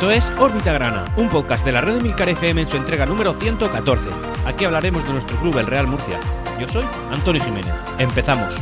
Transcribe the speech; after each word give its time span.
Esto 0.00 0.12
es 0.12 0.32
Órbita 0.38 0.72
Grana, 0.72 1.04
un 1.18 1.28
podcast 1.28 1.62
de 1.62 1.72
la 1.72 1.82
red 1.82 1.96
de 1.96 2.00
Milcar 2.00 2.30
FM 2.30 2.62
en 2.62 2.68
su 2.70 2.78
entrega 2.78 3.04
número 3.04 3.34
114. 3.34 4.08
Aquí 4.46 4.64
hablaremos 4.64 5.04
de 5.04 5.12
nuestro 5.12 5.36
club, 5.36 5.58
el 5.58 5.66
Real 5.66 5.86
Murcia. 5.86 6.18
Yo 6.58 6.66
soy 6.70 6.86
Antonio 7.10 7.44
Jiménez. 7.44 7.74
Empezamos. 7.98 8.58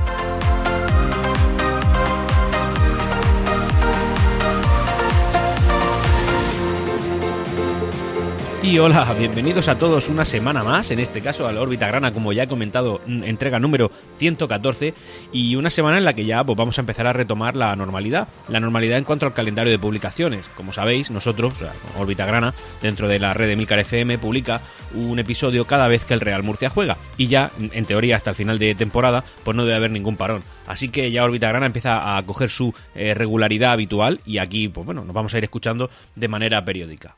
Y 8.60 8.76
hola, 8.80 9.14
bienvenidos 9.16 9.68
a 9.68 9.78
todos 9.78 10.08
una 10.08 10.24
semana 10.24 10.64
más, 10.64 10.90
en 10.90 10.98
este 10.98 11.20
caso 11.20 11.46
a 11.46 11.52
la 11.52 11.60
órbita 11.60 11.86
grana, 11.86 12.12
como 12.12 12.32
ya 12.32 12.42
he 12.42 12.48
comentado, 12.48 13.00
entrega 13.06 13.60
número 13.60 13.92
114, 14.18 14.94
y 15.32 15.54
una 15.54 15.70
semana 15.70 15.98
en 15.98 16.04
la 16.04 16.12
que 16.12 16.24
ya 16.24 16.42
pues, 16.42 16.58
vamos 16.58 16.76
a 16.76 16.80
empezar 16.80 17.06
a 17.06 17.12
retomar 17.12 17.54
la 17.54 17.74
normalidad, 17.76 18.26
la 18.48 18.58
normalidad 18.58 18.98
en 18.98 19.04
cuanto 19.04 19.26
al 19.26 19.32
calendario 19.32 19.70
de 19.70 19.78
publicaciones. 19.78 20.48
Como 20.56 20.72
sabéis, 20.72 21.12
nosotros, 21.12 21.54
o 21.54 21.58
sea, 21.58 21.72
órbita 21.98 22.26
grana, 22.26 22.52
dentro 22.82 23.06
de 23.06 23.20
la 23.20 23.32
red 23.32 23.46
de 23.46 23.54
Milcar 23.54 23.78
FM, 23.78 24.18
publica 24.18 24.60
un 24.92 25.20
episodio 25.20 25.64
cada 25.64 25.86
vez 25.86 26.04
que 26.04 26.14
el 26.14 26.20
Real 26.20 26.42
Murcia 26.42 26.68
juega, 26.68 26.96
y 27.16 27.28
ya, 27.28 27.52
en 27.60 27.84
teoría, 27.84 28.16
hasta 28.16 28.30
el 28.30 28.36
final 28.36 28.58
de 28.58 28.74
temporada, 28.74 29.22
pues 29.44 29.56
no 29.56 29.62
debe 29.64 29.76
haber 29.76 29.92
ningún 29.92 30.16
parón. 30.16 30.42
Así 30.66 30.88
que 30.88 31.12
ya 31.12 31.24
órbita 31.24 31.46
grana 31.48 31.66
empieza 31.66 32.16
a 32.18 32.22
coger 32.26 32.50
su 32.50 32.74
eh, 32.96 33.14
regularidad 33.14 33.70
habitual, 33.70 34.20
y 34.26 34.38
aquí, 34.38 34.68
pues 34.68 34.84
bueno, 34.84 35.04
nos 35.04 35.14
vamos 35.14 35.32
a 35.32 35.38
ir 35.38 35.44
escuchando 35.44 35.90
de 36.16 36.26
manera 36.26 36.64
periódica. 36.64 37.14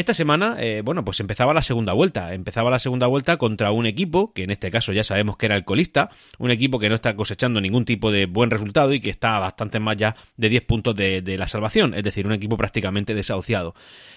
Esta 0.00 0.14
semana, 0.14 0.56
eh, 0.58 0.80
bueno, 0.82 1.04
pues 1.04 1.20
empezaba 1.20 1.52
la 1.52 1.60
segunda 1.60 1.92
vuelta. 1.92 2.32
Empezaba 2.32 2.70
la 2.70 2.78
segunda 2.78 3.06
vuelta 3.06 3.36
contra 3.36 3.70
un 3.70 3.84
equipo, 3.84 4.32
que 4.32 4.44
en 4.44 4.50
este 4.50 4.70
caso 4.70 4.94
ya 4.94 5.04
sabemos 5.04 5.36
que 5.36 5.44
era 5.44 5.56
el 5.56 5.66
colista, 5.66 6.08
un 6.38 6.50
equipo 6.50 6.78
que 6.78 6.88
no 6.88 6.94
está 6.94 7.14
cosechando 7.14 7.60
ningún 7.60 7.84
tipo 7.84 8.10
de 8.10 8.24
buen 8.24 8.48
resultado 8.50 8.94
y 8.94 9.00
que 9.00 9.10
está 9.10 9.38
bastante 9.38 9.78
más 9.78 9.98
ya 9.98 10.16
de 10.38 10.48
10 10.48 10.62
puntos 10.62 10.94
de, 10.94 11.36
la 11.36 11.46
salvación, 11.46 11.92
es 11.92 12.02
decir, 12.02 12.26
un 12.26 12.32
equipo 12.32 12.56
prácticamente 12.56 13.12
desahuciado. 13.12 13.74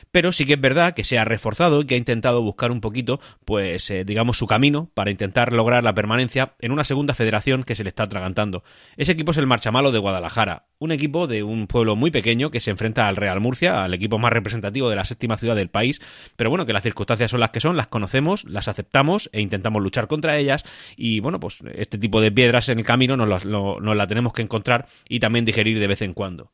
Pero 0.10 0.32
sí 0.32 0.46
que 0.46 0.54
es 0.54 0.62
verdad 0.62 0.94
que 0.94 1.04
se 1.04 1.20
ha 1.20 1.26
reforzado 1.26 1.82
y 1.82 1.86
que 1.86 1.96
ha 1.96 1.98
intentado 1.98 2.42
buscar 2.42 2.72
un 2.72 2.80
poquito, 2.80 3.20
pues, 3.44 3.90
eh, 3.92 4.06
digamos, 4.06 4.38
su 4.38 4.48
camino 4.48 4.90
para 4.94 5.12
intentar 5.12 5.52
lograr 5.52 5.84
la 5.84 5.94
permanencia 5.94 6.54
en 6.62 6.72
una 6.72 6.86
segunda 6.86 7.14
federación 7.14 7.66
que 7.66 7.76
se 7.76 7.84
le 7.84 7.90
está 7.90 8.04
atragantando. 8.04 8.64
Ese 8.96 9.12
equipo 9.12 9.32
es 9.32 9.38
el 9.38 9.48
Marchamalo 9.48 9.92
de 9.92 10.00
Guadalajara, 10.00 10.64
un 10.84 10.92
equipo 10.92 11.28
de 11.28 11.44
un 11.44 11.68
pueblo 11.68 11.96
muy 11.96 12.12
pequeño 12.12 12.52
que 12.52 12.60
se 12.60 12.70
enfrenta 12.70 13.08
al 13.08 13.16
Real 13.16 13.40
Murcia, 13.40 13.86
al 13.86 13.94
equipo 13.94 14.20
más 14.20 14.34
representativo 14.34 14.90
de 14.90 14.98
la 14.98 15.06
séptima 15.06 15.38
ciudad 15.38 15.56
del 15.56 15.70
país, 15.70 16.02
pero 16.36 16.50
bueno, 16.50 16.66
que 16.66 16.74
las 16.74 16.84
circunstancias 16.84 17.32
son 17.32 17.40
las 17.40 17.52
que 17.52 17.62
son, 17.62 17.78
las 17.78 17.88
conocemos, 17.88 18.44
las 18.44 18.68
aceptamos 18.68 19.30
e 19.32 19.40
intentamos 19.40 19.82
luchar 19.82 20.08
contra 20.08 20.38
ellas. 20.38 20.66
Y 20.98 21.22
bueno, 21.22 21.40
pues 21.40 21.64
este 21.76 21.98
tipo 21.98 22.20
de 22.20 22.34
piedras 22.34 22.68
en 22.68 22.80
el 22.80 22.86
camino 22.86 23.16
nos 23.16 23.30
las, 23.30 23.46
la 23.46 24.08
tenemos 24.08 24.34
que 24.34 24.42
encontrar 24.42 24.88
y 25.08 25.22
también 25.22 25.46
digerir 25.46 25.80
de 25.80 25.88
vez 25.88 26.02
en 26.02 26.14
cuando. 26.14 26.52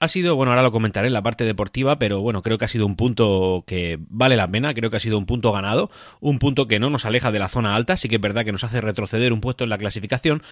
Ha 0.00 0.08
sido, 0.08 0.34
bueno, 0.34 0.50
ahora 0.50 0.64
lo 0.64 0.72
comentaré 0.72 1.06
en 1.06 1.12
la 1.12 1.22
parte 1.22 1.44
deportiva, 1.44 2.00
pero 2.00 2.20
bueno, 2.20 2.42
creo 2.42 2.58
que 2.58 2.64
ha 2.64 2.68
sido 2.68 2.86
un 2.86 2.96
punto 2.96 3.62
que 3.64 4.00
vale 4.08 4.34
la 4.34 4.50
pena, 4.50 4.74
creo 4.74 4.90
que 4.90 4.96
ha 4.96 5.00
sido 5.00 5.16
un 5.16 5.26
punto 5.26 5.52
ganado, 5.52 5.88
un 6.18 6.40
punto 6.40 6.66
que 6.66 6.80
no 6.80 6.90
nos 6.90 7.04
aleja 7.04 7.30
de 7.30 7.38
la 7.38 7.48
zona 7.48 7.76
alta, 7.76 7.96
sí 7.96 8.08
que 8.08 8.16
es 8.16 8.20
verdad 8.20 8.44
que 8.44 8.50
nos 8.50 8.64
hace 8.64 8.80
retroceder 8.80 9.32
un 9.32 9.40
puesto 9.40 9.62
en 9.62 9.70
la 9.70 9.78
clasificación, 9.78 10.42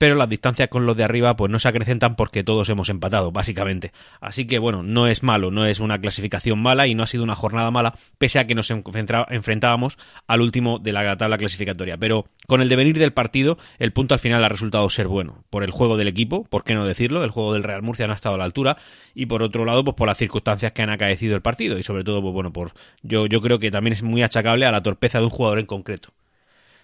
pero 0.00 0.14
las 0.14 0.30
distancias 0.30 0.70
con 0.70 0.86
los 0.86 0.96
de 0.96 1.04
arriba 1.04 1.36
pues 1.36 1.52
no 1.52 1.58
se 1.58 1.68
acrecentan 1.68 2.16
porque 2.16 2.42
todos 2.42 2.70
hemos 2.70 2.88
empatado, 2.88 3.32
básicamente. 3.32 3.92
Así 4.22 4.46
que 4.46 4.58
bueno, 4.58 4.82
no 4.82 5.06
es 5.06 5.22
malo, 5.22 5.50
no 5.50 5.66
es 5.66 5.78
una 5.78 6.00
clasificación 6.00 6.58
mala 6.58 6.86
y 6.86 6.94
no 6.94 7.02
ha 7.02 7.06
sido 7.06 7.22
una 7.22 7.34
jornada 7.34 7.70
mala, 7.70 7.94
pese 8.16 8.38
a 8.38 8.46
que 8.46 8.54
nos 8.54 8.70
enfrentábamos 8.70 9.98
al 10.26 10.40
último 10.40 10.78
de 10.78 10.92
la 10.92 11.18
tabla 11.18 11.36
clasificatoria. 11.36 11.98
Pero 11.98 12.24
con 12.46 12.62
el 12.62 12.70
devenir 12.70 12.98
del 12.98 13.12
partido, 13.12 13.58
el 13.78 13.92
punto 13.92 14.14
al 14.14 14.20
final 14.20 14.42
ha 14.42 14.48
resultado 14.48 14.88
ser 14.88 15.06
bueno. 15.06 15.44
Por 15.50 15.64
el 15.64 15.70
juego 15.70 15.98
del 15.98 16.08
equipo, 16.08 16.44
por 16.44 16.64
qué 16.64 16.72
no 16.72 16.86
decirlo, 16.86 17.22
el 17.22 17.30
juego 17.30 17.52
del 17.52 17.62
Real 17.62 17.82
Murcia 17.82 18.06
no 18.06 18.14
ha 18.14 18.16
estado 18.16 18.36
a 18.36 18.38
la 18.38 18.44
altura, 18.44 18.78
y 19.14 19.26
por 19.26 19.42
otro 19.42 19.66
lado, 19.66 19.84
pues 19.84 19.96
por 19.96 20.08
las 20.08 20.16
circunstancias 20.16 20.72
que 20.72 20.80
han 20.80 20.88
acaecido 20.88 21.36
el 21.36 21.42
partido, 21.42 21.76
y 21.76 21.82
sobre 21.82 22.04
todo, 22.04 22.22
pues 22.22 22.32
bueno, 22.32 22.54
por 22.54 22.72
yo, 23.02 23.26
yo 23.26 23.42
creo 23.42 23.58
que 23.58 23.70
también 23.70 23.92
es 23.92 24.02
muy 24.02 24.22
achacable 24.22 24.64
a 24.64 24.72
la 24.72 24.82
torpeza 24.82 25.18
de 25.18 25.24
un 25.24 25.30
jugador 25.30 25.58
en 25.58 25.66
concreto. 25.66 26.08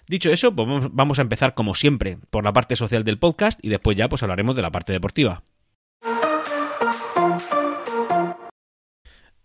Dicho 0.08 0.30
eso, 0.30 0.52
vamos 0.52 1.18
a 1.18 1.22
empezar 1.22 1.54
como 1.54 1.74
siempre 1.74 2.18
por 2.30 2.44
la 2.44 2.52
parte 2.52 2.76
social 2.76 3.02
del 3.02 3.18
podcast 3.18 3.58
y 3.62 3.68
después 3.68 3.96
ya 3.96 4.08
pues 4.08 4.22
hablaremos 4.22 4.54
de 4.54 4.62
la 4.62 4.70
parte 4.70 4.92
deportiva. 4.92 5.42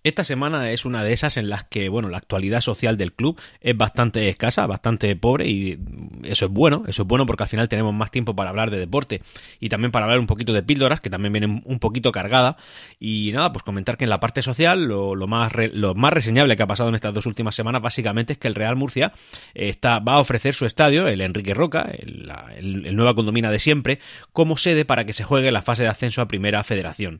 Esta 0.04 0.24
semana 0.24 0.72
es 0.72 0.86
una 0.86 1.04
de 1.04 1.14
esas 1.14 1.38
en 1.38 1.48
las 1.48 1.64
que, 1.64 1.88
bueno, 1.88 2.10
la 2.10 2.18
actualidad 2.18 2.62
social 2.62 2.98
del 2.98 3.14
club 3.14 3.40
es 3.60 3.78
bastante 3.78 4.30
escasa, 4.30 4.66
bastante 4.66 5.16
pobre 5.16 5.48
y 5.48 5.78
eso 6.24 6.46
es 6.46 6.52
bueno, 6.52 6.84
eso 6.88 7.04
es 7.04 7.08
bueno 7.08 7.28
porque 7.28 7.44
al 7.44 7.50
final 7.50 7.70
tenemos 7.70 7.94
más 7.94 8.10
tiempo 8.10 8.36
para 8.36 8.50
hablar 8.50 8.72
de 8.72 8.80
deporte 8.80 9.22
y 9.60 9.70
también 9.70 9.92
para 9.92 10.06
hablar 10.06 10.18
un 10.18 10.26
poquito 10.26 10.54
de 10.54 10.64
píldoras 10.64 11.02
que 11.02 11.12
también 11.12 11.34
vienen 11.34 11.62
un 11.66 11.78
poquito 11.78 12.12
cargada 12.12 12.58
y 13.00 13.32
nada, 13.32 13.54
pues 13.54 13.62
comentar 13.62 13.96
que 13.96 14.06
en 14.06 14.10
la 14.10 14.20
parte 14.20 14.42
social 14.42 14.86
lo, 14.86 15.16
más, 15.28 15.52
lo 15.72 15.94
más 15.94 16.14
reseñable 16.14 16.58
que 16.58 16.64
ha 16.64 16.68
pasado 16.68 16.90
en 16.90 16.96
estas 16.96 17.14
dos 17.14 17.28
últimas 17.28 17.54
semanas 17.54 17.84
básicamente 17.84 18.34
es 18.34 18.40
que 18.40 18.48
el 18.48 18.56
Real 18.56 18.76
Murcia 18.76 19.14
está, 19.54 20.00
va 20.00 20.14
a 20.14 20.20
ofrecer 20.20 20.56
su 20.56 20.66
estadio, 20.66 21.08
el 21.08 21.22
Enrique 21.22 21.54
Roca, 21.54 21.92
el, 21.92 22.32
el 22.58 22.96
nueva 22.96 23.14
condomina 23.14 23.52
de 23.52 23.60
siempre, 23.60 24.00
como 24.34 24.58
sede 24.58 24.84
para 24.84 25.06
que 25.06 25.14
se 25.14 25.24
juegue 25.24 25.52
la 25.52 25.62
fase 25.62 25.84
de 25.84 25.90
ascenso 25.90 26.24
a 26.24 26.28
Primera 26.28 26.64
Federación 26.64 27.20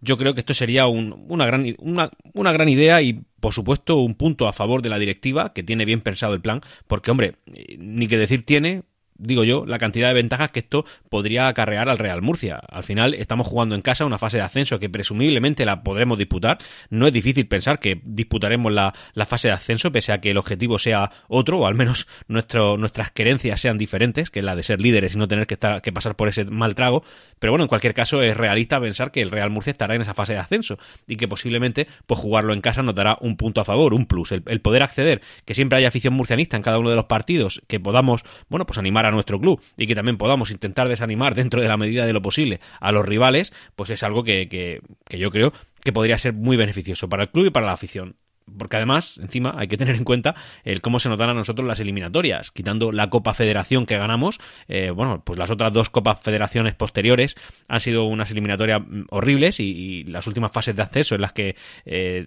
yo 0.00 0.16
creo 0.16 0.34
que 0.34 0.40
esto 0.40 0.54
sería 0.54 0.86
una, 0.86 1.46
gran, 1.46 1.74
una, 1.78 2.10
una 2.34 2.52
gran 2.52 2.68
idea 2.68 3.02
y, 3.02 3.20
por 3.40 3.52
supuesto, 3.52 3.96
un 3.96 4.14
punto 4.14 4.46
a 4.46 4.52
favor 4.52 4.82
de 4.82 4.88
la 4.88 4.98
directiva, 4.98 5.52
que 5.52 5.62
tiene 5.62 5.84
bien 5.84 6.00
pensado 6.00 6.34
el 6.34 6.40
plan, 6.40 6.60
porque, 6.86 7.10
hombre, 7.10 7.34
ni 7.78 8.06
que 8.06 8.16
decir 8.16 8.44
tiene, 8.44 8.82
digo 9.18 9.44
yo, 9.44 9.66
la 9.66 9.78
cantidad 9.78 10.08
de 10.08 10.14
ventajas 10.14 10.50
que 10.52 10.60
esto 10.60 10.84
podría 11.08 11.48
acarrear 11.48 11.88
al 11.88 11.98
Real 11.98 12.22
Murcia. 12.22 12.60
Al 12.68 12.84
final 12.84 13.14
estamos 13.14 13.46
jugando 13.46 13.74
en 13.74 13.82
casa 13.82 14.06
una 14.06 14.18
fase 14.18 14.38
de 14.38 14.44
ascenso 14.44 14.78
que 14.78 14.88
presumiblemente 14.88 15.66
la 15.66 15.82
podremos 15.82 16.16
disputar. 16.16 16.58
No 16.88 17.06
es 17.06 17.12
difícil 17.12 17.46
pensar 17.46 17.80
que 17.80 18.00
disputaremos 18.04 18.72
la, 18.72 18.94
fase 19.26 19.48
de 19.48 19.54
ascenso, 19.54 19.92
pese 19.92 20.12
a 20.12 20.20
que 20.20 20.30
el 20.30 20.38
objetivo 20.38 20.78
sea 20.78 21.10
otro, 21.28 21.58
o 21.58 21.66
al 21.66 21.74
menos 21.74 22.06
nuestro, 22.28 22.76
nuestras 22.76 23.10
querencias 23.10 23.60
sean 23.60 23.76
diferentes, 23.76 24.30
que 24.30 24.38
es 24.38 24.44
la 24.44 24.54
de 24.54 24.62
ser 24.62 24.80
líderes 24.80 25.14
y 25.14 25.18
no 25.18 25.28
tener 25.28 25.46
que, 25.46 25.54
estar, 25.54 25.82
que 25.82 25.92
pasar 25.92 26.14
por 26.14 26.28
ese 26.28 26.44
mal 26.44 26.74
trago. 26.74 27.02
Pero 27.38 27.52
bueno, 27.52 27.64
en 27.64 27.68
cualquier 27.68 27.94
caso 27.94 28.22
es 28.22 28.36
realista 28.36 28.80
pensar 28.80 29.10
que 29.10 29.20
el 29.20 29.30
Real 29.30 29.50
Murcia 29.50 29.72
estará 29.72 29.94
en 29.94 30.02
esa 30.02 30.14
fase 30.14 30.32
de 30.32 30.38
ascenso 30.38 30.78
y 31.06 31.16
que 31.16 31.28
posiblemente 31.28 31.88
pues 32.06 32.20
jugarlo 32.20 32.52
en 32.52 32.60
casa 32.60 32.82
nos 32.82 32.94
dará 32.94 33.18
un 33.20 33.36
punto 33.36 33.60
a 33.60 33.64
favor, 33.64 33.94
un 33.94 34.06
plus. 34.06 34.32
El, 34.32 34.42
el 34.46 34.60
poder 34.60 34.82
acceder, 34.82 35.22
que 35.44 35.54
siempre 35.54 35.78
haya 35.78 35.88
afición 35.88 36.14
murcianista 36.14 36.56
en 36.56 36.62
cada 36.62 36.78
uno 36.78 36.90
de 36.90 36.96
los 36.96 37.06
partidos, 37.06 37.62
que 37.66 37.80
podamos, 37.80 38.22
bueno, 38.48 38.64
pues 38.64 38.78
animar 38.78 39.06
a 39.06 39.07
nuestro 39.10 39.40
club 39.40 39.60
y 39.76 39.86
que 39.86 39.94
también 39.94 40.16
podamos 40.16 40.50
intentar 40.50 40.88
desanimar 40.88 41.34
dentro 41.34 41.60
de 41.60 41.68
la 41.68 41.76
medida 41.76 42.06
de 42.06 42.12
lo 42.12 42.22
posible 42.22 42.60
a 42.80 42.92
los 42.92 43.06
rivales, 43.06 43.52
pues 43.76 43.90
es 43.90 44.02
algo 44.02 44.24
que, 44.24 44.48
que, 44.48 44.80
que 45.08 45.18
yo 45.18 45.30
creo 45.30 45.52
que 45.82 45.92
podría 45.92 46.18
ser 46.18 46.34
muy 46.34 46.56
beneficioso 46.56 47.08
para 47.08 47.24
el 47.24 47.30
club 47.30 47.46
y 47.46 47.50
para 47.50 47.66
la 47.66 47.72
afición 47.72 48.16
porque 48.56 48.76
además, 48.76 49.18
encima, 49.18 49.54
hay 49.56 49.68
que 49.68 49.76
tener 49.76 49.96
en 49.96 50.04
cuenta 50.04 50.34
el 50.64 50.80
cómo 50.80 50.98
se 50.98 51.08
nos 51.08 51.18
dan 51.18 51.30
a 51.30 51.34
nosotros 51.34 51.66
las 51.66 51.80
eliminatorias. 51.80 52.50
Quitando 52.50 52.92
la 52.92 53.10
Copa 53.10 53.34
Federación 53.34 53.86
que 53.86 53.98
ganamos, 53.98 54.38
eh, 54.68 54.90
bueno, 54.90 55.22
pues 55.24 55.38
las 55.38 55.50
otras 55.50 55.72
dos 55.72 55.90
Copas 55.90 56.20
Federaciones 56.20 56.74
posteriores 56.74 57.36
han 57.68 57.80
sido 57.80 58.04
unas 58.04 58.30
eliminatorias 58.30 58.80
mm, 58.80 59.02
horribles 59.10 59.60
y, 59.60 60.04
las 60.08 60.26
últimas 60.26 60.52
fases 60.52 60.76
de 60.76 60.82
acceso 60.82 61.14
en 61.16 61.20
las 61.20 61.32
que 61.32 61.56
eh, 61.84 62.26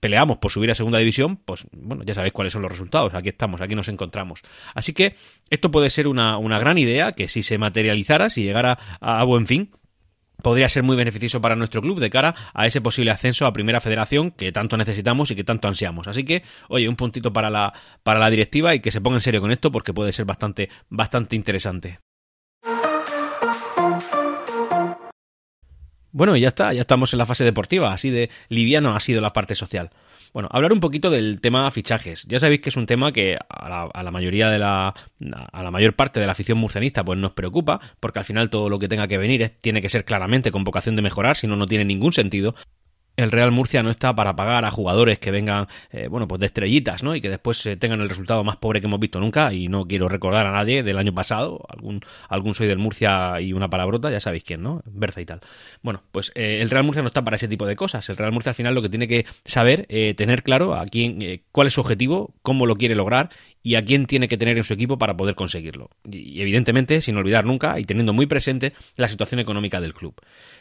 peleamos 0.00 0.38
por 0.38 0.50
subir 0.50 0.70
a 0.70 0.74
segunda 0.74 0.98
división, 0.98 1.36
pues 1.36 1.64
bueno, 1.72 2.02
ya 2.04 2.14
sabéis 2.14 2.32
cuáles 2.32 2.52
son 2.52 2.62
los 2.62 2.70
resultados. 2.70 3.14
Aquí 3.14 3.28
estamos, 3.28 3.60
aquí 3.60 3.74
nos 3.74 3.88
encontramos. 3.88 4.42
Así 4.74 4.92
que 4.92 5.14
esto 5.48 5.70
puede 5.70 5.90
ser 5.90 6.08
una, 6.08 6.38
una 6.38 6.58
gran 6.58 6.78
idea 6.78 7.12
que 7.12 7.28
si 7.28 7.42
se 7.42 7.58
materializara, 7.58 8.28
si 8.28 8.42
llegara 8.42 8.78
a 9.00 9.22
buen 9.24 9.46
fin, 9.46 9.70
podría 10.42 10.68
ser 10.68 10.82
muy 10.82 10.96
beneficioso 10.96 11.40
para 11.40 11.56
nuestro 11.56 11.80
club 11.80 12.00
de 12.00 12.10
cara 12.10 12.34
a 12.52 12.66
ese 12.66 12.80
posible 12.80 13.10
ascenso 13.10 13.46
a 13.46 13.52
Primera 13.52 13.80
Federación 13.80 14.30
que 14.30 14.52
tanto 14.52 14.76
necesitamos 14.76 15.30
y 15.30 15.36
que 15.36 15.44
tanto 15.44 15.68
ansiamos. 15.68 16.08
Así 16.08 16.24
que, 16.24 16.42
oye, 16.68 16.88
un 16.88 16.96
puntito 16.96 17.32
para 17.32 17.50
la, 17.50 17.72
para 18.02 18.20
la 18.20 18.30
directiva 18.30 18.74
y 18.74 18.80
que 18.80 18.90
se 18.90 19.00
ponga 19.00 19.16
en 19.16 19.22
serio 19.22 19.40
con 19.40 19.50
esto 19.50 19.72
porque 19.72 19.94
puede 19.94 20.12
ser 20.12 20.24
bastante, 20.24 20.68
bastante 20.88 21.36
interesante. 21.36 22.00
Bueno, 26.12 26.36
y 26.36 26.42
ya 26.42 26.48
está, 26.48 26.74
ya 26.74 26.82
estamos 26.82 27.12
en 27.14 27.18
la 27.18 27.26
fase 27.26 27.42
deportiva, 27.42 27.92
así 27.92 28.10
de 28.10 28.28
liviano 28.50 28.94
ha 28.94 29.00
sido 29.00 29.22
la 29.22 29.32
parte 29.32 29.54
social. 29.54 29.90
Bueno, 30.32 30.48
hablar 30.50 30.72
un 30.72 30.80
poquito 30.80 31.10
del 31.10 31.40
tema 31.40 31.70
fichajes. 31.70 32.24
Ya 32.26 32.40
sabéis 32.40 32.62
que 32.62 32.70
es 32.70 32.76
un 32.76 32.86
tema 32.86 33.12
que 33.12 33.36
a 33.48 34.02
la, 34.02 34.10
mayoría 34.10 34.48
de 34.48 34.58
la. 34.58 34.94
a 35.52 35.62
la 35.62 35.70
mayor 35.70 35.94
parte 35.94 36.20
de 36.20 36.26
la 36.26 36.32
afición 36.32 36.56
murcianista 36.56 37.04
pues 37.04 37.18
nos 37.18 37.32
preocupa, 37.32 37.80
porque 38.00 38.20
al 38.20 38.24
final 38.24 38.48
todo 38.48 38.70
lo 38.70 38.78
que 38.78 38.88
tenga 38.88 39.08
que 39.08 39.18
venir 39.18 39.52
tiene 39.60 39.82
que 39.82 39.90
ser 39.90 40.04
claramente 40.04 40.50
con 40.50 40.64
vocación 40.64 40.96
de 40.96 41.02
mejorar, 41.02 41.36
si 41.36 41.46
no, 41.46 41.56
no 41.56 41.66
tiene 41.66 41.84
ningún 41.84 42.12
sentido 42.12 42.54
el 43.16 43.30
Real 43.30 43.50
Murcia 43.52 43.82
no 43.82 43.90
está 43.90 44.14
para 44.14 44.34
pagar 44.36 44.64
a 44.64 44.70
jugadores 44.70 45.18
que 45.18 45.30
vengan, 45.30 45.66
eh, 45.90 46.08
bueno, 46.08 46.26
pues 46.26 46.40
de 46.40 46.46
estrellitas, 46.46 47.02
¿no? 47.02 47.14
Y 47.14 47.20
que 47.20 47.28
después 47.28 47.64
eh, 47.66 47.76
tengan 47.76 48.00
el 48.00 48.08
resultado 48.08 48.42
más 48.44 48.56
pobre 48.56 48.80
que 48.80 48.86
hemos 48.86 49.00
visto 49.00 49.20
nunca. 49.20 49.52
Y 49.52 49.68
no 49.68 49.86
quiero 49.86 50.08
recordar 50.08 50.46
a 50.46 50.52
nadie 50.52 50.82
del 50.82 50.98
año 50.98 51.12
pasado, 51.12 51.64
algún, 51.68 52.00
algún 52.28 52.54
soy 52.54 52.68
del 52.68 52.78
Murcia 52.78 53.40
y 53.40 53.52
una 53.52 53.68
palabrota, 53.68 54.10
ya 54.10 54.20
sabéis 54.20 54.44
quién, 54.44 54.62
¿no? 54.62 54.82
Berza 54.86 55.20
y 55.20 55.26
tal. 55.26 55.40
Bueno, 55.82 56.02
pues 56.10 56.32
eh, 56.34 56.60
el 56.62 56.70
Real 56.70 56.84
Murcia 56.84 57.02
no 57.02 57.08
está 57.08 57.22
para 57.22 57.36
ese 57.36 57.48
tipo 57.48 57.66
de 57.66 57.76
cosas. 57.76 58.08
El 58.08 58.16
Real 58.16 58.32
Murcia 58.32 58.50
al 58.50 58.56
final 58.56 58.74
lo 58.74 58.82
que 58.82 58.88
tiene 58.88 59.08
que 59.08 59.26
saber, 59.44 59.86
tener 60.16 60.42
claro 60.42 60.74
a 60.74 60.86
quién, 60.86 61.42
cuál 61.52 61.66
es 61.66 61.74
su 61.74 61.80
objetivo, 61.80 62.34
cómo 62.42 62.66
lo 62.66 62.76
quiere 62.76 62.94
lograr 62.94 63.30
y 63.62 63.76
a 63.76 63.84
quién 63.84 64.06
tiene 64.06 64.28
que 64.28 64.36
tener 64.36 64.56
en 64.56 64.64
su 64.64 64.74
equipo 64.74 64.98
para 64.98 65.16
poder 65.16 65.34
conseguirlo. 65.34 65.90
Y, 66.10 66.40
evidentemente, 66.40 67.00
sin 67.00 67.16
olvidar 67.16 67.44
nunca 67.44 67.78
y 67.78 67.84
teniendo 67.84 68.12
muy 68.12 68.26
presente 68.26 68.72
la 68.96 69.08
situación 69.08 69.40
económica 69.40 69.80
del 69.80 69.94
club. 69.94 70.14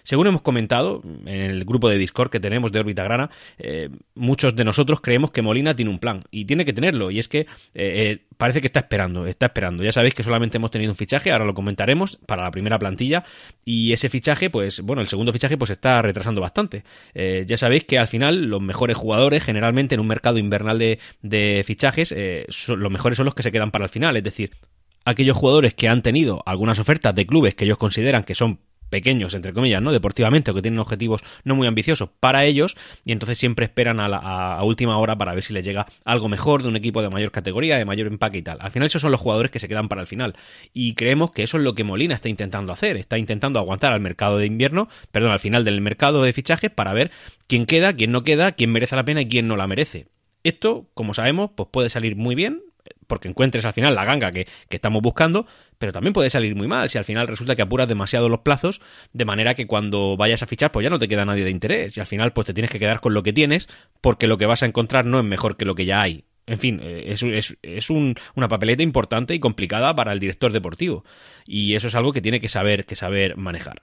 Según 0.04 0.28
hemos 0.28 0.42
comentado 0.42 1.02
en 1.26 1.42
el 1.42 1.66
grupo 1.66 1.90
de 1.90 1.98
Discord 1.98 2.30
que 2.30 2.40
tenemos 2.40 2.72
de 2.72 2.80
órbita 2.80 3.04
grana, 3.04 3.30
eh, 3.58 3.90
muchos 4.16 4.56
de 4.56 4.64
nosotros 4.64 5.02
creemos 5.02 5.32
que 5.32 5.42
Molina 5.42 5.76
tiene 5.76 5.92
un 5.92 6.00
plan 6.00 6.22
y 6.32 6.46
tiene 6.46 6.66
que 6.66 6.74
tenerlo. 6.74 7.12
Y 7.12 7.20
es 7.20 7.28
que 7.28 7.40
eh, 7.40 7.48
eh, 7.74 8.20
parece 8.38 8.62
que 8.62 8.68
está 8.68 8.82
esperando, 8.82 9.26
está 9.26 9.48
esperando. 9.48 9.84
Ya 9.84 9.92
sabéis 9.92 10.14
que 10.14 10.24
solamente 10.24 10.58
hemos 10.58 10.72
tenido 10.72 10.92
un 10.92 10.98
fichaje, 10.98 11.32
ahora 11.32 11.46
lo 11.46 11.54
comentaremos 11.54 12.18
para 12.26 12.44
la 12.44 12.52
primera 12.52 12.78
plantilla 12.78 13.24
y 13.66 13.94
ese 13.94 14.10
fichaje, 14.10 14.50
pues 14.50 14.82
bueno, 14.82 15.02
el 15.02 15.08
segundo 15.08 15.34
fichaje 15.34 15.58
pues 15.58 15.72
está 15.72 16.02
retrasando 16.02 16.42
bastante. 16.42 16.84
ya 17.14 17.58
sabéis 17.58 17.84
que 17.86 18.00
al 18.00 18.08
final 18.08 18.46
los 18.46 18.62
mejores 18.62 18.98
jugadores 18.98 19.44
generalmente 19.44 19.96
en 19.96 20.02
un 20.02 20.08
mercado 20.08 20.38
invernal 20.38 20.80
de, 20.80 21.00
de 21.22 21.64
fichajes 21.66 22.16
son 22.50 22.80
los 22.80 22.91
mejores 22.92 23.18
son 23.18 23.26
los 23.26 23.36
que 23.36 23.44
se 23.44 23.52
quedan 23.52 23.72
para 23.72 23.86
el 23.86 23.90
final, 23.90 24.16
es 24.18 24.24
decir, 24.24 24.52
aquellos 25.06 25.38
jugadores 25.38 25.74
que 25.74 25.88
han 25.88 26.02
tenido 26.02 26.44
algunas 26.46 26.80
ofertas 26.80 27.16
de 27.16 27.26
clubes 27.26 27.56
que 27.56 27.66
ellos 27.66 27.78
consideran 27.78 28.24
que 28.24 28.36
son 28.36 28.60
pequeños, 28.92 29.34
entre 29.34 29.54
comillas, 29.54 29.82
¿no? 29.82 29.92
Deportivamente, 29.92 30.52
o 30.52 30.54
que 30.54 30.62
tienen 30.62 30.80
objetivos 30.80 31.22
no 31.44 31.56
muy 31.56 31.66
ambiciosos 31.66 32.10
para 32.20 32.46
ellos, 32.46 32.78
y 33.04 33.14
entonces 33.14 33.40
siempre 33.40 33.66
esperan 33.66 34.00
a, 34.00 34.08
la, 34.08 34.18
a, 34.18 34.64
última 34.64 34.98
hora 34.98 35.18
para 35.18 35.34
ver 35.34 35.44
si 35.44 35.54
les 35.54 35.66
llega 35.66 35.88
algo 36.04 36.28
mejor 36.28 36.62
de 36.62 36.68
un 36.68 36.76
equipo 36.76 37.02
de 37.02 37.10
mayor 37.10 37.32
categoría, 37.32 37.78
de 37.78 37.86
mayor 37.86 38.06
empaque 38.08 38.38
y 38.38 38.42
tal. 38.44 38.58
Al 38.60 38.70
final, 38.70 38.86
esos 38.86 39.02
son 39.02 39.12
los 39.12 39.20
jugadores 39.20 39.50
que 39.50 39.60
se 39.60 39.68
quedan 39.68 39.88
para 39.88 40.02
el 40.02 40.08
final. 40.08 40.36
Y 40.74 40.94
creemos 40.94 41.32
que 41.32 41.42
eso 41.44 41.58
es 41.58 41.64
lo 41.64 41.74
que 41.74 41.84
Molina 41.84 42.14
está 42.14 42.30
intentando 42.30 42.74
hacer. 42.74 42.98
Está 42.98 43.18
intentando 43.18 43.60
aguantar 43.60 43.94
al 43.94 44.02
mercado 44.02 44.38
de 44.38 44.46
invierno, 44.46 44.90
perdón, 45.12 45.32
al 45.32 45.40
final 45.40 45.64
del 45.64 45.82
mercado 45.82 46.22
de 46.22 46.34
fichajes 46.34 46.70
para 46.70 46.94
ver 46.94 47.12
quién 47.48 47.66
queda, 47.66 47.94
quién 47.94 48.12
no 48.12 48.24
queda, 48.24 48.52
quién 48.52 48.72
merece 48.72 48.98
la 48.98 49.06
pena 49.06 49.22
y 49.22 49.28
quién 49.28 49.48
no 49.48 49.56
la 49.56 49.68
merece. 49.68 50.08
Esto, 50.44 50.88
como 50.94 51.14
sabemos, 51.14 51.52
pues 51.56 51.70
puede 51.72 51.90
salir 51.90 52.16
muy 52.16 52.36
bien, 52.36 52.62
porque 53.12 53.28
encuentres 53.28 53.66
al 53.66 53.74
final 53.74 53.94
la 53.94 54.06
ganga 54.06 54.32
que, 54.32 54.48
que, 54.70 54.78
estamos 54.78 55.02
buscando, 55.02 55.46
pero 55.78 55.92
también 55.92 56.14
puede 56.14 56.30
salir 56.30 56.56
muy 56.56 56.70
mal 56.70 56.90
si 56.90 56.98
al 56.98 57.04
final 57.04 57.28
resulta 57.28 57.58
que 57.58 57.62
apuras 57.62 57.86
demasiado 57.86 58.30
los 58.30 58.40
plazos, 58.40 58.80
de 59.12 59.26
manera 59.26 59.54
que 59.54 59.68
cuando 59.68 60.16
vayas 60.16 60.44
a 60.44 60.48
fichar, 60.48 60.72
pues 60.72 60.86
ya 60.86 60.90
no 60.90 60.98
te 60.98 61.10
queda 61.10 61.26
nadie 61.26 61.44
de 61.44 61.50
interés, 61.50 61.98
y 61.98 62.00
al 62.00 62.08
final 62.08 62.32
pues 62.32 62.48
te 62.48 62.54
tienes 62.54 62.72
que 62.72 62.80
quedar 62.80 63.02
con 63.02 63.14
lo 63.14 63.22
que 63.22 63.34
tienes, 63.34 63.68
porque 64.00 64.28
lo 64.28 64.38
que 64.38 64.46
vas 64.46 64.64
a 64.64 64.66
encontrar 64.66 65.04
no 65.06 65.20
es 65.20 65.26
mejor 65.26 65.58
que 65.58 65.66
lo 65.66 65.76
que 65.76 65.84
ya 65.84 66.02
hay. 66.02 66.24
En 66.48 66.58
fin, 66.58 66.80
eh, 66.82 67.04
es, 67.08 67.22
es, 67.22 67.58
es 67.62 67.90
un, 67.90 68.16
una 68.34 68.48
papeleta 68.48 68.82
importante 68.82 69.36
y 69.36 69.42
complicada 69.42 69.94
para 69.94 70.14
el 70.14 70.20
director 70.22 70.54
deportivo. 70.54 71.04
Y 71.46 71.76
eso 71.76 71.90
es 71.90 71.96
algo 71.96 72.14
que 72.14 72.22
tiene 72.22 72.40
que 72.40 72.48
saber, 72.48 72.86
que 72.86 72.96
saber 72.96 73.36
manejar. 73.36 73.82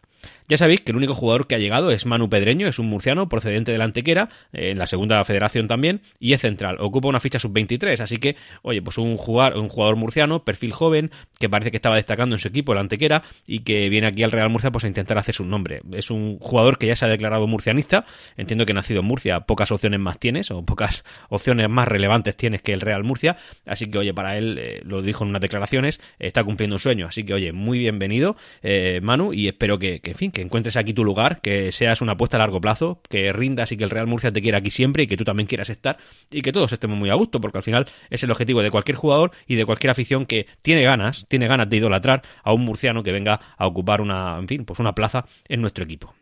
Ya 0.49 0.57
sabéis 0.57 0.81
que 0.81 0.93
el 0.93 0.97
único 0.97 1.15
jugador 1.15 1.47
que 1.47 1.55
ha 1.55 1.59
llegado 1.59 1.91
es 1.91 2.07
Manu 2.07 2.31
Pedreño, 2.31 2.69
es 2.69 2.79
un 2.79 2.87
murciano 2.87 3.29
procedente 3.29 3.71
de 3.71 3.77
la 3.77 3.85
Antequera, 3.85 4.31
eh, 4.55 4.71
en 4.71 4.79
la 4.79 4.87
segunda 4.87 5.23
federación 5.25 5.67
también, 5.67 6.01
y 6.19 6.33
es 6.33 6.41
central. 6.41 6.79
Ocupa 6.81 7.09
una 7.09 7.21
ficha 7.21 7.39
sub-23, 7.39 8.01
así 8.01 8.17
que, 8.17 8.35
oye, 8.63 8.81
pues 8.81 8.97
un 8.97 9.19
jugador, 9.19 9.59
un 9.59 9.69
jugador 9.69 9.97
murciano, 9.97 10.45
perfil 10.45 10.73
joven, 10.73 11.11
que 11.39 11.51
parece 11.51 11.71
que 11.71 11.77
estaba 11.77 11.97
destacando 11.97 12.35
en 12.35 12.39
su 12.39 12.49
equipo, 12.49 12.73
el 12.73 12.79
Antequera, 12.79 13.25
y 13.47 13.59
que 13.59 13.91
viene 13.91 14.07
aquí 14.07 14.23
al 14.23 14.33
Real 14.33 14.49
Murcia 14.49 14.71
pues 14.71 14.85
a 14.85 14.89
intentar 14.89 15.19
hacer 15.19 15.35
su 15.35 15.45
nombre. 15.45 15.83
Es 15.93 16.11
un 16.11 16.39
jugador 16.39 16.79
que 16.79 16.87
ya 16.87 16.97
se 16.97 17.05
ha 17.05 17.09
declarado 17.09 17.47
murcianista, 17.47 18.07
entiendo 18.39 18.65
que 18.65 18.73
nacido 18.73 19.01
en 19.01 19.07
Murcia, 19.07 19.41
pocas 19.41 19.71
opciones 19.71 20.01
más 20.01 20.19
tienes, 20.19 20.51
o 20.51 20.65
pocas 20.65 21.05
opciones 21.29 21.69
más 21.69 21.89
relevantes 21.89 22.35
tienes 22.37 22.63
que 22.63 22.73
el 22.73 22.81
Real 22.81 23.05
Murcia, 23.05 23.37
así 23.67 23.91
que, 23.91 23.99
oye, 23.99 24.15
para 24.15 24.39
él, 24.39 24.57
eh, 24.59 24.81
lo 24.83 25.03
dijo 25.03 25.25
en 25.25 25.31
unas 25.31 25.43
declaraciones, 25.43 26.01
está 26.19 26.43
cumpliendo 26.43 26.77
un 26.77 26.81
sueño, 26.81 27.07
así 27.07 27.23
que, 27.25 27.35
oye, 27.35 27.53
muy 27.53 27.79
bienvenido, 27.79 28.35
eh, 28.63 29.01
Manu, 29.03 29.35
y 29.35 29.49
espero 29.49 29.79
que, 29.79 30.01
que, 30.01 30.13
en 30.13 30.17
fin, 30.17 30.31
que 30.39 30.45
encuentres 30.45 30.77
aquí 30.77 30.93
tu 30.93 31.05
lugar, 31.05 31.41
que 31.41 31.73
seas 31.73 32.01
una 32.01 32.13
apuesta 32.13 32.37
a 32.37 32.39
largo 32.39 32.61
plazo, 32.61 33.01
que 33.11 33.33
rindas 33.33 33.73
y 33.73 33.77
que 33.77 33.83
el 33.83 33.91
Real 33.91 34.07
Murcia 34.07 34.33
te 34.33 34.41
quiera 34.41 34.59
aquí 34.59 34.71
siempre 34.71 35.03
y 35.03 35.07
que 35.09 35.17
tú 35.17 35.25
también 35.25 35.49
quieras 35.49 35.69
estar 35.69 35.99
y 36.31 36.43
que 36.43 36.53
todos 36.53 36.73
estemos 36.73 36.97
muy 36.97 37.11
a 37.11 37.15
gusto, 37.15 37.41
porque 37.41 37.59
al 37.59 37.65
final 37.65 37.87
es 38.09 38.23
el 38.23 38.31
objetivo 38.31 38.63
de 38.63 38.71
cualquier 38.71 38.97
jugador 38.97 39.33
y 39.49 39.57
de 39.57 39.67
cualquier 39.67 39.91
afición 39.91 40.27
que 40.27 40.47
tiene 40.63 40.83
ganas, 40.83 41.27
tiene 41.29 41.49
ganas 41.49 41.69
de 41.69 41.79
idolatrar 41.79 42.23
a 42.45 42.53
un 42.53 42.65
murciano 42.65 43.03
que 43.03 43.11
venga 43.11 43.41
a 43.57 43.67
ocupar 43.67 44.01
una, 44.01 44.39
en 44.39 44.47
fin, 44.47 44.65
pues 44.65 44.79
una 44.79 44.95
plaza 44.95 45.27
en 45.49 45.61
nuestro 45.61 45.83
equipo 45.83 46.15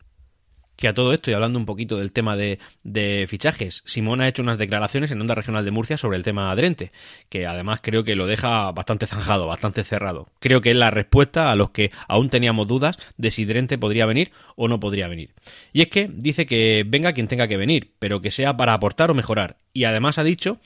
que 0.77 0.89
a 0.89 0.95
todo 0.95 1.13
esto, 1.13 1.31
y 1.31 1.35
hablando 1.35 1.59
un 1.59 1.67
poquito 1.67 1.97
del 1.97 2.13
tema 2.13 2.37
de, 2.37 2.59
de, 2.85 3.27
fichajes, 3.29 3.83
Simón 3.87 4.21
ha 4.21 4.29
hecho 4.29 4.43
unas 4.43 4.59
declaraciones 4.59 5.11
en 5.11 5.21
Onda 5.21 5.35
Regional 5.35 5.65
de 5.65 5.71
Murcia 5.71 5.97
sobre 5.97 6.17
el 6.17 6.25
tema 6.25 6.55
Drente, 6.55 6.93
que 7.29 7.47
además 7.47 7.81
creo 7.83 8.05
que 8.05 8.15
lo 8.15 8.27
deja 8.27 8.71
bastante 8.73 9.07
zanjado, 9.07 9.47
bastante 9.47 9.85
cerrado. 9.85 10.29
Creo 10.39 10.61
que 10.61 10.71
es 10.71 10.77
la 10.77 10.91
respuesta 10.91 11.51
a 11.51 11.57
los 11.57 11.71
que 11.71 11.91
aún 12.09 12.31
teníamos 12.31 12.69
dudas 12.69 12.99
de 13.17 13.31
si 13.31 13.45
Drente 13.45 13.79
podría 13.79 14.07
venir 14.07 14.33
o 14.55 14.69
no 14.69 14.79
podría 14.79 15.09
venir. 15.09 15.31
Y 15.73 15.83
es 15.83 15.89
que 15.89 16.11
dice 16.13 16.47
que 16.47 16.85
venga 16.87 17.13
quien 17.13 17.29
tenga 17.29 17.49
que 17.49 17.57
venir, 17.57 17.93
pero 17.99 18.21
que 18.21 18.31
sea 18.31 18.57
para 18.57 18.75
aportar 18.75 19.11
o 19.11 19.15
mejorar. 19.15 19.57
Y 19.73 19.85
además 19.85 20.19
ha 20.19 20.25
dicho 20.25 20.59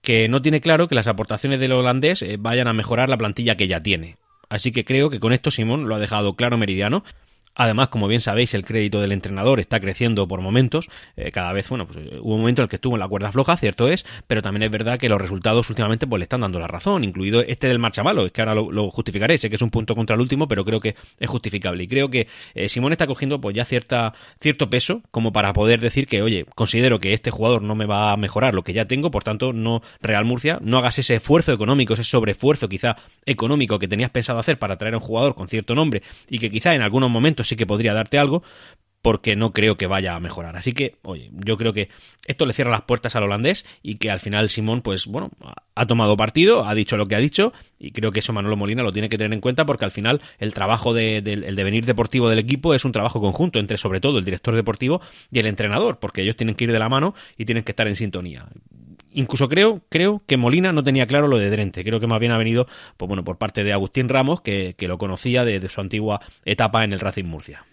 que 0.00 0.28
no 0.28 0.40
tiene 0.42 0.60
claro 0.60 0.88
que 0.88 0.94
las 0.94 1.06
aportaciones 1.06 1.60
del 1.60 1.72
holandés 1.72 2.22
eh, 2.22 2.36
vayan 2.38 2.68
a 2.68 2.72
mejorar 2.72 3.08
la 3.08 3.18
plantilla 3.18 3.56
que 3.56 3.68
ya 3.68 3.82
tiene. 3.82 4.16
Así 4.48 4.72
que 4.72 4.84
creo 4.84 5.10
que 5.10 5.20
con 5.20 5.32
esto 5.32 5.50
Simón 5.50 5.88
lo 5.88 5.94
ha 5.94 5.98
dejado 5.98 6.34
claro 6.34 6.56
meridiano 6.56 7.04
Además, 7.58 7.88
como 7.88 8.06
bien 8.06 8.20
sabéis, 8.20 8.54
el 8.54 8.64
crédito 8.64 9.00
del 9.00 9.10
entrenador 9.10 9.58
está 9.58 9.80
creciendo 9.80 10.28
por 10.28 10.40
momentos. 10.40 10.88
Eh, 11.16 11.32
cada 11.32 11.52
vez, 11.52 11.68
bueno, 11.68 11.86
pues 11.86 11.98
hubo 12.20 12.34
un 12.34 12.40
momento 12.40 12.62
en 12.62 12.66
el 12.66 12.68
que 12.70 12.76
estuvo 12.76 12.94
en 12.94 13.00
la 13.00 13.08
cuerda 13.08 13.32
floja, 13.32 13.56
cierto 13.56 13.88
es, 13.88 14.06
pero 14.28 14.42
también 14.42 14.62
es 14.62 14.70
verdad 14.70 14.96
que 14.96 15.08
los 15.08 15.20
resultados 15.20 15.68
últimamente 15.68 16.06
pues 16.06 16.20
le 16.20 16.22
están 16.22 16.40
dando 16.40 16.60
la 16.60 16.68
razón, 16.68 17.02
incluido 17.02 17.40
este 17.40 17.66
del 17.66 17.80
malo. 17.80 18.26
Es 18.26 18.32
que 18.32 18.42
ahora 18.42 18.54
lo, 18.54 18.90
justificaré, 18.92 19.36
sé 19.38 19.50
que 19.50 19.56
es 19.56 19.62
un 19.62 19.70
punto 19.70 19.96
contra 19.96 20.14
el 20.14 20.20
último, 20.20 20.46
pero 20.46 20.64
creo 20.64 20.78
que 20.78 20.94
es 21.18 21.28
justificable. 21.28 21.82
Y 21.82 21.88
creo 21.88 22.08
que 22.08 22.28
eh, 22.54 22.68
Simón 22.68 22.92
está 22.92 23.08
cogiendo 23.08 23.40
pues 23.40 23.56
ya 23.56 23.64
cierta, 23.64 24.14
cierto 24.40 24.70
peso 24.70 25.02
como 25.10 25.32
para 25.32 25.52
poder 25.52 25.80
decir 25.80 26.06
que, 26.06 26.22
oye, 26.22 26.46
considero 26.54 27.00
que 27.00 27.12
este 27.12 27.32
jugador 27.32 27.62
no 27.62 27.74
me 27.74 27.86
va 27.86 28.12
a 28.12 28.16
mejorar 28.16 28.54
lo 28.54 28.62
que 28.62 28.72
ya 28.72 28.84
tengo, 28.84 29.10
por 29.10 29.24
tanto, 29.24 29.52
no 29.52 29.82
Real 30.00 30.24
Murcia, 30.24 30.60
no 30.62 30.78
hagas 30.78 31.00
ese 31.00 31.16
esfuerzo 31.16 31.52
económico, 31.52 31.94
ese 31.94 32.04
sobreesfuerzo 32.04 32.68
quizá 32.68 32.94
económico 33.26 33.80
que 33.80 33.88
tenías 33.88 34.10
pensado 34.10 34.38
hacer 34.38 34.60
para 34.60 34.76
traer 34.76 34.94
a 34.94 34.98
un 34.98 35.02
jugador 35.02 35.34
con 35.34 35.48
cierto 35.48 35.74
nombre 35.74 36.02
y 36.30 36.38
que 36.38 36.50
quizá 36.50 36.72
en 36.76 36.82
algunos 36.82 37.10
momentos 37.10 37.47
sí 37.48 37.56
que 37.56 37.66
podría 37.66 37.94
darte 37.94 38.18
algo, 38.18 38.42
porque 39.02 39.36
no 39.36 39.52
creo 39.52 39.76
que 39.76 39.86
vaya 39.86 40.14
a 40.14 40.20
mejorar. 40.20 40.56
Así 40.56 40.72
que, 40.72 40.96
oye, 41.02 41.30
yo 41.32 41.56
creo 41.56 41.72
que 41.72 41.88
esto 42.26 42.46
le 42.46 42.52
cierra 42.52 42.70
las 42.70 42.82
puertas 42.82 43.14
al 43.16 43.22
holandés 43.22 43.64
y 43.82 43.96
que 43.96 44.10
al 44.10 44.20
final 44.20 44.48
Simón, 44.48 44.82
pues 44.82 45.06
bueno, 45.06 45.30
ha 45.74 45.86
tomado 45.86 46.16
partido, 46.16 46.66
ha 46.66 46.74
dicho 46.74 46.96
lo 46.96 47.06
que 47.06 47.14
ha 47.14 47.18
dicho 47.18 47.52
y 47.78 47.92
creo 47.92 48.12
que 48.12 48.18
eso 48.20 48.32
Manolo 48.32 48.56
Molina 48.56 48.82
lo 48.82 48.92
tiene 48.92 49.08
que 49.08 49.16
tener 49.16 49.32
en 49.32 49.40
cuenta 49.40 49.64
porque 49.64 49.84
al 49.84 49.92
final 49.92 50.20
el 50.38 50.52
trabajo 50.52 50.92
de, 50.92 51.22
devenir 51.22 51.86
deportivo 51.86 52.28
del 52.28 52.40
equipo 52.40 52.74
es 52.74 52.84
un 52.84 52.92
trabajo 52.92 53.20
conjunto 53.20 53.60
entre 53.60 53.78
sobre 53.78 54.00
todo 54.00 54.18
el 54.18 54.24
director 54.24 54.54
deportivo 54.54 55.00
y 55.30 55.38
el 55.38 55.46
entrenador, 55.46 55.98
porque 55.98 56.22
ellos 56.22 56.36
tienen 56.36 56.54
que 56.54 56.64
ir 56.64 56.72
de 56.72 56.78
la 56.78 56.88
mano 56.88 57.14
y 57.36 57.44
tienen 57.44 57.64
que 57.64 57.72
estar 57.72 57.86
en 57.86 57.94
sintonía 57.94 58.46
incluso 59.12 59.48
creo, 59.48 59.82
creo 59.88 60.22
que 60.26 60.36
Molina 60.36 60.72
no 60.72 60.84
tenía 60.84 61.06
claro 61.06 61.28
lo 61.28 61.38
de 61.38 61.50
Drente. 61.50 61.84
Creo 61.84 62.00
que 62.00 62.06
más 62.06 62.20
bien 62.20 62.32
ha 62.32 62.38
venido, 62.38 62.66
pues 62.96 63.08
bueno, 63.08 63.24
por 63.24 63.38
parte 63.38 63.64
de 63.64 63.72
Agustín 63.72 64.08
Ramos, 64.08 64.40
que, 64.40 64.74
que 64.76 64.88
lo 64.88 64.98
conocía 64.98 65.44
de, 65.44 65.68
su 65.68 65.80
antigua 65.80 66.20
etapa 66.44 66.84
en 66.84 66.92
el 66.92 67.00
Racing 67.00 67.24
Murcia. 67.24 67.64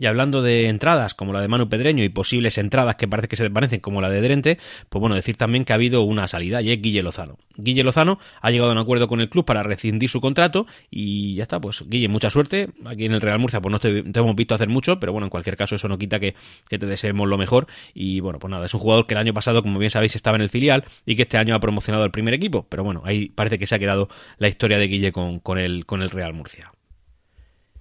Y 0.00 0.06
hablando 0.06 0.40
de 0.40 0.68
entradas 0.68 1.12
como 1.12 1.34
la 1.34 1.42
de 1.42 1.48
Manu 1.48 1.68
Pedreño 1.68 2.02
y 2.02 2.08
posibles 2.08 2.56
entradas 2.56 2.96
que 2.96 3.06
parece 3.06 3.28
que 3.28 3.36
se 3.36 3.50
parecen 3.50 3.80
como 3.80 4.00
la 4.00 4.08
de 4.08 4.22
Drente, 4.22 4.56
pues 4.88 4.98
bueno, 4.98 5.14
decir 5.14 5.36
también 5.36 5.66
que 5.66 5.74
ha 5.74 5.76
habido 5.76 6.00
una 6.00 6.26
salida 6.26 6.62
y 6.62 6.72
es 6.72 6.80
Guille 6.80 7.02
Lozano. 7.02 7.36
Guille 7.54 7.82
Lozano 7.82 8.18
ha 8.40 8.50
llegado 8.50 8.70
a 8.70 8.72
un 8.72 8.78
acuerdo 8.78 9.08
con 9.08 9.20
el 9.20 9.28
club 9.28 9.44
para 9.44 9.62
rescindir 9.62 10.08
su 10.08 10.22
contrato 10.22 10.66
y 10.90 11.34
ya 11.34 11.42
está, 11.42 11.60
pues 11.60 11.84
Guille, 11.86 12.08
mucha 12.08 12.30
suerte. 12.30 12.70
Aquí 12.86 13.04
en 13.04 13.12
el 13.12 13.20
Real 13.20 13.38
Murcia 13.38 13.60
pues 13.60 13.70
no 13.70 13.78
te, 13.78 13.98
hemos 13.98 14.34
visto 14.34 14.54
hacer 14.54 14.70
mucho, 14.70 14.98
pero 14.98 15.12
bueno, 15.12 15.26
en 15.26 15.30
cualquier 15.30 15.58
caso 15.58 15.74
eso 15.74 15.86
no 15.86 15.98
quita 15.98 16.18
que, 16.18 16.34
que, 16.66 16.78
te 16.78 16.86
deseemos 16.86 17.28
lo 17.28 17.36
mejor 17.36 17.66
y 17.92 18.20
bueno, 18.20 18.38
pues 18.38 18.50
nada, 18.50 18.64
es 18.64 18.72
un 18.72 18.80
jugador 18.80 19.06
que 19.06 19.12
el 19.12 19.20
año 19.20 19.34
pasado, 19.34 19.62
como 19.62 19.78
bien 19.78 19.90
sabéis, 19.90 20.16
estaba 20.16 20.36
en 20.36 20.42
el 20.42 20.48
filial 20.48 20.82
y 21.04 21.14
que 21.14 21.22
este 21.22 21.36
año 21.36 21.54
ha 21.54 21.60
promocionado 21.60 22.04
al 22.04 22.10
primer 22.10 22.32
equipo, 22.32 22.64
pero 22.70 22.84
bueno, 22.84 23.02
ahí 23.04 23.28
parece 23.28 23.58
que 23.58 23.66
se 23.66 23.74
ha 23.74 23.78
quedado 23.78 24.08
la 24.38 24.48
historia 24.48 24.78
de 24.78 24.88
Guille 24.88 25.12
con, 25.12 25.40
con, 25.40 25.58
el, 25.58 25.84
con 25.84 26.00
el 26.00 26.08
Real 26.08 26.32
Murcia. 26.32 26.72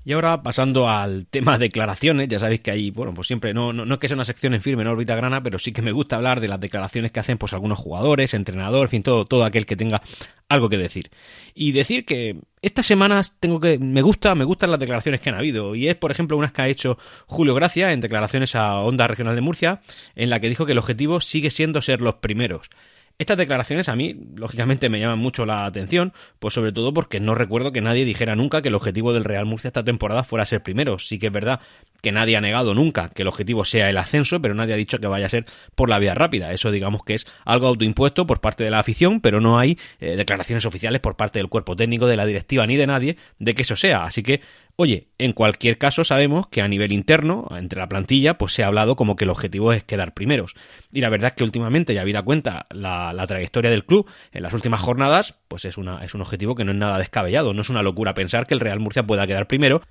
Y 0.10 0.14
ahora 0.14 0.42
pasando 0.42 0.90
al 0.90 1.28
tema 1.28 1.58
declaraciones, 1.60 2.28
ya 2.28 2.40
sabéis 2.40 2.62
que 2.62 2.72
ahí, 2.72 2.90
bueno, 2.90 3.14
pues 3.14 3.28
siempre, 3.28 3.54
no, 3.54 3.74
no, 3.74 3.86
no 3.86 3.94
es 3.94 4.00
que 4.00 4.08
sea 4.08 4.16
una 4.16 4.26
sección 4.26 4.56
en 4.56 4.62
firme 4.62 4.82
en 4.82 4.88
órbita 4.88 5.14
grana, 5.14 5.44
pero 5.44 5.60
sí 5.60 5.72
que 5.72 5.84
me 5.84 5.92
gusta 5.92 6.16
hablar 6.16 6.40
de 6.40 6.48
las 6.48 6.60
declaraciones 6.60 7.12
que 7.12 7.20
hacen 7.20 7.38
pues 7.38 7.54
algunos 7.54 7.78
jugadores, 7.78 8.34
entrenador, 8.34 8.86
en 8.86 8.90
fin, 8.90 9.04
todo, 9.04 9.26
todo 9.26 9.46
aquel 9.46 9.68
que 9.68 9.76
tenga 9.76 10.02
algo 10.48 10.68
que 10.68 10.80
decir. 10.80 11.12
Y 11.54 11.74
decir 11.74 12.06
que 12.06 12.40
estas 12.64 12.88
semanas 12.88 13.36
tengo 13.40 13.60
que, 13.60 13.78
me 13.78 14.02
gusta, 14.02 14.34
me 14.34 14.46
gustan 14.46 14.72
las 14.72 14.80
declaraciones 14.80 15.22
que 15.22 15.30
han 15.30 15.36
habido. 15.36 15.76
Y 15.76 15.88
es, 15.88 15.96
por 15.96 16.10
ejemplo, 16.10 16.38
unas 16.38 16.54
que 16.54 16.64
ha 16.64 16.68
hecho 16.68 16.98
Julio 17.28 17.54
Gracia 17.54 17.94
en 17.94 18.02
declaraciones 18.02 18.56
a 18.56 18.80
Onda 18.80 19.08
Regional 19.08 19.36
de 19.36 19.42
Murcia, 19.42 19.82
en 20.16 20.32
la 20.32 20.40
que 20.40 20.50
dijo 20.50 20.66
que 20.66 20.72
el 20.72 20.80
objetivo 20.80 21.22
sigue 21.22 21.52
siendo 21.52 21.84
ser 21.84 22.02
los 22.02 22.16
primeros. 22.16 22.72
Estas 23.20 23.36
declaraciones 23.36 23.90
a 23.90 23.98
mí, 23.98 24.16
lógicamente, 24.36 24.88
me 24.88 24.98
llaman 24.98 25.20
mucho 25.20 25.46
la 25.46 25.66
atención, 25.66 26.14
pues 26.40 26.54
sobre 26.54 26.72
todo 26.72 26.94
porque 26.94 27.20
no 27.20 27.36
recuerdo 27.36 27.74
que 27.74 27.82
nadie 27.82 28.06
dijera 28.06 28.34
nunca 28.38 28.62
que 28.62 28.70
el 28.70 28.76
objetivo 28.76 29.12
del 29.12 29.26
Real 29.26 29.46
Murcia 29.46 29.68
esta 29.68 29.84
temporada 29.84 30.24
fuera 30.24 30.46
ser 30.46 30.64
primero. 30.64 31.00
Sí 31.00 31.20
que 31.20 31.28
es 31.28 31.34
verdad 31.34 31.60
que 32.02 32.14
nadie 32.14 32.38
ha 32.38 32.42
negado 32.42 32.74
nunca 32.74 33.10
que 33.10 33.24
el 33.24 33.28
objetivo 33.28 33.66
sea 33.66 33.90
el 33.90 33.98
ascenso, 33.98 34.42
pero 34.42 34.56
nadie 34.56 34.74
ha 34.74 34.78
dicho 34.78 35.00
que 35.00 35.08
vaya 35.08 35.26
a 35.26 35.30
ser 35.30 35.46
por 35.76 35.90
la 35.90 36.00
vía 36.00 36.14
rápida. 36.14 36.54
Eso 36.54 36.72
digamos 36.72 37.04
que 37.04 37.16
es 37.16 37.28
algo 37.44 37.68
autoimpuesto 37.68 38.26
por 38.26 38.40
parte 38.40 38.64
de 38.64 38.72
la 38.72 38.80
afición, 38.80 39.20
pero 39.20 39.42
no 39.42 39.60
hay 39.60 39.78
eh, 40.00 40.16
declaraciones 40.16 40.66
oficiales 40.66 41.02
por 41.02 41.18
parte 41.18 41.40
del 41.40 41.50
cuerpo 41.50 41.76
técnico, 41.76 42.08
de 42.08 42.16
la 42.16 42.26
directiva 42.26 42.66
ni 42.68 42.78
de 42.78 42.88
nadie 42.88 43.18
de 43.38 43.54
que 43.54 43.64
eso 43.64 43.76
sea. 43.76 44.06
Así 44.06 44.24
que 44.24 44.40
Oye, 44.82 45.10
en 45.18 45.34
cualquier 45.34 45.78
caso 45.78 46.06
sabemos 46.06 46.48
que 46.48 46.62
a 46.62 46.68
nivel 46.70 46.94
interno, 46.94 47.50
entre 47.54 47.82
la 47.82 47.90
plantilla, 47.90 48.38
pues 48.38 48.54
se 48.54 48.64
ha 48.64 48.68
hablado 48.68 48.96
como 48.96 49.18
que 49.18 49.26
el 49.26 49.30
objetivo 49.30 49.74
es 49.74 49.84
quedar 49.84 50.14
primeros. 50.14 50.56
Y 50.94 51.02
la 51.02 51.10
verdad 51.10 51.32
es 51.32 51.34
que 51.34 51.44
últimamente, 51.44 51.94
ya 51.94 52.00
habida 52.00 52.24
cuenta 52.24 52.66
la, 52.70 53.12
la, 53.12 53.28
trayectoria 53.28 53.70
del 53.70 53.84
club 53.84 54.10
en 54.32 54.42
las 54.42 54.54
últimas 54.54 54.80
jornadas, 54.80 55.36
pues 55.50 55.66
es, 55.66 55.78
una, 55.78 56.06
es 56.06 56.14
un 56.14 56.22
objetivo 56.22 56.56
que 56.56 56.64
no 56.64 56.72
es 56.72 56.78
nada 56.78 56.98
descabellado. 56.98 57.54
No 57.54 57.60
es 57.60 57.70
una 57.70 57.84
locura 57.84 58.14
pensar 58.14 58.48
que 58.48 58.54
el 58.54 58.62
Real 58.62 58.80
Murcia 58.80 59.06
pueda 59.06 59.28
quedar 59.28 59.48
primero, 59.48 59.82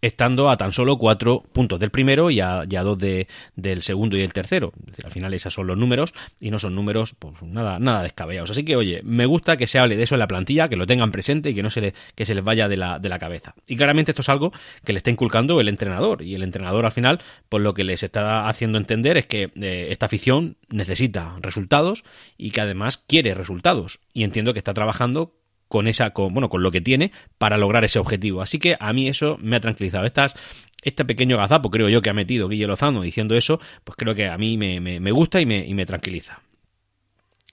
estando 0.00 0.50
a 0.50 0.56
tan 0.56 0.72
solo 0.72 0.98
cuatro 0.98 1.42
puntos 1.52 1.80
del 1.80 1.90
primero 1.90 2.30
y 2.30 2.40
a, 2.40 2.64
dos 2.64 2.98
de, 2.98 3.26
del 3.56 3.82
segundo 3.82 4.16
y 4.16 4.22
el 4.22 4.32
tercero. 4.32 4.72
Es 4.80 4.86
decir, 4.86 5.06
al 5.06 5.12
final 5.12 5.34
esos 5.34 5.52
son 5.52 5.66
los 5.66 5.76
números 5.76 6.14
y 6.40 6.50
no 6.50 6.58
son 6.58 6.74
números 6.74 7.14
pues, 7.18 7.34
nada, 7.42 7.78
nada 7.78 8.02
descabellados. 8.02 8.50
Así 8.50 8.64
que, 8.64 8.76
oye, 8.76 9.00
me 9.02 9.26
gusta 9.26 9.56
que 9.56 9.66
se 9.66 9.78
hable 9.78 9.96
de 9.96 10.04
eso 10.04 10.14
en 10.14 10.20
la 10.20 10.28
plantilla, 10.28 10.68
que 10.68 10.76
lo 10.76 10.86
tengan 10.86 11.10
presente 11.10 11.50
y 11.50 11.54
que 11.54 11.62
no 11.62 11.70
se, 11.70 11.80
le, 11.80 11.94
que 12.14 12.24
se 12.24 12.34
les 12.34 12.44
vaya 12.44 12.68
de 12.68 12.76
la, 12.76 12.98
de 12.98 13.08
la 13.08 13.18
cabeza. 13.18 13.54
Y 13.66 13.76
claramente 13.76 14.12
esto 14.12 14.22
es 14.22 14.28
algo 14.28 14.52
que 14.84 14.92
le 14.92 14.98
está 14.98 15.10
inculcando 15.10 15.60
el 15.60 15.68
entrenador. 15.68 16.22
Y 16.22 16.34
el 16.34 16.42
entrenador 16.42 16.84
al 16.84 16.92
final, 16.92 17.20
pues 17.48 17.62
lo 17.62 17.74
que 17.74 17.84
les 17.84 18.02
está 18.02 18.48
haciendo 18.48 18.78
entender 18.78 19.16
es 19.16 19.26
que 19.26 19.50
eh, 19.54 19.88
esta 19.90 20.06
afición 20.06 20.56
necesita 20.68 21.36
resultados 21.40 22.04
y 22.36 22.50
que 22.50 22.60
además 22.60 22.98
quiere 22.98 23.34
resultados. 23.34 24.00
Y 24.12 24.24
entiendo 24.24 24.52
que 24.52 24.58
está 24.58 24.74
trabajando 24.74 25.34
con 25.68 25.86
esa, 25.86 26.10
con, 26.10 26.32
bueno, 26.32 26.48
con 26.48 26.62
lo 26.62 26.70
que 26.70 26.80
tiene 26.80 27.12
para 27.38 27.56
lograr 27.56 27.84
ese 27.84 27.98
objetivo. 27.98 28.42
Así 28.42 28.58
que 28.58 28.76
a 28.80 28.92
mí 28.92 29.08
eso 29.08 29.38
me 29.40 29.56
ha 29.56 29.60
tranquilizado. 29.60 30.06
Estas, 30.06 30.34
este 30.82 31.04
pequeño 31.04 31.36
gazapo, 31.36 31.70
creo 31.70 31.88
yo, 31.88 32.02
que 32.02 32.10
ha 32.10 32.14
metido 32.14 32.48
Guille 32.48 32.66
Lozano 32.66 33.02
diciendo 33.02 33.36
eso, 33.36 33.60
pues 33.84 33.96
creo 33.96 34.14
que 34.14 34.28
a 34.28 34.38
mí 34.38 34.56
me, 34.56 34.80
me, 34.80 35.10
gusta 35.12 35.40
y 35.40 35.46
me, 35.46 35.66
y 35.66 35.74
me 35.74 35.86
tranquiliza. 35.86 36.40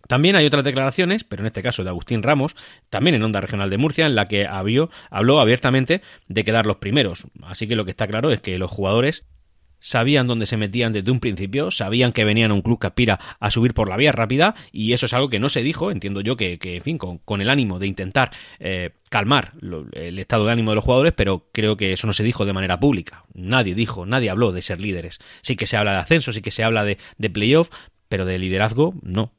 También 0.07 0.35
hay 0.35 0.45
otras 0.45 0.63
declaraciones, 0.63 1.23
pero 1.23 1.41
en 1.41 1.47
este 1.47 1.63
caso 1.63 1.83
de 1.83 1.89
Agustín 1.89 2.21
Ramos, 2.21 2.55
también 2.89 3.15
en 3.15 3.23
Onda 3.23 3.41
Regional 3.41 3.71
de 3.71 3.77
Murcia, 3.77 4.05
en 4.05 4.13
la 4.13 4.27
que 4.27 4.45
habló 4.45 4.89
abiertamente 5.39 6.01
de 6.27 6.43
quedar 6.43 6.67
los 6.67 6.77
primeros. 6.77 7.25
Así 7.43 7.67
que 7.67 7.75
lo 7.75 7.85
que 7.85 7.91
está 7.91 8.07
claro 8.07 8.31
es 8.31 8.39
que 8.39 8.59
los 8.59 8.69
jugadores 8.69 9.25
sabían 9.79 10.27
dónde 10.27 10.45
se 10.45 10.57
metían 10.57 10.93
desde 10.93 11.11
un 11.11 11.19
principio, 11.19 11.71
sabían 11.71 12.11
que 12.11 12.25
venían 12.25 12.51
a 12.51 12.53
un 12.53 12.61
club 12.61 12.79
que 12.79 12.87
aspira 12.87 13.19
a 13.39 13.51
subir 13.51 13.73
por 13.73 13.89
la 13.89 13.97
vía 13.97 14.11
rápida 14.11 14.55
y 14.71 14.93
eso 14.93 15.05
es 15.05 15.13
algo 15.13 15.29
que 15.29 15.39
no 15.39 15.49
se 15.49 15.63
dijo, 15.63 15.91
entiendo 15.91 16.21
yo 16.21 16.37
que, 16.37 16.59
en 16.61 16.83
fin, 16.83 16.97
con, 16.97 17.41
el 17.41 17.49
ánimo 17.49 17.79
de 17.79 17.87
intentar 17.87 18.31
eh, 18.59 18.91
calmar 19.09 19.53
el 19.93 20.19
estado 20.19 20.45
de 20.45 20.51
ánimo 20.51 20.71
de 20.71 20.75
los 20.75 20.83
jugadores, 20.83 21.13
pero 21.13 21.47
creo 21.51 21.77
que 21.77 21.93
eso 21.93 22.07
no 22.07 22.13
se 22.13 22.23
dijo 22.23 22.45
de 22.45 22.53
manera 22.53 22.79
pública. 22.79 23.25
Nadie 23.33 23.75
dijo, 23.75 24.05
nadie 24.05 24.29
habló 24.29 24.51
de 24.51 24.61
ser 24.61 24.81
líderes. 24.81 25.19
Sí 25.41 25.55
que 25.55 25.67
se 25.67 25.77
habla 25.77 25.91
de 25.91 25.97
ascenso, 25.99 26.33
sí 26.33 26.41
que 26.41 26.51
se 26.51 26.63
habla 26.63 26.83
de, 26.83 26.97
de 27.17 27.29
playoff, 27.29 27.69
pero 28.09 28.25
de 28.25 28.37
liderazgo 28.39 28.93
no. 29.01 29.31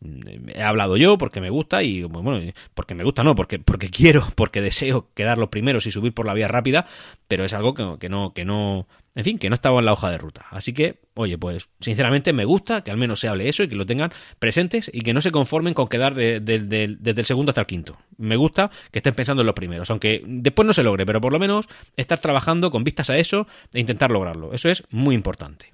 He 0.48 0.62
hablado 0.62 0.96
yo 0.96 1.18
porque 1.18 1.40
me 1.40 1.50
gusta 1.50 1.82
y 1.82 2.02
bueno, 2.02 2.52
porque 2.74 2.94
me 2.94 3.04
gusta 3.04 3.22
no, 3.22 3.34
porque 3.34 3.58
porque 3.58 3.90
quiero, 3.90 4.26
porque 4.34 4.60
deseo 4.60 5.08
quedar 5.14 5.38
los 5.38 5.48
primeros 5.48 5.86
y 5.86 5.90
subir 5.90 6.12
por 6.12 6.26
la 6.26 6.34
vía 6.34 6.48
rápida, 6.48 6.86
pero 7.28 7.44
es 7.44 7.52
algo 7.52 7.74
que, 7.74 7.96
que 7.98 8.08
no 8.08 8.32
que 8.34 8.44
no 8.44 8.86
en 9.16 9.24
fin, 9.24 9.38
que 9.38 9.48
no 9.48 9.54
estaba 9.54 9.80
en 9.80 9.86
la 9.86 9.94
hoja 9.94 10.10
de 10.10 10.18
ruta. 10.18 10.44
Así 10.50 10.74
que, 10.74 11.00
oye, 11.14 11.38
pues 11.38 11.70
sinceramente 11.80 12.34
me 12.34 12.44
gusta 12.44 12.84
que 12.84 12.90
al 12.90 12.98
menos 12.98 13.18
se 13.18 13.28
hable 13.28 13.48
eso 13.48 13.62
y 13.62 13.68
que 13.68 13.74
lo 13.74 13.86
tengan 13.86 14.12
presentes 14.38 14.90
y 14.92 15.00
que 15.00 15.14
no 15.14 15.22
se 15.22 15.30
conformen 15.30 15.72
con 15.72 15.88
quedar 15.88 16.14
desde 16.14 16.84
el 16.84 17.24
segundo 17.24 17.50
hasta 17.50 17.62
el 17.62 17.66
quinto. 17.66 17.96
Me 18.18 18.36
gusta 18.36 18.70
que 18.92 18.98
estén 18.98 19.14
pensando 19.14 19.40
en 19.40 19.46
los 19.46 19.54
primeros, 19.54 19.90
aunque 19.90 20.22
después 20.26 20.66
no 20.66 20.74
se 20.74 20.82
logre, 20.82 21.06
pero 21.06 21.22
por 21.22 21.32
lo 21.32 21.38
menos 21.38 21.66
estar 21.96 22.20
trabajando 22.20 22.70
con 22.70 22.84
vistas 22.84 23.08
a 23.08 23.16
eso 23.16 23.46
e 23.72 23.80
intentar 23.80 24.10
lograrlo. 24.10 24.52
Eso 24.52 24.68
es 24.68 24.84
muy 24.90 25.14
importante. 25.14 25.72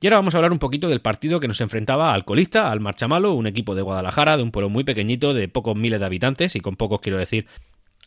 Y 0.00 0.06
ahora 0.06 0.16
vamos 0.16 0.34
a 0.34 0.38
hablar 0.38 0.52
un 0.52 0.58
poquito 0.58 0.88
del 0.88 1.02
partido 1.02 1.40
que 1.40 1.48
nos 1.48 1.60
enfrentaba 1.60 2.14
al 2.14 2.24
colista, 2.24 2.70
al 2.70 2.80
Marchamalo, 2.80 3.34
un 3.34 3.46
equipo 3.46 3.74
de 3.74 3.82
Guadalajara, 3.82 4.38
de 4.38 4.42
un 4.42 4.52
pueblo 4.52 4.70
muy 4.70 4.84
pequeñito, 4.84 5.34
de 5.34 5.48
pocos 5.48 5.76
miles 5.76 6.00
de 6.00 6.06
habitantes, 6.06 6.56
y 6.56 6.60
con 6.60 6.76
pocos 6.76 7.00
quiero 7.00 7.18
decir 7.18 7.46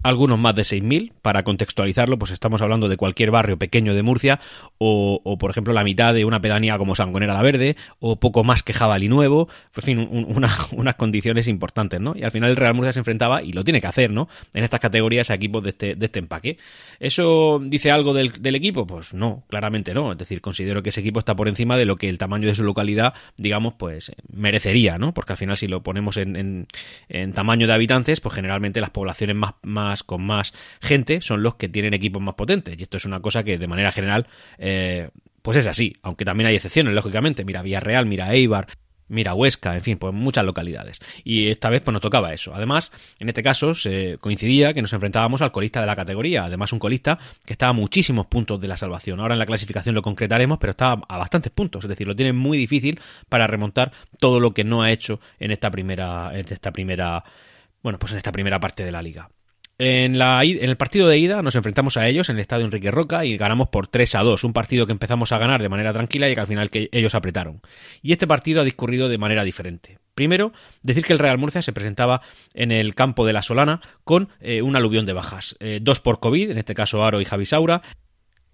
algunos 0.03 0.39
más 0.39 0.55
de 0.55 0.63
6.000. 0.63 1.11
Para 1.21 1.43
contextualizarlo, 1.43 2.17
pues 2.17 2.31
estamos 2.31 2.61
hablando 2.61 2.87
de 2.87 2.97
cualquier 2.97 3.31
barrio 3.31 3.57
pequeño 3.57 3.93
de 3.93 4.03
Murcia 4.03 4.39
o, 4.77 5.37
por 5.39 5.51
ejemplo, 5.51 5.73
la 5.73 5.83
mitad 5.83 6.13
de 6.13 6.25
una 6.25 6.41
pedanía 6.41 6.77
como 6.77 6.95
Sangonera 6.95 7.33
la 7.33 7.41
Verde 7.41 7.75
o 7.99 8.19
poco 8.19 8.43
más 8.43 8.63
que 8.63 8.73
Jabalí 8.73 9.07
Nuevo. 9.07 9.47
En 9.75 9.83
fin, 9.83 10.09
unas 10.71 10.95
condiciones 10.95 11.47
importantes, 11.47 11.99
¿no? 11.99 12.13
Y 12.15 12.23
al 12.23 12.31
final 12.31 12.49
el 12.49 12.55
Real 12.55 12.73
Murcia 12.73 12.93
se 12.93 12.99
enfrentaba, 12.99 13.43
y 13.43 13.53
lo 13.53 13.63
tiene 13.63 13.81
que 13.81 13.87
hacer, 13.87 14.11
¿no? 14.11 14.27
En 14.53 14.63
estas 14.63 14.79
categorías 14.79 15.29
a 15.29 15.35
equipos 15.35 15.63
de 15.63 15.69
este, 15.69 15.95
de 15.95 16.05
este 16.05 16.19
empaque. 16.19 16.57
¿Eso 16.99 17.61
dice 17.63 17.91
algo 17.91 18.13
del, 18.13 18.55
equipo? 18.55 18.85
Pues 18.85 19.13
no, 19.13 19.43
claramente 19.49 19.93
no. 19.93 20.11
Es 20.11 20.17
decir, 20.17 20.41
considero 20.41 20.83
que 20.83 20.89
ese 20.89 21.01
equipo 21.01 21.19
está 21.19 21.35
por 21.35 21.47
encima 21.47 21.77
de 21.77 21.85
lo 21.85 21.95
que 21.95 22.09
el 22.09 22.17
tamaño 22.17 22.47
de 22.47 22.55
su 22.55 22.63
localidad, 22.63 23.13
digamos, 23.37 23.75
pues 23.77 24.11
merecería, 24.31 24.97
¿no? 24.97 25.13
Porque 25.13 25.33
al 25.33 25.37
final 25.37 25.57
si 25.57 25.67
lo 25.67 25.83
ponemos 25.83 26.17
en, 26.17 26.67
en, 27.09 27.33
tamaño 27.33 27.67
de 27.67 27.73
habitantes, 27.73 28.19
pues 28.19 28.35
generalmente 28.35 28.81
las 28.81 28.89
poblaciones 28.89 29.35
más 29.35 29.53
con 30.03 30.23
más 30.23 30.53
gente 30.81 31.21
son 31.21 31.43
los 31.43 31.55
que 31.55 31.69
tienen 31.69 31.93
equipos 31.93 32.21
más 32.21 32.35
potentes. 32.35 32.75
Y 32.77 32.83
esto 32.83 32.97
es 32.97 33.05
una 33.05 33.19
cosa 33.19 33.43
que 33.43 33.57
de 33.57 33.67
manera 33.67 33.91
general, 33.91 34.27
eh, 34.57 35.09
pues 35.41 35.57
es 35.57 35.67
así. 35.67 35.95
Aunque 36.01 36.25
también 36.25 36.47
hay 36.47 36.55
excepciones, 36.55 36.93
lógicamente. 36.93 37.45
Mira 37.45 37.61
Villarreal, 37.61 38.05
mira 38.05 38.33
Eibar, 38.33 38.67
mira 39.11 39.33
Huesca, 39.33 39.75
en 39.75 39.81
fin, 39.81 39.97
pues 39.97 40.13
muchas 40.13 40.45
localidades. 40.45 40.99
Y 41.23 41.49
esta 41.49 41.69
vez 41.69 41.81
pues 41.81 41.93
nos 41.93 42.01
tocaba 42.01 42.33
eso. 42.33 42.55
Además, 42.55 42.91
en 43.19 43.29
este 43.29 43.43
caso 43.43 43.75
se 43.75 44.17
coincidía 44.19 44.73
que 44.73 44.81
nos 44.81 44.93
enfrentábamos 44.93 45.41
al 45.41 45.51
colista 45.51 45.81
de 45.81 45.87
la 45.87 45.95
categoría, 45.95 46.45
además 46.45 46.73
un 46.73 46.79
colista 46.79 47.19
que 47.45 47.53
estaba 47.53 47.71
a 47.71 47.73
muchísimos 47.73 48.25
puntos 48.27 48.59
de 48.59 48.67
la 48.67 48.77
salvación. 48.77 49.19
Ahora 49.19 49.35
en 49.35 49.39
la 49.39 49.45
clasificación 49.45 49.93
lo 49.95 50.01
concretaremos, 50.01 50.57
pero 50.59 50.71
estaba 50.71 51.03
a 51.07 51.17
bastantes 51.17 51.51
puntos, 51.51 51.83
es 51.83 51.89
decir, 51.89 52.07
lo 52.07 52.15
tiene 52.15 52.33
muy 52.33 52.57
difícil 52.57 52.99
para 53.29 53.47
remontar 53.47 53.91
todo 54.17 54.39
lo 54.39 54.53
que 54.53 54.63
no 54.63 54.81
ha 54.81 54.91
hecho 54.91 55.19
en 55.39 55.51
esta 55.51 55.69
primera 55.69 56.31
en 56.33 56.45
esta 56.49 56.71
primera 56.71 57.23
bueno, 57.83 57.99
pues 57.99 58.13
en 58.13 58.17
esta 58.17 58.31
primera 58.31 58.59
parte 58.59 58.83
de 58.85 58.91
la 58.91 59.01
liga. 59.01 59.29
En, 59.83 60.21
el 60.21 60.77
partido 60.77 61.07
de 61.07 61.17
ida 61.17 61.41
nos 61.41 61.55
enfrentamos 61.55 61.97
a 61.97 62.07
ellos 62.07 62.29
en 62.29 62.35
el 62.35 62.41
estadio 62.41 62.65
Enrique 62.65 62.91
Roca 62.91 63.25
y 63.25 63.35
ganamos 63.35 63.69
por 63.69 63.87
3 63.87 64.13
a 64.13 64.19
2, 64.19 64.43
un 64.43 64.53
partido 64.53 64.85
que 64.85 64.91
empezamos 64.91 65.31
a 65.31 65.39
ganar 65.39 65.59
de 65.59 65.69
manera 65.69 65.91
tranquila 65.91 66.29
y 66.29 66.35
que 66.35 66.39
al 66.39 66.45
final 66.45 66.69
que 66.69 66.87
ellos 66.91 67.15
apretaron. 67.15 67.61
Y 68.03 68.11
este 68.11 68.27
partido 68.27 68.61
ha 68.61 68.63
discurrido 68.63 69.09
de 69.09 69.17
manera 69.17 69.43
diferente. 69.43 69.97
Primero, 70.13 70.53
decir 70.83 71.03
que 71.03 71.13
el 71.13 71.19
Real 71.19 71.39
Murcia 71.39 71.63
se 71.63 71.73
presentaba 71.73 72.21
en 72.53 72.71
el 72.71 72.93
campo 72.93 73.25
de 73.25 73.33
la 73.33 73.41
Solana 73.41 73.81
con 74.03 74.29
eh, 74.39 74.61
un 74.61 74.75
aluvión 74.75 75.07
de 75.07 75.13
bajas. 75.13 75.55
Eh, 75.59 75.79
dos 75.81 75.99
por 75.99 76.19
COVID, 76.19 76.51
en 76.51 76.59
este 76.59 76.75
caso 76.75 77.03
Aro 77.03 77.19
y 77.19 77.25
Javi 77.25 77.47
Saura, 77.47 77.81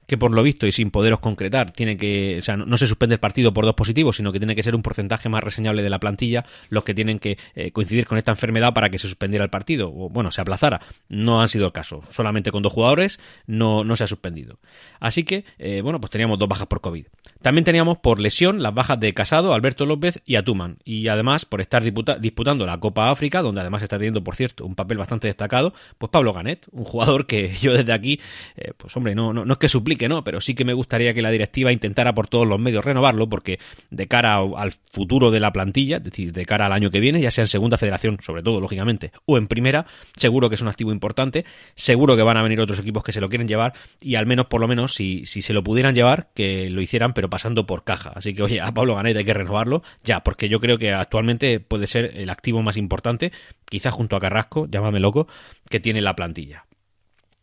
que 0.07 0.17
por 0.17 0.31
lo 0.31 0.41
visto 0.41 0.65
y 0.65 0.71
sin 0.71 0.89
poderos 0.89 1.19
concretar, 1.19 1.71
tiene 1.71 1.97
que, 1.97 2.37
o 2.39 2.41
sea, 2.41 2.57
no, 2.57 2.77
se 2.77 2.87
suspende 2.87 3.15
el 3.15 3.19
partido 3.19 3.53
por 3.53 3.65
dos 3.65 3.75
positivos, 3.75 4.15
sino 4.15 4.31
que 4.31 4.39
tiene 4.39 4.55
que 4.55 4.63
ser 4.63 4.75
un 4.75 4.81
porcentaje 4.81 5.29
más 5.29 5.43
reseñable 5.43 5.83
de 5.83 5.89
la 5.89 5.99
plantilla 5.99 6.45
los 6.69 6.83
que 6.83 6.93
tienen 6.93 7.19
que 7.19 7.37
eh, 7.55 7.71
coincidir 7.71 8.07
con 8.07 8.17
esta 8.17 8.31
enfermedad 8.31 8.73
para 8.73 8.89
que 8.89 8.97
se 8.97 9.07
suspendiera 9.07 9.43
el 9.43 9.51
partido, 9.51 9.89
o 9.93 10.09
bueno, 10.09 10.31
se 10.31 10.41
aplazara. 10.41 10.81
No 11.09 11.41
han 11.41 11.49
sido 11.49 11.65
el 11.65 11.73
caso, 11.73 12.01
solamente 12.09 12.51
con 12.51 12.63
dos 12.63 12.73
jugadores 12.73 13.19
no, 13.45 13.83
no 13.83 13.95
se 13.95 14.05
ha 14.05 14.07
suspendido. 14.07 14.59
Así 14.99 15.23
que, 15.23 15.43
eh, 15.59 15.81
bueno, 15.81 15.99
pues 15.99 16.09
teníamos 16.09 16.39
dos 16.39 16.47
bajas 16.47 16.67
por 16.67 16.81
COVID. 16.81 17.05
También 17.47 17.63
teníamos 17.63 17.97
por 17.99 18.19
lesión 18.19 18.61
las 18.61 18.73
bajas 18.73 18.99
de 18.99 19.13
Casado, 19.13 19.53
Alberto 19.53 19.85
López 19.85 20.21
y 20.25 20.35
Atuman, 20.35 20.79
y 20.83 21.07
además 21.07 21.45
por 21.45 21.61
estar 21.61 21.81
disputando 21.81 22.65
la 22.65 22.77
Copa 22.77 23.09
África, 23.09 23.41
donde 23.41 23.61
además 23.61 23.81
está 23.83 23.97
teniendo, 23.97 24.21
por 24.21 24.35
cierto, 24.35 24.65
un 24.65 24.75
papel 24.75 24.97
bastante 24.97 25.29
destacado, 25.29 25.73
pues 25.97 26.09
Pablo 26.09 26.33
Ganet, 26.33 26.67
un 26.73 26.83
jugador 26.83 27.25
que 27.25 27.55
yo 27.61 27.71
desde 27.71 27.93
aquí, 27.93 28.19
eh, 28.57 28.73
pues 28.75 28.97
hombre, 28.97 29.15
no, 29.15 29.31
no, 29.31 29.45
no 29.45 29.53
es 29.53 29.59
que 29.59 29.69
suplique 29.69 29.99
que 29.99 30.09
no, 30.09 30.25
pero 30.25 30.41
sí 30.41 30.55
que 30.55 30.65
me 30.65 30.73
gustaría 30.73 31.13
que 31.13 31.21
la 31.21 31.31
directiva 31.31 31.71
intentara 31.71 32.13
por 32.13 32.27
todos 32.27 32.45
los 32.45 32.59
medios 32.59 32.83
renovarlo, 32.83 33.29
porque 33.29 33.59
de 33.91 34.07
cara 34.07 34.41
al 34.57 34.73
futuro 34.73 35.31
de 35.31 35.39
la 35.39 35.53
plantilla, 35.53 35.97
es 35.99 36.03
decir, 36.03 36.33
de 36.33 36.45
cara 36.45 36.65
al 36.65 36.73
año 36.73 36.91
que 36.91 36.99
viene, 36.99 37.21
ya 37.21 37.31
sea 37.31 37.45
en 37.45 37.47
segunda 37.47 37.77
federación, 37.77 38.17
sobre 38.21 38.43
todo, 38.43 38.59
lógicamente, 38.59 39.13
o 39.23 39.37
en 39.37 39.47
primera, 39.47 39.85
seguro 40.17 40.49
que 40.49 40.55
es 40.55 40.61
un 40.61 40.67
activo 40.67 40.91
importante, 40.91 41.45
seguro 41.75 42.17
que 42.17 42.23
van 42.23 42.35
a 42.35 42.43
venir 42.43 42.59
otros 42.59 42.79
equipos 42.79 43.05
que 43.05 43.13
se 43.13 43.21
lo 43.21 43.29
quieren 43.29 43.47
llevar, 43.47 43.71
y 44.01 44.15
al 44.15 44.25
menos, 44.25 44.47
por 44.47 44.59
lo 44.59 44.67
menos, 44.67 44.93
si, 44.93 45.25
si 45.25 45.41
se 45.41 45.53
lo 45.53 45.63
pudieran 45.63 45.95
llevar, 45.95 46.27
que 46.35 46.69
lo 46.69 46.81
hicieran, 46.81 47.13
pero 47.13 47.29
pasando 47.37 47.67
por 47.67 47.83
caja. 47.83 48.13
Así 48.15 48.33
que, 48.33 48.41
oye, 48.41 48.59
a 48.59 48.71
Pablo 48.71 48.95
Ganet 48.95 49.15
hay 49.15 49.23
que 49.23 49.33
renovarlo 49.35 49.83
ya, 50.03 50.21
porque 50.21 50.49
yo 50.49 50.59
creo 50.59 50.79
que 50.79 50.91
actualmente 50.91 51.59
puede 51.59 51.85
ser 51.85 52.17
el 52.17 52.31
activo 52.31 52.63
más 52.63 52.77
importante, 52.77 53.31
quizás 53.69 53.93
junto 53.93 54.15
a 54.15 54.19
Carrasco, 54.19 54.65
llámame 54.67 54.99
loco, 54.99 55.27
que 55.69 55.79
tiene 55.79 56.01
la 56.01 56.15
plantilla. 56.15 56.65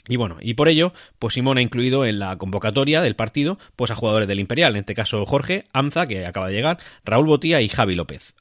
Y 0.09 0.17
bueno, 0.17 0.39
y 0.41 0.55
por 0.55 0.69
ello, 0.69 0.93
pues 1.21 1.35
Simón 1.35 1.59
ha 1.59 1.63
incluido 1.63 2.05
en 2.05 2.19
la 2.19 2.37
convocatoria 2.39 3.03
del 3.03 3.15
partido 3.15 3.57
pues 3.77 3.93
a 3.93 3.95
jugadores 3.95 4.27
del 4.27 4.41
Imperial, 4.41 4.73
en 4.73 4.81
este 4.81 4.97
caso 4.97 5.25
Jorge, 5.27 5.67
Amza, 5.73 6.09
que 6.09 6.27
acaba 6.27 6.49
de 6.49 6.55
llegar, 6.55 6.79
Raúl 7.05 7.27
Botía 7.27 7.61
y 7.61 7.69
Javi 7.69 7.95
López. 7.95 8.35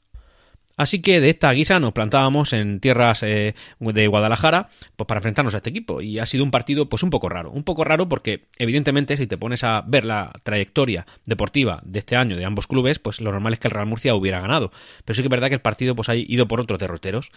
Así 0.76 1.00
que 1.00 1.20
de 1.20 1.30
esta 1.30 1.52
guisa 1.52 1.78
nos 1.80 1.92
plantábamos 1.92 2.52
en 2.52 2.80
tierras 2.80 3.22
eh, 3.22 3.54
de 3.78 4.06
Guadalajara 4.06 4.68
pues 4.96 5.06
para 5.06 5.18
enfrentarnos 5.18 5.54
a 5.54 5.58
este 5.58 5.70
equipo. 5.70 6.00
Y 6.00 6.18
ha 6.18 6.26
sido 6.26 6.44
un 6.44 6.50
partido 6.50 6.88
pues 6.88 7.02
un 7.02 7.10
poco 7.10 7.28
raro, 7.28 7.50
un 7.50 7.64
poco 7.64 7.84
raro 7.84 8.08
porque 8.08 8.46
evidentemente 8.58 9.16
si 9.16 9.26
te 9.26 9.38
pones 9.38 9.64
a 9.64 9.82
ver 9.86 10.04
la 10.04 10.32
trayectoria 10.42 11.06
deportiva 11.26 11.80
de 11.84 12.00
este 12.00 12.16
año 12.16 12.36
de 12.36 12.44
ambos 12.44 12.66
clubes 12.66 12.98
pues 12.98 13.20
lo 13.20 13.30
normal 13.30 13.52
es 13.52 13.58
que 13.58 13.68
el 13.68 13.72
Real 13.72 13.86
Murcia 13.86 14.14
hubiera 14.14 14.40
ganado, 14.40 14.72
pero 15.04 15.14
sí 15.14 15.22
que 15.22 15.28
es 15.28 15.30
verdad 15.30 15.48
que 15.48 15.54
el 15.54 15.60
partido 15.60 15.94
pues 15.94 16.08
ha 16.08 16.16
ido 16.16 16.48
por 16.48 16.60
otros 16.60 16.78
derroteros. 16.78 17.30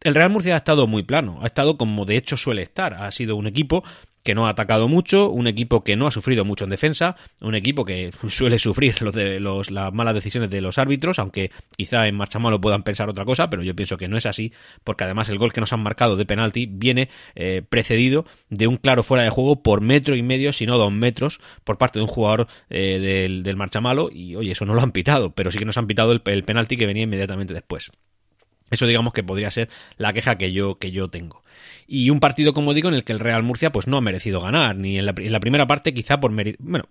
El 0.00 0.14
Real 0.14 0.30
Murcia 0.30 0.54
ha 0.54 0.58
estado 0.58 0.86
muy 0.86 1.02
plano, 1.02 1.38
ha 1.42 1.46
estado 1.46 1.76
como 1.76 2.04
de 2.04 2.16
hecho 2.16 2.36
suele 2.36 2.62
estar, 2.62 2.94
ha 2.94 3.10
sido 3.10 3.36
un 3.36 3.46
equipo 3.46 3.84
que 4.24 4.34
no 4.34 4.46
ha 4.46 4.50
atacado 4.50 4.88
mucho, 4.88 5.30
un 5.30 5.46
equipo 5.46 5.84
que 5.84 5.96
no 5.96 6.06
ha 6.06 6.10
sufrido 6.10 6.44
mucho 6.44 6.64
en 6.64 6.70
defensa, 6.70 7.16
un 7.40 7.54
equipo 7.54 7.84
que 7.84 8.10
suele 8.28 8.58
sufrir 8.58 9.00
los 9.02 9.14
de 9.14 9.38
los, 9.38 9.70
las 9.70 9.92
malas 9.92 10.14
decisiones 10.14 10.50
de 10.50 10.60
los 10.60 10.78
árbitros, 10.78 11.18
aunque 11.18 11.52
quizá 11.76 12.08
en 12.08 12.16
marcha 12.16 12.38
malo 12.38 12.60
puedan 12.60 12.82
pensar 12.82 13.08
otra 13.08 13.24
cosa, 13.24 13.50
pero 13.50 13.62
yo 13.62 13.76
pienso 13.76 13.96
que 13.96 14.08
no 14.08 14.16
es 14.16 14.26
así, 14.26 14.52
porque 14.82 15.04
además 15.04 15.28
el 15.28 15.38
gol 15.38 15.52
que 15.52 15.60
nos 15.60 15.72
han 15.72 15.80
marcado 15.80 16.16
de 16.16 16.26
penalti 16.26 16.66
viene 16.66 17.10
eh, 17.34 17.62
precedido 17.68 18.24
de 18.48 18.66
un 18.66 18.78
claro 18.78 19.02
fuera 19.02 19.24
de 19.24 19.30
juego 19.30 19.62
por 19.62 19.82
metro 19.82 20.16
y 20.16 20.22
medio, 20.22 20.52
si 20.52 20.66
no 20.66 20.78
dos 20.78 20.92
metros, 20.92 21.40
por 21.62 21.76
parte 21.76 21.98
de 21.98 22.04
un 22.04 22.08
jugador 22.08 22.48
eh, 22.70 22.98
del, 22.98 23.42
del 23.42 23.56
marchamalo, 23.56 24.08
y 24.10 24.36
oye, 24.36 24.52
eso 24.52 24.64
no 24.64 24.74
lo 24.74 24.80
han 24.80 24.92
pitado, 24.92 25.34
pero 25.34 25.50
sí 25.50 25.58
que 25.58 25.66
nos 25.66 25.76
han 25.76 25.86
pitado 25.86 26.12
el, 26.12 26.22
el 26.24 26.44
penalti 26.44 26.76
que 26.78 26.86
venía 26.86 27.02
inmediatamente 27.02 27.52
después. 27.52 27.92
Eso 28.74 28.86
digamos 28.86 29.12
que 29.12 29.22
podría 29.22 29.50
ser 29.50 29.68
la 29.96 30.12
queja 30.12 30.36
que 30.36 30.52
yo, 30.52 30.78
que 30.78 30.90
yo 30.90 31.08
tengo. 31.08 31.42
Y 31.86 32.10
un 32.10 32.20
partido, 32.20 32.52
como 32.52 32.74
digo, 32.74 32.88
en 32.88 32.94
el 32.94 33.04
que 33.04 33.12
el 33.12 33.20
Real 33.20 33.42
Murcia 33.42 33.72
pues 33.72 33.86
no 33.86 33.96
ha 33.96 34.00
merecido 34.00 34.40
ganar, 34.40 34.76
ni 34.76 34.98
en 34.98 35.06
la, 35.06 35.14
en 35.16 35.32
la 35.32 35.40
primera 35.40 35.66
parte 35.66 35.94
quizá 35.94 36.20
por 36.20 36.30
mérito... 36.30 36.58
Bueno, 36.62 36.88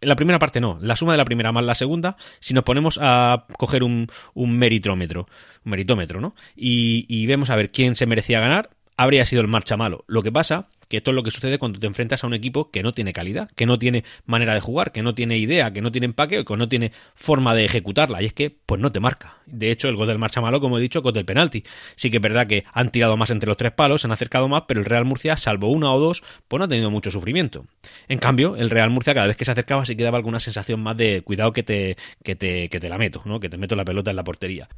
en 0.00 0.08
la 0.08 0.16
primera 0.16 0.38
parte 0.38 0.60
no, 0.60 0.78
la 0.80 0.96
suma 0.96 1.12
de 1.12 1.18
la 1.18 1.24
primera 1.24 1.52
más 1.52 1.64
la 1.64 1.74
segunda, 1.74 2.16
si 2.38 2.54
nos 2.54 2.64
ponemos 2.64 2.98
a 3.02 3.46
coger 3.58 3.82
un, 3.82 4.08
un 4.32 4.58
meritómetro, 4.58 5.28
un 5.64 5.70
meritómetro, 5.70 6.20
¿no? 6.20 6.34
Y, 6.56 7.04
y 7.08 7.26
vemos 7.26 7.50
a 7.50 7.56
ver 7.56 7.70
quién 7.70 7.94
se 7.96 8.06
merecía 8.06 8.40
ganar, 8.40 8.70
habría 9.00 9.24
sido 9.24 9.40
el 9.40 9.48
marcha 9.48 9.78
malo. 9.78 10.04
Lo 10.08 10.22
que 10.22 10.30
pasa 10.30 10.68
que 10.88 10.98
esto 10.98 11.10
es 11.10 11.14
lo 11.14 11.22
que 11.22 11.30
sucede 11.30 11.58
cuando 11.58 11.78
te 11.78 11.86
enfrentas 11.86 12.22
a 12.22 12.26
un 12.26 12.34
equipo 12.34 12.70
que 12.70 12.82
no 12.82 12.92
tiene 12.92 13.14
calidad, 13.14 13.48
que 13.56 13.64
no 13.64 13.78
tiene 13.78 14.04
manera 14.26 14.52
de 14.52 14.60
jugar, 14.60 14.92
que 14.92 15.02
no 15.02 15.14
tiene 15.14 15.38
idea, 15.38 15.72
que 15.72 15.80
no 15.80 15.90
tiene 15.90 16.04
empaque, 16.04 16.44
que 16.44 16.56
no 16.58 16.68
tiene 16.68 16.92
forma 17.14 17.54
de 17.54 17.64
ejecutarla. 17.64 18.20
Y 18.20 18.26
es 18.26 18.34
que, 18.34 18.50
pues 18.50 18.78
no 18.78 18.92
te 18.92 19.00
marca. 19.00 19.38
De 19.46 19.70
hecho, 19.70 19.88
el 19.88 19.96
gol 19.96 20.06
del 20.06 20.18
marcha 20.18 20.42
malo, 20.42 20.60
como 20.60 20.76
he 20.76 20.82
dicho, 20.82 21.00
gol 21.00 21.14
del 21.14 21.24
penalti. 21.24 21.64
Sí 21.96 22.10
que 22.10 22.18
es 22.18 22.22
verdad 22.22 22.46
que 22.46 22.64
han 22.74 22.90
tirado 22.90 23.16
más 23.16 23.30
entre 23.30 23.46
los 23.46 23.56
tres 23.56 23.72
palos, 23.72 24.02
se 24.02 24.06
han 24.06 24.12
acercado 24.12 24.48
más, 24.48 24.64
pero 24.68 24.80
el 24.80 24.84
Real 24.84 25.06
Murcia, 25.06 25.38
salvo 25.38 25.68
una 25.68 25.90
o 25.94 25.98
dos, 25.98 26.22
pues 26.46 26.58
no 26.58 26.66
ha 26.66 26.68
tenido 26.68 26.90
mucho 26.90 27.10
sufrimiento. 27.10 27.64
En 28.06 28.18
cambio, 28.18 28.56
el 28.56 28.68
Real 28.68 28.90
Murcia, 28.90 29.14
cada 29.14 29.28
vez 29.28 29.36
que 29.36 29.46
se 29.46 29.52
acercaba, 29.52 29.86
sí 29.86 29.96
que 29.96 30.04
daba 30.04 30.18
alguna 30.18 30.40
sensación 30.40 30.82
más 30.82 30.98
de 30.98 31.22
cuidado 31.22 31.54
que 31.54 31.62
te, 31.62 31.96
que 32.22 32.36
te, 32.36 32.68
que 32.68 32.80
te 32.80 32.88
la 32.90 32.98
meto, 32.98 33.22
¿no? 33.24 33.40
Que 33.40 33.48
te 33.48 33.56
meto 33.56 33.76
la 33.76 33.84
pelota 33.86 34.10
en 34.10 34.16
la 34.16 34.24
portería 34.24 34.68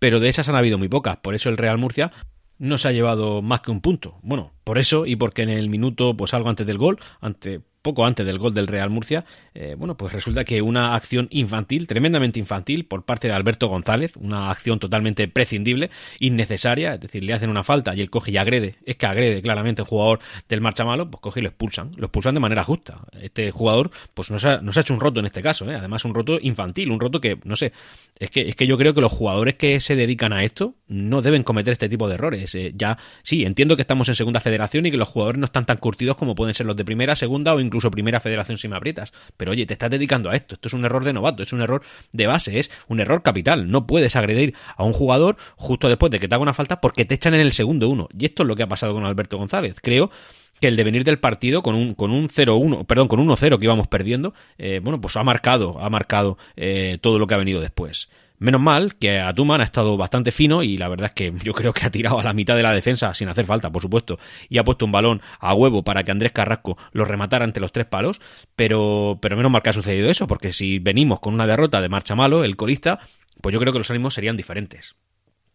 pero 0.00 0.20
de 0.20 0.28
esas 0.28 0.50
han 0.50 0.56
habido 0.56 0.76
muy 0.76 0.88
pocas. 0.88 1.16
Por 1.16 1.34
eso 1.34 1.48
el 1.48 1.56
Real 1.56 1.78
Murcia 1.78 2.12
no 2.58 2.78
se 2.78 2.88
ha 2.88 2.92
llevado 2.92 3.42
más 3.42 3.60
que 3.60 3.70
un 3.70 3.80
punto. 3.80 4.18
Bueno, 4.22 4.52
por 4.64 4.78
eso 4.78 5.06
y 5.06 5.16
porque 5.16 5.42
en 5.42 5.50
el 5.50 5.68
minuto, 5.68 6.16
pues 6.16 6.34
algo 6.34 6.48
antes 6.48 6.66
del 6.66 6.78
gol, 6.78 6.98
ante 7.20 7.62
poco 7.84 8.06
antes 8.06 8.24
del 8.24 8.38
gol 8.38 8.54
del 8.54 8.66
Real 8.66 8.88
Murcia, 8.88 9.26
eh, 9.54 9.76
bueno, 9.78 9.94
pues 9.96 10.12
resulta 10.12 10.44
que 10.44 10.62
una 10.62 10.94
acción 10.94 11.28
infantil, 11.30 11.86
tremendamente 11.86 12.40
infantil, 12.40 12.86
por 12.86 13.04
parte 13.04 13.28
de 13.28 13.34
Alberto 13.34 13.68
González, 13.68 14.16
una 14.16 14.50
acción 14.50 14.78
totalmente 14.78 15.28
prescindible, 15.28 15.90
innecesaria, 16.18 16.94
es 16.94 17.00
decir, 17.00 17.22
le 17.22 17.34
hacen 17.34 17.50
una 17.50 17.62
falta 17.62 17.94
y 17.94 18.00
él 18.00 18.08
coge 18.08 18.30
y 18.32 18.38
agrede, 18.38 18.76
es 18.86 18.96
que 18.96 19.04
agrede 19.04 19.42
claramente 19.42 19.82
el 19.82 19.86
jugador 19.86 20.20
del 20.48 20.62
marcha 20.62 20.84
malo, 20.86 21.10
pues 21.10 21.20
coge 21.20 21.40
y 21.40 21.42
lo 21.42 21.50
expulsan, 21.50 21.90
lo 21.96 22.06
expulsan 22.06 22.32
de 22.32 22.40
manera 22.40 22.64
justa. 22.64 23.00
Este 23.20 23.50
jugador, 23.50 23.90
pues 24.14 24.30
nos 24.30 24.44
ha, 24.46 24.62
nos 24.62 24.78
ha 24.78 24.80
hecho 24.80 24.94
un 24.94 25.00
roto 25.00 25.20
en 25.20 25.26
este 25.26 25.42
caso, 25.42 25.70
¿eh? 25.70 25.74
además 25.74 26.06
un 26.06 26.14
roto 26.14 26.38
infantil, 26.40 26.90
un 26.90 27.00
roto 27.00 27.20
que, 27.20 27.38
no 27.44 27.54
sé, 27.54 27.72
es 28.18 28.30
que, 28.30 28.48
es 28.48 28.56
que 28.56 28.66
yo 28.66 28.78
creo 28.78 28.94
que 28.94 29.02
los 29.02 29.12
jugadores 29.12 29.56
que 29.56 29.78
se 29.80 29.94
dedican 29.94 30.32
a 30.32 30.42
esto 30.42 30.74
no 30.88 31.20
deben 31.20 31.42
cometer 31.42 31.72
este 31.72 31.90
tipo 31.90 32.08
de 32.08 32.14
errores. 32.14 32.54
Eh, 32.54 32.72
ya, 32.74 32.96
sí, 33.22 33.44
entiendo 33.44 33.76
que 33.76 33.82
estamos 33.82 34.08
en 34.08 34.14
segunda 34.14 34.40
federación 34.40 34.86
y 34.86 34.90
que 34.90 34.96
los 34.96 35.08
jugadores 35.08 35.38
no 35.38 35.44
están 35.44 35.66
tan 35.66 35.76
curtidos 35.76 36.16
como 36.16 36.34
pueden 36.34 36.54
ser 36.54 36.64
los 36.64 36.76
de 36.76 36.84
primera, 36.86 37.14
segunda 37.14 37.52
o 37.52 37.60
incluso 37.60 37.73
incluso 37.74 37.90
primera 37.90 38.20
federación 38.20 38.56
si 38.56 38.68
me 38.68 38.76
aprietas. 38.76 39.12
Pero 39.36 39.50
oye, 39.50 39.66
te 39.66 39.72
estás 39.72 39.90
dedicando 39.90 40.30
a 40.30 40.36
esto. 40.36 40.54
Esto 40.54 40.68
es 40.68 40.74
un 40.74 40.84
error 40.84 41.04
de 41.04 41.12
novato, 41.12 41.42
es 41.42 41.52
un 41.52 41.60
error 41.60 41.82
de 42.12 42.26
base, 42.28 42.60
es 42.60 42.70
un 42.86 43.00
error 43.00 43.22
capital. 43.22 43.68
No 43.68 43.84
puedes 43.86 44.14
agredir 44.14 44.54
a 44.76 44.84
un 44.84 44.92
jugador 44.92 45.36
justo 45.56 45.88
después 45.88 46.12
de 46.12 46.20
que 46.20 46.28
te 46.28 46.34
haga 46.36 46.42
una 46.42 46.54
falta 46.54 46.80
porque 46.80 47.04
te 47.04 47.16
echan 47.16 47.34
en 47.34 47.40
el 47.40 47.50
segundo 47.50 47.88
uno. 47.88 48.08
Y 48.16 48.26
esto 48.26 48.44
es 48.44 48.46
lo 48.46 48.54
que 48.54 48.62
ha 48.62 48.68
pasado 48.68 48.94
con 48.94 49.04
Alberto 49.04 49.38
González. 49.38 49.78
Creo 49.82 50.12
que 50.60 50.68
el 50.68 50.76
devenir 50.76 51.02
del 51.02 51.18
partido 51.18 51.64
con 51.64 51.74
un 51.74 51.94
con 51.94 52.12
un 52.12 52.28
0-1, 52.28 52.86
perdón, 52.86 53.08
con 53.08 53.18
un 53.18 53.28
1-0 53.28 53.58
que 53.58 53.64
íbamos 53.64 53.88
perdiendo, 53.88 54.34
eh, 54.56 54.80
bueno, 54.80 55.00
pues 55.00 55.16
ha 55.16 55.24
marcado, 55.24 55.80
ha 55.80 55.90
marcado 55.90 56.38
eh, 56.54 56.98
todo 57.00 57.18
lo 57.18 57.26
que 57.26 57.34
ha 57.34 57.38
venido 57.38 57.60
después. 57.60 58.08
Menos 58.44 58.60
mal 58.60 58.96
que 58.96 59.20
Atuman 59.20 59.62
ha 59.62 59.64
estado 59.64 59.96
bastante 59.96 60.30
fino 60.30 60.62
y 60.62 60.76
la 60.76 60.88
verdad 60.88 61.06
es 61.06 61.12
que 61.12 61.32
yo 61.42 61.54
creo 61.54 61.72
que 61.72 61.86
ha 61.86 61.90
tirado 61.90 62.20
a 62.20 62.22
la 62.22 62.34
mitad 62.34 62.54
de 62.54 62.62
la 62.62 62.74
defensa 62.74 63.14
sin 63.14 63.30
hacer 63.30 63.46
falta, 63.46 63.72
por 63.72 63.80
supuesto, 63.80 64.18
y 64.50 64.58
ha 64.58 64.64
puesto 64.64 64.84
un 64.84 64.92
balón 64.92 65.22
a 65.40 65.54
huevo 65.54 65.82
para 65.82 66.04
que 66.04 66.10
Andrés 66.10 66.32
Carrasco 66.32 66.76
lo 66.92 67.06
rematara 67.06 67.46
ante 67.46 67.58
los 67.58 67.72
tres 67.72 67.86
palos, 67.86 68.20
pero, 68.54 69.18
pero 69.22 69.38
menos 69.38 69.50
mal 69.50 69.62
que 69.62 69.70
ha 69.70 69.72
sucedido 69.72 70.10
eso, 70.10 70.26
porque 70.26 70.52
si 70.52 70.78
venimos 70.78 71.20
con 71.20 71.32
una 71.32 71.46
derrota 71.46 71.80
de 71.80 71.88
marcha 71.88 72.14
malo, 72.16 72.44
el 72.44 72.56
colista, 72.56 73.00
pues 73.40 73.54
yo 73.54 73.58
creo 73.58 73.72
que 73.72 73.78
los 73.78 73.90
ánimos 73.90 74.12
serían 74.12 74.36
diferentes. 74.36 74.94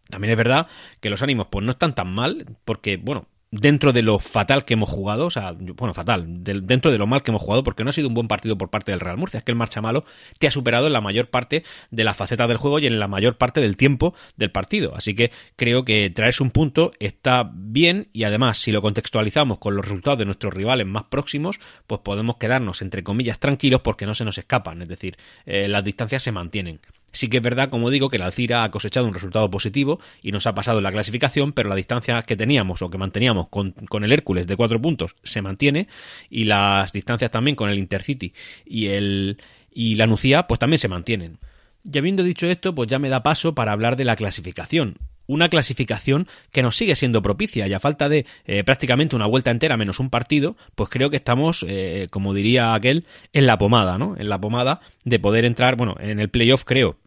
También 0.09 0.31
es 0.31 0.37
verdad 0.37 0.65
que 0.99 1.11
los 1.11 1.21
ánimos 1.21 1.45
pues 1.51 1.63
no 1.63 1.69
están 1.69 1.93
tan 1.93 2.11
mal, 2.11 2.47
porque, 2.65 2.97
bueno, 2.97 3.27
dentro 3.51 3.93
de 3.93 4.03
lo 4.03 4.19
fatal 4.19 4.63
que 4.63 4.75
hemos 4.75 4.89
jugado, 4.89 5.25
o 5.25 5.29
sea, 5.29 5.53
bueno, 5.53 5.93
fatal, 5.93 6.43
de, 6.43 6.61
dentro 6.61 6.91
de 6.91 6.97
lo 6.97 7.07
mal 7.07 7.23
que 7.23 7.31
hemos 7.31 7.41
jugado, 7.41 7.63
porque 7.63 7.83
no 7.83 7.89
ha 7.89 7.93
sido 7.93 8.07
un 8.07 8.13
buen 8.13 8.27
partido 8.27 8.57
por 8.57 8.69
parte 8.69 8.91
del 8.91 8.99
Real 8.99 9.17
Murcia, 9.17 9.39
es 9.39 9.43
que 9.43 9.51
el 9.51 9.57
marcha 9.57 9.81
malo 9.81 10.05
te 10.37 10.47
ha 10.47 10.51
superado 10.51 10.87
en 10.87 10.93
la 10.93 11.01
mayor 11.01 11.29
parte 11.29 11.63
de 11.89 12.03
la 12.03 12.13
faceta 12.13 12.47
del 12.47 12.57
juego 12.57 12.79
y 12.79 12.87
en 12.87 12.99
la 12.99 13.07
mayor 13.07 13.37
parte 13.37 13.61
del 13.61 13.77
tiempo 13.77 14.13
del 14.37 14.51
partido. 14.51 14.95
Así 14.95 15.15
que 15.15 15.31
creo 15.55 15.83
que 15.83 16.09
traerse 16.09 16.43
un 16.43 16.51
punto 16.51 16.91
está 16.99 17.49
bien 17.53 18.09
y 18.13 18.23
además, 18.23 18.57
si 18.59 18.71
lo 18.71 18.81
contextualizamos 18.81 19.57
con 19.57 19.75
los 19.75 19.85
resultados 19.85 20.19
de 20.19 20.25
nuestros 20.25 20.53
rivales 20.53 20.85
más 20.85 21.05
próximos, 21.05 21.59
pues 21.87 22.01
podemos 22.01 22.37
quedarnos, 22.37 22.81
entre 22.81 23.03
comillas, 23.03 23.39
tranquilos 23.39 23.81
porque 23.81 24.05
no 24.05 24.15
se 24.15 24.25
nos 24.25 24.37
escapan, 24.37 24.81
es 24.81 24.87
decir, 24.87 25.17
eh, 25.45 25.67
las 25.67 25.83
distancias 25.83 26.21
se 26.21 26.31
mantienen. 26.31 26.79
Sí 27.11 27.27
que 27.27 27.37
es 27.37 27.43
verdad, 27.43 27.69
como 27.69 27.89
digo, 27.89 28.09
que 28.09 28.19
la 28.19 28.27
Alcira 28.27 28.63
ha 28.63 28.71
cosechado 28.71 29.07
un 29.07 29.13
resultado 29.13 29.49
positivo 29.49 29.99
y 30.21 30.31
nos 30.31 30.45
ha 30.47 30.53
pasado 30.53 30.77
en 30.77 30.83
la 30.83 30.91
clasificación, 30.91 31.53
pero 31.53 31.69
la 31.69 31.75
distancia 31.75 32.21
que 32.21 32.35
teníamos 32.35 32.81
o 32.81 32.89
que 32.89 32.97
manteníamos 32.97 33.47
con, 33.49 33.73
el 34.03 34.11
Hércules 34.11 34.47
de 34.47 34.55
cuatro 34.55 34.81
puntos 34.81 35.15
se 35.23 35.41
mantiene 35.41 35.87
y 36.29 36.43
las 36.43 36.91
distancias 36.91 37.31
también 37.31 37.55
con 37.55 37.69
el 37.69 37.79
Intercity 37.79 38.33
y, 38.65 38.87
el, 38.87 39.37
y 39.71 39.95
la 39.95 40.07
Nucía 40.07 40.47
pues 40.47 40.59
también 40.59 40.79
se 40.79 40.87
mantienen. 40.87 41.39
Y 41.83 41.97
habiendo 41.97 42.23
dicho 42.23 42.47
esto, 42.47 42.75
pues 42.75 42.89
ya 42.89 42.99
me 42.99 43.09
da 43.09 43.23
paso 43.23 43.55
para 43.55 43.71
hablar 43.71 43.95
de 43.95 44.05
la 44.05 44.15
clasificación 44.15 44.97
una 45.29 45.47
clasificación 45.47 46.27
que 46.51 46.63
nos 46.63 46.75
sigue 46.75 46.95
siendo 46.95 47.21
propicia 47.21 47.67
y 47.67 47.73
a 47.73 47.79
falta 47.79 48.09
de 48.09 48.25
eh, 48.45 48.63
prácticamente 48.63 49.15
una 49.15 49.27
vuelta 49.27 49.51
entera 49.51 49.77
menos 49.77 49.99
un 49.99 50.09
partido, 50.09 50.57
pues 50.73 50.89
creo 50.89 51.11
que 51.11 51.17
estamos, 51.17 51.63
eh, 51.69 52.07
como 52.09 52.33
diría 52.33 52.73
aquel, 52.73 53.05
en 53.31 53.45
la 53.45 53.59
pomada, 53.59 53.99
¿no? 53.99 54.15
En 54.17 54.27
la 54.27 54.41
pomada 54.41 54.81
de 55.03 55.19
poder 55.19 55.45
entrar, 55.45 55.75
bueno, 55.75 55.95
en 55.99 56.19
el 56.19 56.29
playoff 56.29 56.63
creo 56.65 56.97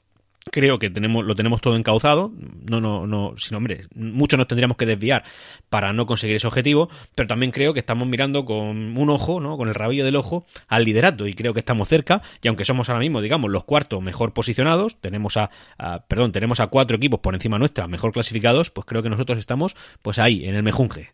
creo 0.50 0.78
que 0.78 0.90
tenemos 0.90 1.24
lo 1.24 1.34
tenemos 1.34 1.60
todo 1.60 1.76
encauzado. 1.76 2.32
No 2.68 2.80
no 2.80 3.06
no 3.06 3.34
sin 3.36 3.56
hombre 3.56 3.86
mucho 3.94 4.36
nos 4.36 4.48
tendríamos 4.48 4.76
que 4.76 4.86
desviar 4.86 5.24
para 5.68 5.92
no 5.92 6.06
conseguir 6.06 6.36
ese 6.36 6.46
objetivo 6.46 6.88
pero 7.14 7.26
también 7.26 7.52
creo 7.52 7.72
que 7.72 7.80
estamos 7.80 8.08
mirando 8.08 8.44
con 8.44 8.96
un 8.96 9.10
ojo 9.10 9.40
no 9.40 9.56
con 9.56 9.68
el 9.68 9.74
rabillo 9.74 10.04
del 10.04 10.16
ojo 10.16 10.46
al 10.68 10.84
liderato 10.84 11.26
y 11.26 11.34
creo 11.34 11.54
que 11.54 11.60
estamos 11.60 11.88
cerca 11.88 12.22
y 12.42 12.48
aunque 12.48 12.64
somos 12.64 12.88
ahora 12.88 13.00
mismo 13.00 13.20
digamos 13.20 13.50
los 13.50 13.64
cuartos 13.64 14.02
mejor 14.02 14.32
posicionados 14.32 15.00
tenemos 15.00 15.36
a, 15.36 15.50
a 15.78 16.04
perdón 16.06 16.32
tenemos 16.32 16.60
a 16.60 16.66
cuatro 16.68 16.96
equipos 16.96 17.20
por 17.20 17.34
encima 17.34 17.58
nuestra 17.58 17.86
mejor 17.86 18.12
clasificados 18.12 18.70
pues 18.70 18.86
creo 18.86 19.02
que 19.02 19.10
nosotros 19.10 19.38
estamos 19.38 19.76
pues 20.02 20.18
ahí 20.18 20.44
en 20.44 20.54
el 20.54 20.62
mejunje 20.62 21.10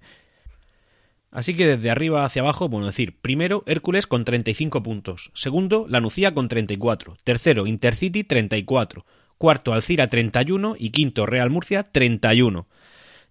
Así 1.31 1.55
que 1.55 1.67
desde 1.67 1.91
arriba 1.91 2.25
hacia 2.25 2.43
abajo, 2.43 2.69
bueno, 2.69 2.87
decir, 2.87 3.17
primero 3.21 3.63
Hércules 3.67 4.07
con 4.07 4.25
35 4.25 4.83
puntos, 4.83 5.31
segundo 5.35 5.87
La 5.89 6.01
Nucía 6.01 6.33
con 6.33 6.49
34, 6.49 7.19
tercero 7.23 7.67
Intercity 7.67 8.25
34, 8.25 9.05
cuarto 9.37 9.75
Alcira 9.75 10.07
31 10.07 10.77
y 10.79 10.91
quinto 10.91 11.27
Real 11.27 11.51
Murcia 11.51 11.85
31. 11.85 12.67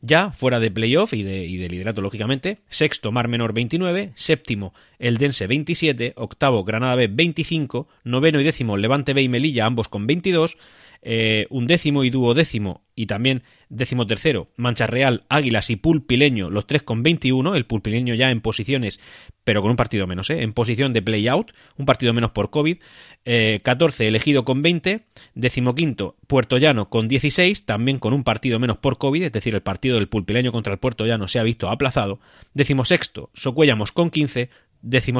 Ya 0.01 0.29
fuera 0.29 0.59
de 0.59 0.69
playoff 0.69 1.13
y 1.13 1.23
de, 1.23 1.45
y 1.45 1.57
de 1.57 1.69
liderato, 1.69 2.03
lógicamente, 2.03 2.59
sexto 2.69 3.11
Mar 3.11 3.27
Menor 3.27 3.53
29, 3.53 4.11
séptimo 4.13 4.75
Eldense 4.99 5.47
27, 5.47 6.13
octavo 6.17 6.63
Granada 6.63 6.93
B 6.93 7.07
25, 7.07 7.87
noveno 8.03 8.39
y 8.39 8.43
décimo 8.43 8.77
Levante 8.77 9.15
B 9.15 9.23
y 9.23 9.29
Melilla, 9.29 9.65
ambos 9.65 9.87
con 9.87 10.05
22, 10.05 10.57
eh, 11.01 11.47
undécimo 11.49 12.03
y 12.03 12.09
duodécimo 12.09 12.83
y 12.95 13.05
también 13.05 13.43
décimo 13.69 14.07
tercero, 14.07 14.49
Mancha 14.55 14.87
Real, 14.87 15.23
Águilas 15.29 15.69
y 15.69 15.75
Pulpileño, 15.75 16.49
los 16.49 16.65
tres 16.65 16.81
con 16.81 17.03
21, 17.03 17.55
el 17.55 17.65
Pulpileño 17.65 18.15
ya 18.15 18.31
en 18.31 18.41
posiciones, 18.41 18.99
pero 19.43 19.61
con 19.61 19.69
un 19.69 19.77
partido 19.77 20.07
menos, 20.07 20.31
¿eh? 20.31 20.41
en 20.41 20.51
posición 20.53 20.93
de 20.93 21.03
play-out, 21.03 21.51
un 21.77 21.85
partido 21.85 22.13
menos 22.13 22.31
por 22.31 22.49
COVID, 22.49 22.77
eh, 23.25 23.59
14 23.63 24.07
elegido 24.07 24.45
con 24.45 24.63
20, 24.63 25.05
décimo 25.35 25.75
quinto 25.75 26.15
Puerto 26.25 26.57
Llano 26.57 26.89
con 26.89 27.07
16, 27.07 27.65
también 27.65 27.99
con 27.99 28.13
un 28.13 28.23
partido 28.23 28.57
menos 28.57 28.77
por 28.77 28.97
COVID, 28.97 29.23
es 29.23 29.31
decir, 29.31 29.53
el 29.53 29.61
partido 29.61 29.95
del 29.95 30.09
Pulpileño 30.09 30.51
contra 30.51 30.73
el 30.73 30.79
Puerto 30.79 31.05
Llano 31.05 31.27
se 31.27 31.37
ha 31.37 31.43
visto 31.43 31.69
aplazado, 31.69 32.19
décimo 32.53 32.83
sexto 32.83 33.29
Socuellamos 33.33 33.91
con 33.91 34.09
15, 34.09 34.49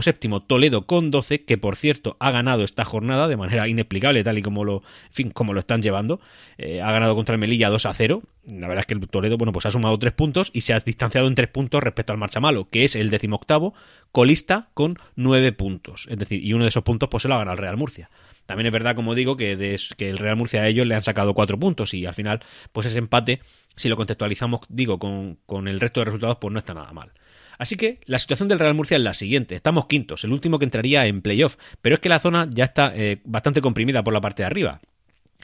séptimo 0.01 0.41
Toledo 0.41 0.85
con 0.85 1.11
12, 1.11 1.45
que 1.45 1.57
por 1.57 1.75
cierto 1.75 2.17
ha 2.19 2.31
ganado 2.31 2.63
esta 2.63 2.85
jornada 2.85 3.27
de 3.27 3.37
manera 3.37 3.67
inexplicable, 3.67 4.23
tal 4.23 4.37
y 4.37 4.41
como 4.41 4.63
lo, 4.63 4.83
fin, 5.11 5.31
como 5.31 5.53
lo 5.53 5.59
están 5.59 5.81
llevando. 5.81 6.19
Eh, 6.57 6.81
ha 6.81 6.91
ganado 6.91 7.15
contra 7.15 7.33
el 7.33 7.39
Melilla 7.39 7.69
2 7.69 7.85
a 7.85 7.93
0. 7.93 8.21
La 8.45 8.67
verdad 8.67 8.81
es 8.81 8.85
que 8.85 8.93
el 8.93 9.07
Toledo, 9.07 9.37
bueno, 9.37 9.51
pues 9.51 9.65
ha 9.65 9.71
sumado 9.71 9.97
3 9.97 10.13
puntos 10.13 10.51
y 10.53 10.61
se 10.61 10.73
ha 10.73 10.79
distanciado 10.79 11.27
en 11.27 11.35
3 11.35 11.49
puntos 11.49 11.83
respecto 11.83 12.13
al 12.13 12.19
Marchamalo, 12.19 12.67
que 12.69 12.85
es 12.85 12.95
el 12.95 13.09
decimoctavo 13.09 13.73
colista 14.11 14.69
con 14.73 14.97
9 15.15 15.51
puntos. 15.51 16.07
Es 16.09 16.17
decir, 16.17 16.43
y 16.43 16.53
uno 16.53 16.63
de 16.63 16.69
esos 16.69 16.83
puntos 16.83 17.09
pues 17.09 17.23
se 17.23 17.27
lo 17.27 17.35
ha 17.35 17.39
ganado 17.39 17.55
el 17.55 17.61
Real 17.61 17.77
Murcia. 17.77 18.09
También 18.45 18.67
es 18.67 18.73
verdad, 18.73 18.95
como 18.95 19.13
digo, 19.13 19.35
que, 19.35 19.57
de, 19.57 19.79
que 19.97 20.07
el 20.07 20.17
Real 20.17 20.37
Murcia 20.37 20.61
a 20.61 20.67
ellos 20.67 20.87
le 20.87 20.95
han 20.95 21.03
sacado 21.03 21.33
4 21.33 21.59
puntos 21.59 21.93
y 21.93 22.05
al 22.05 22.13
final, 22.13 22.39
pues 22.71 22.87
ese 22.87 22.97
empate, 22.97 23.41
si 23.75 23.89
lo 23.89 23.97
contextualizamos, 23.97 24.61
digo, 24.69 24.97
con, 24.99 25.37
con 25.45 25.67
el 25.67 25.81
resto 25.81 25.99
de 25.99 26.05
resultados, 26.05 26.37
pues 26.39 26.53
no 26.53 26.59
está 26.59 26.73
nada 26.73 26.93
mal. 26.93 27.11
Así 27.57 27.75
que 27.75 27.99
la 28.05 28.19
situación 28.19 28.47
del 28.47 28.59
Real 28.59 28.73
Murcia 28.73 28.97
es 28.97 29.03
la 29.03 29.13
siguiente. 29.13 29.55
Estamos 29.55 29.87
quintos, 29.87 30.23
el 30.23 30.31
último 30.31 30.59
que 30.59 30.65
entraría 30.65 31.05
en 31.07 31.21
playoff, 31.21 31.57
pero 31.81 31.95
es 31.95 31.99
que 31.99 32.09
la 32.09 32.19
zona 32.19 32.47
ya 32.49 32.65
está 32.65 32.93
eh, 32.95 33.21
bastante 33.23 33.61
comprimida 33.61 34.03
por 34.03 34.13
la 34.13 34.21
parte 34.21 34.43
de 34.43 34.47
arriba. 34.47 34.81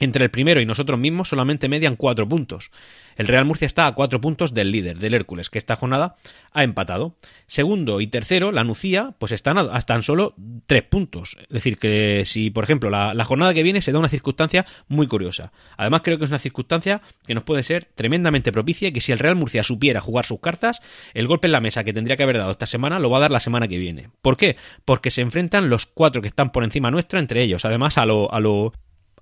Entre 0.00 0.24
el 0.24 0.30
primero 0.30 0.60
y 0.60 0.66
nosotros 0.66 0.98
mismos 0.98 1.28
solamente 1.28 1.68
median 1.68 1.94
cuatro 1.94 2.28
puntos. 2.28 2.70
El 3.16 3.28
Real 3.28 3.44
Murcia 3.44 3.66
está 3.66 3.86
a 3.86 3.94
cuatro 3.94 4.20
puntos 4.20 4.52
del 4.52 4.72
líder, 4.72 4.98
del 4.98 5.14
Hércules, 5.14 5.50
que 5.50 5.58
esta 5.58 5.76
jornada 5.76 6.16
ha 6.52 6.64
empatado. 6.64 7.14
Segundo 7.46 8.00
y 8.00 8.08
tercero, 8.08 8.50
la 8.50 8.64
Nucía, 8.64 9.14
pues 9.18 9.30
están 9.30 9.56
a 9.56 9.80
tan 9.82 10.02
solo 10.02 10.34
tres 10.66 10.82
puntos. 10.82 11.36
Es 11.42 11.48
decir, 11.48 11.78
que 11.78 12.24
si, 12.24 12.50
por 12.50 12.64
ejemplo, 12.64 12.90
la, 12.90 13.14
la, 13.14 13.24
jornada 13.24 13.54
que 13.54 13.62
viene 13.62 13.82
se 13.82 13.92
da 13.92 14.00
una 14.00 14.08
circunstancia 14.08 14.66
muy 14.88 15.06
curiosa. 15.06 15.52
Además, 15.76 16.02
creo 16.02 16.18
que 16.18 16.24
es 16.24 16.30
una 16.30 16.38
circunstancia 16.38 17.00
que 17.26 17.34
nos 17.34 17.44
puede 17.44 17.62
ser 17.62 17.84
tremendamente 17.94 18.50
propicia 18.50 18.88
y 18.88 18.92
que 18.92 19.00
si 19.00 19.12
el 19.12 19.18
Real 19.20 19.36
Murcia 19.36 19.62
supiera 19.62 20.00
jugar 20.00 20.24
sus 20.24 20.40
cartas, 20.40 20.80
el 21.12 21.28
golpe 21.28 21.46
en 21.46 21.52
la 21.52 21.60
mesa 21.60 21.84
que 21.84 21.92
tendría 21.92 22.16
que 22.16 22.24
haber 22.24 22.38
dado 22.38 22.50
esta 22.50 22.66
semana 22.66 22.98
lo 22.98 23.10
va 23.10 23.18
a 23.18 23.20
dar 23.20 23.30
la 23.30 23.40
semana 23.40 23.68
que 23.68 23.78
viene. 23.78 24.10
¿Por 24.22 24.36
qué? 24.36 24.56
Porque 24.84 25.10
se 25.12 25.20
enfrentan 25.20 25.70
los 25.70 25.86
cuatro 25.86 26.20
que 26.20 26.28
están 26.28 26.50
por 26.50 26.64
encima 26.64 26.90
nuestra 26.90 27.20
entre 27.20 27.42
ellos. 27.42 27.64
Además, 27.64 27.98
a 27.98 28.06
lo, 28.06 28.32
a 28.32 28.40
lo 28.40 28.72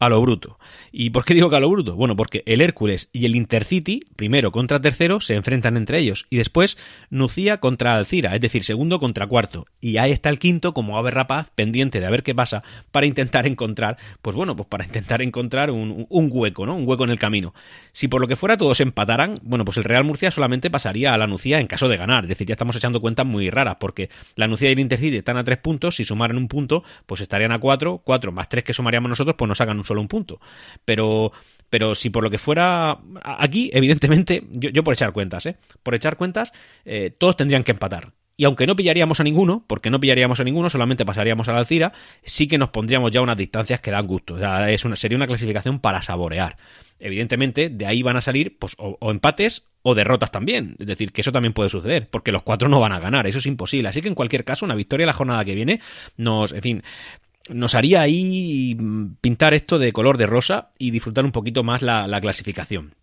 a 0.03 0.09
lo 0.09 0.21
bruto. 0.21 0.59
¿Y 0.91 1.11
por 1.11 1.25
qué 1.25 1.33
digo 1.33 1.49
que 1.49 1.55
a 1.55 1.61
lo 1.61 1.71
bruto? 1.71 1.95
Bueno, 1.95 2.17
porque 2.17 2.43
el 2.45 2.61
Hércules 2.61 3.09
y 3.13 3.25
el 3.25 3.37
Intercity, 3.37 4.01
primero 4.17 4.51
contra 4.51 4.81
tercero, 4.81 5.21
se 5.21 5.37
enfrentan 5.37 5.77
entre 5.77 6.01
ellos. 6.01 6.27
Y 6.29 6.39
después 6.39 6.77
Nucía 7.09 7.59
contra 7.59 7.95
Alcira, 7.95 8.35
es 8.35 8.41
decir, 8.41 8.65
segundo 8.65 8.99
contra 8.99 9.29
cuarto. 9.29 9.67
Y 9.81 9.99
ahí 9.99 10.11
está 10.11 10.29
el 10.29 10.41
quinto, 10.41 10.75
como 10.75 10.99
ave 10.99 11.13
rapaz, 11.13 11.53
pendiente 11.55 12.01
de 12.01 12.07
a 12.07 12.11
ver 12.11 12.25
qué 12.25 12.35
pasa, 12.35 12.65
para 12.91 13.07
intentar 13.07 13.47
encontrar, 13.47 13.97
pues 14.23 14.35
bueno, 14.35 14.57
pues 14.57 14.69
para 14.69 14.85
intentar 14.85 15.23
encontrar 15.23 15.71
un, 15.71 16.05
un 16.09 16.31
hueco, 16.33 16.67
¿no? 16.67 16.75
Un 16.75 16.89
hueco 16.89 17.05
en 17.05 17.11
el 17.11 17.21
camino. 17.21 17.55
Si 17.93 18.09
por 18.09 18.21
lo 18.21 18.27
que 18.27 18.35
fuera 18.35 18.57
todos 18.57 18.81
empataran, 18.81 19.37
bueno, 19.43 19.65
pues 19.65 19.77
el 19.77 19.85
Real 19.85 20.03
Murcia 20.03 20.33
solamente 20.33 20.69
pasaría 20.69 21.15
a 21.15 21.19
la 21.19 21.29
Nucía 21.29 21.61
en 21.61 21.69
caso 21.69 21.89
de 21.89 21.97
ganar. 21.97 22.25
Es 22.25 22.31
decir, 22.31 22.49
ya 22.49 22.55
estamos 22.55 22.75
echando 22.75 23.01
cuentas 23.01 23.25
muy 23.25 23.51
raras, 23.51 23.77
porque 23.79 24.11
la 24.35 24.49
Nucía 24.49 24.71
y 24.71 24.73
el 24.73 24.81
Intercity 24.81 25.19
están 25.19 25.37
a 25.37 25.45
tres 25.45 25.59
puntos, 25.59 25.95
si 25.95 26.03
sumaran 26.03 26.39
un 26.39 26.49
punto, 26.49 26.83
pues 27.07 27.21
estarían 27.21 27.53
a 27.53 27.61
cuatro, 27.61 28.03
cuatro 28.03 28.33
más 28.33 28.49
tres 28.49 28.65
que 28.65 28.73
sumaríamos 28.73 29.09
nosotros, 29.09 29.37
pues 29.39 29.49
nos 29.49 29.61
hagan 29.61 29.79
un 29.79 29.92
solo 29.93 30.01
un 30.01 30.09
punto. 30.09 30.41
Pero, 30.85 31.33
pero 31.71 31.95
si 31.95 32.11
por 32.11 32.25
lo 32.25 32.31
que 32.31 32.39
fuera 32.39 32.99
aquí, 33.23 33.71
evidentemente, 33.73 34.43
yo, 34.51 34.71
yo 34.71 34.83
por 34.83 34.95
echar 34.95 35.13
cuentas, 35.13 35.47
¿eh? 35.47 35.57
Por 35.83 35.95
echar 35.95 36.17
cuentas, 36.17 36.53
eh, 36.85 37.15
todos 37.17 37.37
tendrían 37.37 37.63
que 37.63 37.73
empatar. 37.73 38.13
Y 38.37 38.45
aunque 38.45 38.67
no 38.67 38.75
pillaríamos 38.75 39.21
a 39.21 39.25
ninguno, 39.25 39.65
porque 39.67 39.91
no 39.91 40.01
pillaríamos 40.01 40.41
a 40.41 40.45
ninguno, 40.45 40.71
solamente 40.71 41.05
pasaríamos 41.05 41.49
a 41.49 41.53
la 41.53 41.59
Alcira, 41.59 41.93
sí 42.25 42.49
que 42.49 42.59
nos 42.59 42.71
pondríamos 42.71 43.11
ya 43.11 43.21
unas 43.21 43.37
distancias 43.37 43.81
que 43.81 43.91
dan 43.91 44.07
gusto. 44.07 44.35
O 44.35 44.39
sea, 44.39 44.71
es 44.71 44.85
una, 44.85 44.97
sería 44.97 45.17
una 45.17 45.27
clasificación 45.27 45.81
para 45.81 46.01
saborear. 46.03 46.57
Evidentemente, 46.99 47.69
de 47.69 47.87
ahí 47.87 48.03
van 48.03 48.17
a 48.17 48.21
salir 48.21 48.59
pues, 48.59 48.75
o, 48.79 48.97
o, 49.01 49.11
empates 49.11 49.67
o 49.83 49.95
derrotas 49.95 50.31
también. 50.31 50.77
Es 50.79 50.87
decir, 50.87 51.13
que 51.13 51.21
eso 51.21 51.31
también 51.31 51.53
puede 51.53 51.69
suceder, 51.69 52.09
porque 52.09 52.33
los 52.33 52.43
cuatro 52.43 52.69
no 52.69 52.81
van 52.81 52.93
a 52.93 53.01
ganar, 53.01 53.27
eso 53.27 53.39
es 53.39 53.47
imposible. 53.47 53.89
Así 53.89 54.01
que 54.01 54.09
en 54.09 54.15
cualquier 54.15 54.45
caso, 54.45 54.65
una 54.65 54.75
victoria 54.75 55.07
la 55.07 55.13
jornada 55.13 55.45
que 55.45 55.55
viene 55.55 55.81
nos, 56.17 56.53
en 56.53 56.63
fin, 56.63 56.83
nos 57.49 57.75
haría 57.75 58.01
ahí 58.01 58.77
pintar 59.21 59.55
esto 59.55 59.79
de 59.79 59.93
color 59.93 60.19
de 60.19 60.27
rosa 60.27 60.71
y 60.79 60.91
disfrutar 60.91 61.25
un 61.25 61.33
poquito 61.33 61.63
más 61.63 61.83
la, 61.83 62.07
la 62.07 62.21
clasificación. 62.21 62.95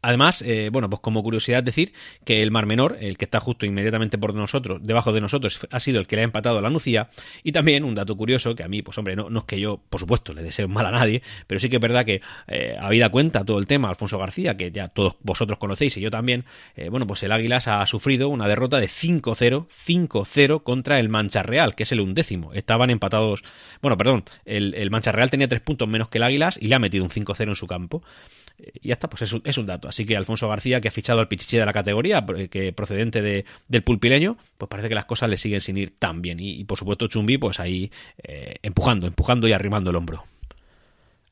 Además, 0.00 0.42
eh, 0.42 0.70
bueno, 0.72 0.88
pues 0.88 1.00
como 1.00 1.22
curiosidad 1.24 1.62
decir 1.62 1.92
que 2.24 2.42
el 2.42 2.52
Mar 2.52 2.66
Menor, 2.66 2.98
el 3.00 3.18
que 3.18 3.24
está 3.24 3.40
justo 3.40 3.66
inmediatamente 3.66 4.16
por 4.16 4.32
nosotros, 4.32 4.80
debajo 4.82 5.12
de 5.12 5.20
nosotros, 5.20 5.66
ha 5.70 5.80
sido 5.80 5.98
el 5.98 6.06
que 6.06 6.16
le 6.16 6.22
ha 6.22 6.24
empatado 6.24 6.58
a 6.58 6.62
la 6.62 6.70
Nucía. 6.70 7.08
Y 7.42 7.50
también 7.50 7.82
un 7.82 7.96
dato 7.96 8.16
curioso 8.16 8.54
que 8.54 8.62
a 8.62 8.68
mí, 8.68 8.82
pues 8.82 8.96
hombre, 8.98 9.16
no, 9.16 9.28
no 9.28 9.40
es 9.40 9.44
que 9.44 9.58
yo, 9.58 9.80
por 9.90 10.00
supuesto, 10.00 10.32
le 10.32 10.42
deseo 10.42 10.68
mal 10.68 10.86
a 10.86 10.92
nadie, 10.92 11.22
pero 11.48 11.60
sí 11.60 11.68
que 11.68 11.76
es 11.76 11.82
verdad 11.82 12.04
que 12.04 12.20
eh, 12.46 12.76
habida 12.80 13.08
cuenta 13.08 13.44
todo 13.44 13.58
el 13.58 13.66
tema, 13.66 13.88
Alfonso 13.88 14.18
García, 14.18 14.56
que 14.56 14.70
ya 14.70 14.88
todos 14.88 15.16
vosotros 15.22 15.58
conocéis 15.58 15.96
y 15.96 16.00
yo 16.00 16.10
también, 16.10 16.44
eh, 16.76 16.88
bueno, 16.90 17.06
pues 17.06 17.22
el 17.24 17.32
Águilas 17.32 17.66
ha 17.66 17.84
sufrido 17.86 18.28
una 18.28 18.46
derrota 18.46 18.78
de 18.78 18.86
5-0, 18.86 19.66
5-0 19.68 20.62
contra 20.62 21.00
el 21.00 21.08
Mancha 21.08 21.42
Real, 21.42 21.74
que 21.74 21.82
es 21.82 21.92
el 21.92 22.00
undécimo. 22.00 22.52
Estaban 22.54 22.90
empatados, 22.90 23.42
bueno, 23.82 23.98
perdón, 23.98 24.24
el, 24.44 24.74
el 24.74 24.90
Mancha 24.90 25.10
Real 25.10 25.30
tenía 25.30 25.48
tres 25.48 25.60
puntos 25.60 25.88
menos 25.88 26.08
que 26.08 26.18
el 26.18 26.24
Águilas 26.24 26.56
y 26.60 26.68
le 26.68 26.76
ha 26.76 26.78
metido 26.78 27.02
un 27.02 27.10
5-0 27.10 27.48
en 27.48 27.56
su 27.56 27.66
campo 27.66 28.02
y 28.80 28.88
ya 28.88 28.94
está, 28.94 29.08
pues 29.08 29.22
es 29.22 29.32
un, 29.32 29.42
es 29.44 29.58
un, 29.58 29.66
dato. 29.66 29.88
Así 29.88 30.04
que 30.04 30.16
Alfonso 30.16 30.48
García, 30.48 30.80
que 30.80 30.88
ha 30.88 30.90
fichado 30.90 31.20
al 31.20 31.28
pichichi 31.28 31.58
de 31.58 31.66
la 31.66 31.72
categoría, 31.72 32.24
que 32.50 32.72
procedente 32.72 33.22
de, 33.22 33.44
del 33.68 33.82
pulpileño, 33.82 34.36
pues 34.56 34.68
parece 34.68 34.88
que 34.88 34.94
las 34.94 35.04
cosas 35.04 35.30
le 35.30 35.36
siguen 35.36 35.60
sin 35.60 35.76
ir 35.76 35.94
tan 35.98 36.22
bien. 36.22 36.40
Y, 36.40 36.60
y 36.60 36.64
por 36.64 36.78
supuesto 36.78 37.06
Chumbi, 37.06 37.38
pues 37.38 37.60
ahí 37.60 37.90
eh, 38.22 38.56
empujando, 38.62 39.06
empujando 39.06 39.48
y 39.48 39.52
arrimando 39.52 39.90
el 39.90 39.96
hombro. 39.96 40.24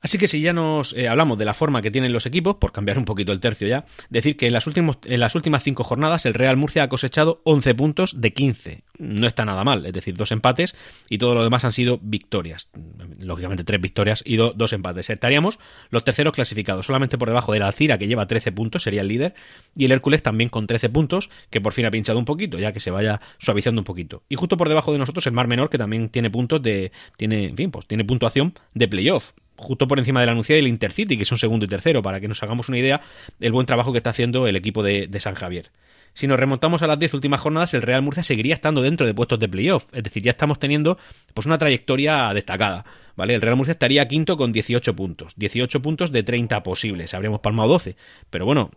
Así 0.07 0.19
que 0.19 0.29
si 0.29 0.41
ya 0.41 0.53
nos 0.53 0.93
eh, 0.93 1.09
hablamos 1.09 1.37
de 1.37 1.45
la 1.45 1.53
forma 1.53 1.83
que 1.83 1.91
tienen 1.91 2.13
los 2.13 2.27
equipos, 2.27 2.55
por 2.61 2.71
cambiar 2.71 2.97
un 2.97 3.05
poquito 3.05 3.33
el 3.33 3.41
tercio 3.41 3.67
ya, 3.67 3.87
decir 4.09 4.37
que 4.37 4.47
en 4.47 4.53
las, 4.53 4.69
últimos, 4.69 4.99
en 5.05 5.19
las 5.19 5.35
últimas 5.35 5.65
cinco 5.65 5.83
jornadas 5.83 6.27
el 6.27 6.35
Real 6.35 6.57
Murcia 6.57 6.85
ha 6.85 6.89
cosechado 6.89 7.41
11 7.43 7.75
puntos 7.75 8.21
de 8.21 8.33
15. 8.33 8.85
No 8.99 9.27
está 9.27 9.45
nada 9.45 9.65
mal, 9.65 9.85
es 9.85 9.93
decir, 9.93 10.15
dos 10.17 10.31
empates 10.31 10.77
y 11.11 11.19
todo 11.19 11.35
lo 11.35 11.43
demás 11.43 11.65
han 11.65 11.73
sido 11.73 11.99
victorias. 12.01 12.71
Lógicamente 13.19 13.65
tres 13.65 13.81
victorias 13.81 14.23
y 14.25 14.37
do, 14.37 14.53
dos 14.55 14.73
empates. 14.73 15.11
Estaríamos 15.11 15.59
los 15.91 16.05
terceros 16.05 16.33
clasificados, 16.33 16.87
solamente 16.87 17.19
por 17.19 17.27
debajo 17.27 17.53
del 17.53 17.63
Alcira 17.63 17.99
que 17.99 18.07
lleva 18.07 18.29
13 18.29 18.53
puntos, 18.53 18.85
sería 18.85 19.01
el 19.01 19.09
líder, 19.09 19.35
y 19.75 19.87
el 19.87 19.91
Hércules 19.91 20.23
también 20.23 20.51
con 20.51 20.69
13 20.69 20.89
puntos, 20.89 21.31
que 21.51 21.61
por 21.61 21.73
fin 21.73 21.85
ha 21.85 21.91
pinchado 21.91 22.21
un 22.21 22.27
poquito, 22.27 22.61
ya 22.61 22.73
que 22.73 22.79
se 22.79 22.93
vaya 22.93 23.21
suavizando 23.39 23.81
un 23.81 23.85
poquito. 23.85 24.23
Y 24.29 24.37
justo 24.37 24.57
por 24.57 24.69
debajo 24.69 24.93
de 24.93 24.99
nosotros 24.99 25.27
el 25.27 25.33
Mar 25.33 25.49
Menor, 25.49 25.69
que 25.69 25.79
también 25.79 26.11
tiene 26.11 26.31
puntos 26.31 26.63
de... 26.63 26.93
tiene, 27.17 27.47
en 27.47 27.57
fin, 27.57 27.73
pues 27.73 27.89
tiene 27.89 28.05
puntuación 28.05 28.55
de 28.73 28.87
playoff 28.87 29.33
justo 29.57 29.89
por 29.89 29.99
encima 29.99 30.21
de 30.21 30.27
la 30.27 30.35
Nucía 30.35 30.57
y 30.57 30.61
el 30.61 30.69
Intercity, 30.69 31.17
que 31.17 31.25
son 31.25 31.39
segundo 31.39 31.67
y 31.67 31.69
tercero, 31.69 32.03
para 32.03 32.21
que 32.21 32.29
nos 32.29 32.43
hagamos 32.43 32.69
una 32.69 32.79
idea 32.79 33.01
del 33.39 33.53
buen 33.53 33.67
trabajo 33.67 33.93
que 33.93 33.99
está 33.99 34.11
haciendo 34.11 34.47
el 34.47 34.57
equipo 34.57 34.83
de, 34.83 35.07
de 35.07 35.21
San 35.21 35.35
Javier. 35.35 35.71
Si 36.17 36.27
nos 36.27 36.41
remontamos 36.41 36.81
a 36.81 36.87
las 36.87 36.99
10 36.99 37.13
últimas 37.13 37.41
jornadas, 37.41 37.75
el 37.75 37.83
Real 37.83 38.01
Murcia 38.01 38.23
seguiría 38.23 38.55
estando 38.55 38.81
dentro 38.81 39.07
de 39.07 39.13
puestos 39.13 39.39
de 39.39 39.49
playoff. 39.49 39.87
Es 39.93 40.03
decir, 40.03 40.23
ya 40.23 40.31
estamos 40.31 40.59
teniendo 40.59 40.97
pues 41.35 41.47
una 41.47 41.59
trayectoria 41.59 42.33
destacada. 42.33 42.87
¿Vale? 43.17 43.35
El 43.35 43.41
Real 43.41 43.57
Murcia 43.57 43.73
estaría 43.73 44.07
quinto 44.07 44.37
con 44.37 44.53
18 44.53 44.95
puntos. 44.95 45.33
18 45.37 45.81
puntos 45.81 46.13
de 46.13 46.23
30 46.23 46.63
posibles. 46.63 47.15
Habríamos 47.15 47.41
palmado 47.41 47.71
12. 47.71 47.97
Pero 48.29 48.45
bueno, 48.45 48.71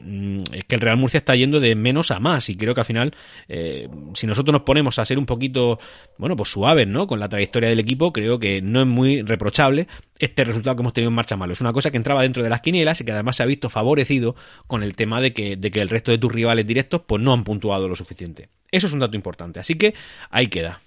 es 0.54 0.64
que 0.64 0.76
el 0.76 0.82
Real 0.82 0.96
Murcia 0.96 1.18
está 1.18 1.36
yendo 1.36 1.60
de 1.60 1.76
menos 1.76 2.10
a 2.10 2.20
más. 2.20 2.50
Y 2.50 2.56
creo 2.56 2.74
que 2.74 2.80
al 2.80 2.86
final, 2.86 3.14
eh, 3.50 3.90
si 4.14 4.28
nosotros 4.28 4.54
nos 4.54 4.62
ponemos 4.62 4.98
a 4.98 5.06
ser 5.06 5.20
un 5.20 5.26
poquito, 5.26 5.78
bueno, 6.18 6.38
pues 6.38 6.50
suaves, 6.50 6.88
¿no? 6.88 7.06
Con 7.06 7.20
la 7.20 7.28
trayectoria 7.28 7.70
del 7.70 7.80
equipo, 7.80 8.14
creo 8.14 8.40
que 8.40 8.62
no 8.62 8.82
es 8.82 8.88
muy 8.88 9.22
reprochable 9.24 9.88
este 10.20 10.46
resultado 10.46 10.78
que 10.78 10.82
hemos 10.84 10.94
tenido 10.94 11.10
en 11.10 11.16
marcha 11.16 11.36
malo. 11.36 11.52
Es 11.52 11.62
una 11.62 11.74
cosa 11.74 11.92
que 11.92 11.98
entraba 11.98 12.22
dentro 12.22 12.42
de 12.42 12.50
las 12.50 12.62
quinielas 12.62 13.02
y 13.02 13.06
que 13.06 13.12
además 13.12 13.36
se 13.36 13.44
ha 13.44 13.46
visto 13.46 13.70
favorecido 13.70 14.36
con 14.68 14.84
el 14.84 14.96
tema 14.96 15.20
de 15.20 15.34
que, 15.34 15.58
de 15.58 15.70
que 15.70 15.82
el 15.82 15.90
resto 15.90 16.12
de 16.12 16.18
tus 16.18 16.32
rivales 16.32 16.66
directos 16.66 17.02
pues 17.06 17.22
no 17.22 17.34
han 17.34 17.44
puntuado 17.44 17.90
lo 17.90 17.96
suficiente. 17.96 18.50
Eso 18.72 18.88
es 18.88 18.94
un 18.94 19.00
dato 19.00 19.16
importante. 19.18 19.60
Así 19.60 19.76
que 19.76 19.94
ahí 20.30 20.48
queda. 20.48 20.82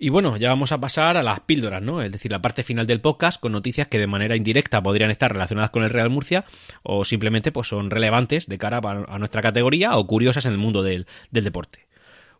Y 0.00 0.10
bueno, 0.10 0.36
ya 0.36 0.48
vamos 0.48 0.70
a 0.70 0.78
pasar 0.78 1.16
a 1.16 1.24
las 1.24 1.40
píldoras, 1.40 1.82
¿no? 1.82 2.00
Es 2.02 2.12
decir, 2.12 2.30
la 2.30 2.40
parte 2.40 2.62
final 2.62 2.86
del 2.86 3.00
podcast 3.00 3.40
con 3.40 3.50
noticias 3.50 3.88
que 3.88 3.98
de 3.98 4.06
manera 4.06 4.36
indirecta 4.36 4.80
podrían 4.80 5.10
estar 5.10 5.32
relacionadas 5.32 5.70
con 5.70 5.82
el 5.82 5.90
Real 5.90 6.08
Murcia 6.08 6.44
o 6.84 7.04
simplemente 7.04 7.50
pues 7.50 7.66
son 7.66 7.90
relevantes 7.90 8.46
de 8.46 8.58
cara 8.58 8.80
a 8.80 9.18
nuestra 9.18 9.42
categoría 9.42 9.96
o 9.96 10.06
curiosas 10.06 10.46
en 10.46 10.52
el 10.52 10.58
mundo 10.58 10.84
del, 10.84 11.06
del 11.32 11.42
deporte. 11.42 11.88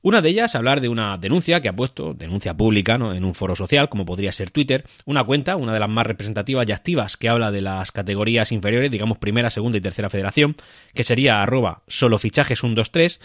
Una 0.01 0.21
de 0.21 0.29
ellas, 0.29 0.55
hablar 0.55 0.81
de 0.81 0.89
una 0.89 1.19
denuncia 1.19 1.61
que 1.61 1.69
ha 1.69 1.75
puesto, 1.75 2.15
denuncia 2.15 2.55
pública, 2.55 2.97
¿no? 2.97 3.13
en 3.13 3.25
un 3.25 3.35
foro 3.35 3.57
social, 3.57 3.89
como 3.89 4.05
podría 4.07 4.31
ser 4.31 4.53
Twitter, 4.53 4.85
una 5.05 5.25
cuenta, 5.25 5.57
una 5.57 5.73
de 5.73 5.81
las 5.81 5.89
más 5.89 6.07
representativas 6.07 6.69
y 6.69 6.73
activas, 6.73 7.17
que 7.17 7.29
habla 7.29 7.51
de 7.51 7.63
las 7.63 7.91
categorías 7.91 8.53
inferiores, 8.53 8.93
digamos 8.93 9.19
primera, 9.19 9.51
segunda 9.51 9.79
y 9.79 9.81
tercera 9.81 10.09
federación, 10.09 10.55
que 10.95 11.03
sería 11.03 11.43
arroba 11.43 11.83
solo 11.89 12.19
fichajes 12.19 12.61
123, 12.61 13.21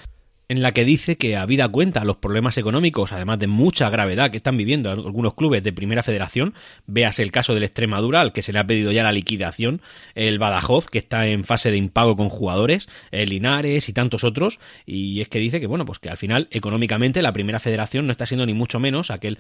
en 0.50 0.62
la 0.62 0.72
que 0.72 0.86
dice 0.86 1.18
que 1.18 1.36
habida 1.36 1.68
cuenta 1.70 2.04
los 2.04 2.18
problemas 2.18 2.58
económicos, 2.58 3.12
además 3.12 3.40
de 3.40 3.48
mucha 3.48 3.90
gravedad 3.90 4.32
que 4.32 4.38
están 4.38 4.58
viviendo 4.58 4.92
algunos 4.92 5.34
clubes 5.34 5.64
de 5.64 5.74
primera 5.74 6.04
federación, 6.04 6.54
veas 6.86 7.20
el 7.20 7.32
caso 7.32 7.54
del 7.54 7.64
Extremadura, 7.64 8.22
al 8.22 8.34
que 8.34 8.42
se 8.42 8.54
le 8.54 8.60
ha 8.60 8.68
pedido 8.68 8.92
ya 8.92 9.04
la 9.04 9.12
liquidación, 9.12 9.82
el 10.16 10.40
Badajoz, 10.40 10.88
que 10.88 11.00
está 11.00 11.28
en 11.28 11.44
fase 11.44 11.72
de 11.72 11.78
impago 11.78 12.16
con 12.16 12.30
jugadores, 12.30 12.90
el 13.12 13.30
Linares 13.30 13.90
y 13.90 13.94
tantos 13.94 14.24
otros, 14.24 14.60
y 14.86 15.22
es 15.22 15.30
que 15.30 15.40
dice 15.40 15.60
que, 15.60 15.68
bueno, 15.68 15.86
pues 15.86 16.00
que 16.00 16.10
al 16.10 16.18
final, 16.18 16.48
económicamente, 16.52 17.22
la 17.22 17.34
primera 17.34 17.60
federación 17.60 18.06
no 18.06 18.12
está 18.12 18.26
siendo 18.26 18.46
ni 18.46 18.54
mucho 18.54 18.80
menos 18.80 19.12
aquel 19.12 19.40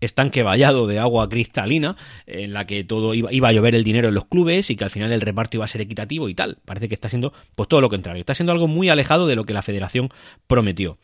estanque 0.00 0.42
vallado 0.42 0.86
de 0.86 0.98
agua 0.98 1.28
cristalina 1.28 1.96
en 2.26 2.52
la 2.52 2.66
que 2.66 2.84
todo 2.84 3.14
iba, 3.14 3.32
iba, 3.32 3.48
a 3.48 3.52
llover 3.52 3.74
el 3.74 3.84
dinero 3.84 4.08
en 4.08 4.14
los 4.14 4.26
clubes 4.26 4.70
y 4.70 4.76
que 4.76 4.84
al 4.84 4.90
final 4.90 5.12
el 5.12 5.20
reparto 5.20 5.56
iba 5.56 5.64
a 5.64 5.68
ser 5.68 5.80
equitativo 5.80 6.28
y 6.28 6.34
tal. 6.34 6.58
Parece 6.64 6.88
que 6.88 6.94
está 6.94 7.08
siendo 7.08 7.32
pues 7.54 7.68
todo 7.68 7.80
lo 7.80 7.88
contrario. 7.88 8.20
Está 8.20 8.34
siendo 8.34 8.52
algo 8.52 8.68
muy 8.68 8.88
alejado 8.88 9.26
de 9.26 9.36
lo 9.36 9.44
que 9.44 9.54
la 9.54 9.62
federación 9.62 10.10
prometió. 10.46 10.98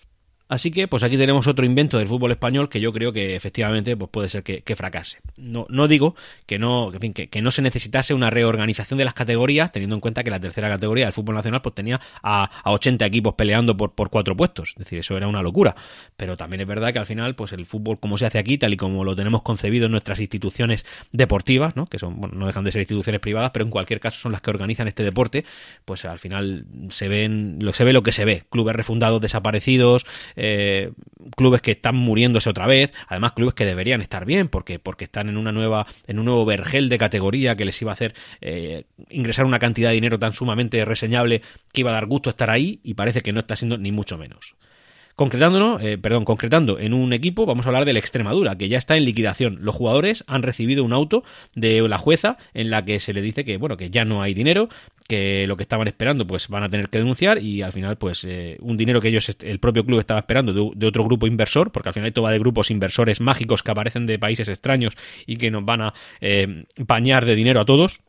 Así 0.52 0.70
que, 0.70 0.86
pues 0.86 1.02
aquí 1.02 1.16
tenemos 1.16 1.46
otro 1.46 1.64
invento 1.64 1.96
del 1.96 2.08
fútbol 2.08 2.30
español 2.30 2.68
que 2.68 2.78
yo 2.78 2.92
creo 2.92 3.10
que 3.10 3.34
efectivamente 3.34 3.96
pues 3.96 4.10
puede 4.10 4.28
ser 4.28 4.42
que, 4.42 4.76
fracase. 4.76 5.18
no, 5.38 5.64
no 5.70 5.88
digo 5.88 6.14
que 6.44 6.58
no, 6.58 6.92
en 6.92 7.00
fin, 7.00 7.14
que, 7.14 7.40
no 7.40 7.50
se 7.50 7.62
necesitase 7.62 8.12
una 8.12 8.28
reorganización 8.28 8.98
de 8.98 9.06
las 9.06 9.14
categorías, 9.14 9.72
teniendo 9.72 9.96
en 9.96 10.00
cuenta 10.02 10.22
que 10.22 10.28
la 10.28 10.38
tercera 10.38 10.68
categoría 10.68 11.06
del 11.06 11.14
fútbol 11.14 11.36
nacional 11.36 11.62
pues 11.62 11.74
tenía 11.74 12.02
a, 12.22 12.50
a 12.64 12.70
80 12.70 13.06
equipos 13.06 13.32
peleando 13.32 13.78
por, 13.78 13.94
por 13.94 14.10
cuatro 14.10 14.36
puestos. 14.36 14.74
Es 14.76 14.84
decir, 14.84 14.98
eso 14.98 15.16
era 15.16 15.26
una 15.26 15.40
locura. 15.40 15.74
Pero 16.18 16.36
también 16.36 16.60
es 16.60 16.66
verdad 16.66 16.92
que 16.92 16.98
al 16.98 17.06
final, 17.06 17.34
pues 17.34 17.54
el 17.54 17.64
fútbol 17.64 17.98
como 17.98 18.18
se 18.18 18.26
hace 18.26 18.38
aquí, 18.38 18.58
tal 18.58 18.74
y 18.74 18.76
como 18.76 19.04
lo 19.04 19.16
tenemos 19.16 19.40
concebido 19.40 19.86
en 19.86 19.92
nuestras 19.92 20.20
instituciones 20.20 20.84
deportivas, 21.12 21.76
¿no? 21.76 21.86
que 21.86 21.98
son, 21.98 22.20
bueno, 22.20 22.34
no 22.36 22.46
dejan 22.46 22.64
de 22.64 22.72
ser 22.72 22.82
instituciones 22.82 23.22
privadas, 23.22 23.52
pero 23.54 23.64
en 23.64 23.70
cualquier 23.70 24.00
caso 24.00 24.20
son 24.20 24.32
las 24.32 24.42
que 24.42 24.50
organizan 24.50 24.86
este 24.86 25.02
deporte, 25.02 25.46
pues 25.86 26.04
al 26.04 26.18
final 26.18 26.66
se 26.90 27.08
ven, 27.08 27.56
lo, 27.60 27.72
se 27.72 27.84
ve 27.84 27.94
lo 27.94 28.02
que 28.02 28.12
se 28.12 28.26
ve. 28.26 28.42
Clubes 28.50 28.76
refundados 28.76 29.18
desaparecidos, 29.22 30.04
clubes 31.37 31.62
que 31.62 31.72
están 31.72 31.96
muriéndose 31.96 32.50
otra 32.50 32.66
vez, 32.66 32.92
además 33.09 33.33
clubes 33.33 33.55
que 33.55 33.64
deberían 33.64 34.00
estar 34.02 34.24
bien, 34.24 34.48
porque, 34.48 34.78
porque 34.78 35.05
están 35.05 35.28
en 35.28 35.37
una 35.37 35.52
nueva, 35.52 35.87
en 36.07 36.18
un 36.18 36.24
nuevo 36.24 36.44
vergel 36.44 36.88
de 36.88 36.98
categoría 36.98 37.57
que 37.57 37.64
les 37.64 37.81
iba 37.81 37.92
a 37.92 37.94
hacer 37.94 38.14
eh, 38.40 38.85
ingresar 39.11 39.44
una 39.44 39.59
cantidad 39.59 39.90
de 39.90 39.94
dinero 39.94 40.18
tan 40.18 40.33
sumamente 40.33 40.85
reseñable 40.85 41.42
que 41.72 41.81
iba 41.83 41.90
a 41.90 41.94
dar 41.94 42.07
gusto 42.07 42.31
estar 42.31 42.50
ahí, 42.50 42.81
y 42.83 42.94
parece 42.94 43.20
que 43.20 43.33
no 43.33 43.40
está 43.40 43.57
siendo 43.57 43.78
ni 43.78 43.92
mucho 43.92 44.18
menos. 44.18 44.57
Concretándonos, 45.16 45.83
eh, 45.83 45.98
perdón, 45.98 46.25
concretando 46.25 46.79
en 46.79 46.94
un 46.94 47.12
equipo, 47.12 47.44
vamos 47.46 47.66
a 47.66 47.68
hablar 47.68 47.85
del 47.85 47.96
Extremadura, 47.96 48.57
que 48.57 48.68
ya 48.68 48.79
está 48.79 48.96
en 48.96 49.05
liquidación. 49.05 49.59
Los 49.61 49.75
jugadores 49.75 50.25
han 50.27 50.42
recibido 50.42 50.85
un 50.85 50.92
auto 50.92 51.22
de 51.55 51.87
la 51.88 51.98
jueza 51.98 52.38
en 52.55 52.70
la 52.70 52.85
que 52.85 52.98
se 52.98 53.12
le 53.12 53.20
dice 53.20 53.44
que, 53.44 53.57
bueno, 53.59 53.77
que 53.77 53.90
ya 53.90 54.05
no 54.05 54.22
hay 54.22 54.35
dinero, 54.35 54.68
que 55.09 55.46
lo 55.46 55.57
que 55.57 55.62
estaban 55.62 55.88
esperando, 55.88 56.27
pues 56.27 56.48
van 56.48 56.62
a 56.62 56.70
tener 56.70 56.88
que 56.88 56.98
denunciar 56.98 57.38
y 57.38 57.62
al 57.62 57.72
final, 57.72 57.96
pues 57.96 58.25
eh, 58.25 58.57
un 58.61 58.77
dinero 58.77 59.01
que 59.01 59.09
ellos, 59.09 59.37
el 59.42 59.59
propio 59.59 59.85
club 59.85 60.01
estaba 60.01 60.20
esperando 60.20 60.72
de, 60.75 60.87
otro 60.87 61.05
grupo 61.05 61.27
inversor, 61.27 61.70
porque 61.72 61.90
al 61.90 61.94
final 61.94 62.09
esto 62.09 62.22
va 62.22 62.31
de 62.31 62.38
grupos 62.38 62.70
inversores 62.70 63.20
mágicos 63.20 63.62
que 63.62 63.70
aparecen 63.70 64.07
de 64.07 64.18
países 64.18 64.48
extraños 64.48 64.96
y 65.27 65.37
que 65.37 65.51
nos 65.51 65.64
van 65.64 65.83
a 65.83 65.94
eh, 66.20 66.64
bañar 66.79 67.27
de 67.27 67.35
dinero 67.35 67.61
a 67.61 67.64
todos. 67.64 68.01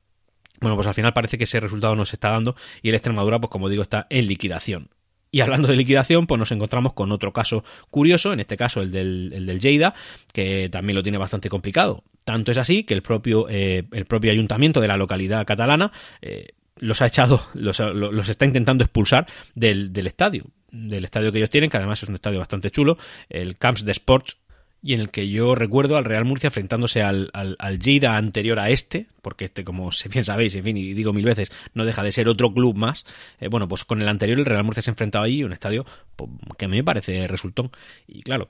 Bueno, 0.62 0.76
pues 0.76 0.88
al 0.88 0.94
final 0.94 1.12
parece 1.12 1.38
que 1.38 1.44
ese 1.44 1.60
resultado 1.60 1.96
nos 1.96 2.14
está 2.14 2.30
dando 2.30 2.56
y 2.82 2.90
el 2.90 2.96
Extremadura, 2.96 3.40
pues 3.40 3.52
como 3.52 3.68
digo, 3.68 3.82
está 3.82 4.08
en 4.10 4.28
liquidación. 4.28 4.90
Y 5.34 5.42
hablando 5.42 5.68
de 5.68 5.76
liquidación, 5.76 6.28
pues 6.28 6.38
nos 6.38 6.52
encontramos 6.52 6.94
con 6.94 7.12
otro 7.12 7.34
caso 7.34 7.64
curioso, 7.90 8.34
en 8.34 8.40
este 8.40 8.56
caso 8.56 8.84
el 8.84 8.92
del, 8.92 9.32
el 9.34 9.48
del 9.48 9.60
Lleida, 9.60 9.96
que 10.32 10.70
también 10.72 10.96
lo 10.96 11.02
tiene 11.02 11.18
bastante 11.18 11.50
complicado. 11.50 12.04
Tanto 12.24 12.52
es 12.52 12.60
así 12.60 12.84
que 12.84 12.94
el 12.94 13.02
propio, 13.02 13.48
eh, 13.50 13.84
el 13.94 14.06
propio 14.06 14.32
ayuntamiento 14.32 14.80
de 14.80 14.88
la 14.88 14.96
localidad 14.96 15.44
catalana 15.44 15.92
eh, 16.22 16.50
los 16.78 17.02
ha 17.02 17.08
echado, 17.08 17.42
los, 17.56 17.80
los, 17.80 18.30
está 18.30 18.46
intentando 18.46 18.84
expulsar 18.84 19.26
del, 19.56 19.92
del 19.92 20.06
estadio 20.06 20.46
del 20.72 21.06
estadio 21.06 21.32
que 21.32 21.38
ellos 21.38 21.52
tienen, 21.52 21.70
que 21.70 21.78
además 21.78 22.02
es 22.02 22.10
un 22.10 22.16
estadio 22.16 22.40
bastante 22.40 22.72
chulo, 22.72 22.98
el 23.30 23.58
Camps 23.58 23.86
de 23.86 23.92
Sports 23.92 24.38
y 24.84 24.94
en 24.94 25.00
el 25.00 25.10
que 25.10 25.30
yo 25.30 25.56
recuerdo 25.56 25.96
al 25.96 26.04
Real 26.04 26.26
Murcia 26.26 26.48
enfrentándose 26.48 27.02
al, 27.02 27.30
al, 27.34 27.56
al 27.58 27.80
Lleida 27.80 28.18
anterior 28.18 28.60
a 28.60 28.70
este, 28.70 29.08
porque 29.22 29.46
este, 29.46 29.64
como 29.64 29.90
bien 30.12 30.24
sabéis, 30.26 30.56
en 30.56 30.64
fin, 30.64 30.78
y 30.78 30.94
digo 30.94 31.14
mil 31.14 31.24
veces, 31.24 31.52
no 31.74 31.86
deja 31.86 32.04
de 32.04 32.12
ser 32.12 32.28
otro 32.28 32.54
club 32.54 32.76
más. 32.76 33.06
Eh, 33.40 33.48
bueno, 33.48 33.68
pues 33.68 33.86
con 33.86 34.02
el 34.02 34.10
anterior 34.10 34.38
el 34.38 34.46
Real 34.46 34.66
Murcia 34.66 34.84
se 34.84 34.92
ha 34.92 34.94
enfrentado 34.94 35.24
ahí, 35.24 35.44
un 35.44 35.54
estadio 35.54 35.86
pues, 36.18 36.30
que 36.58 36.66
a 36.66 36.68
mí 36.68 36.78
me 36.78 36.84
parece 36.84 37.28
resultón. 37.28 37.72
Y 38.08 38.22
claro, 38.22 38.50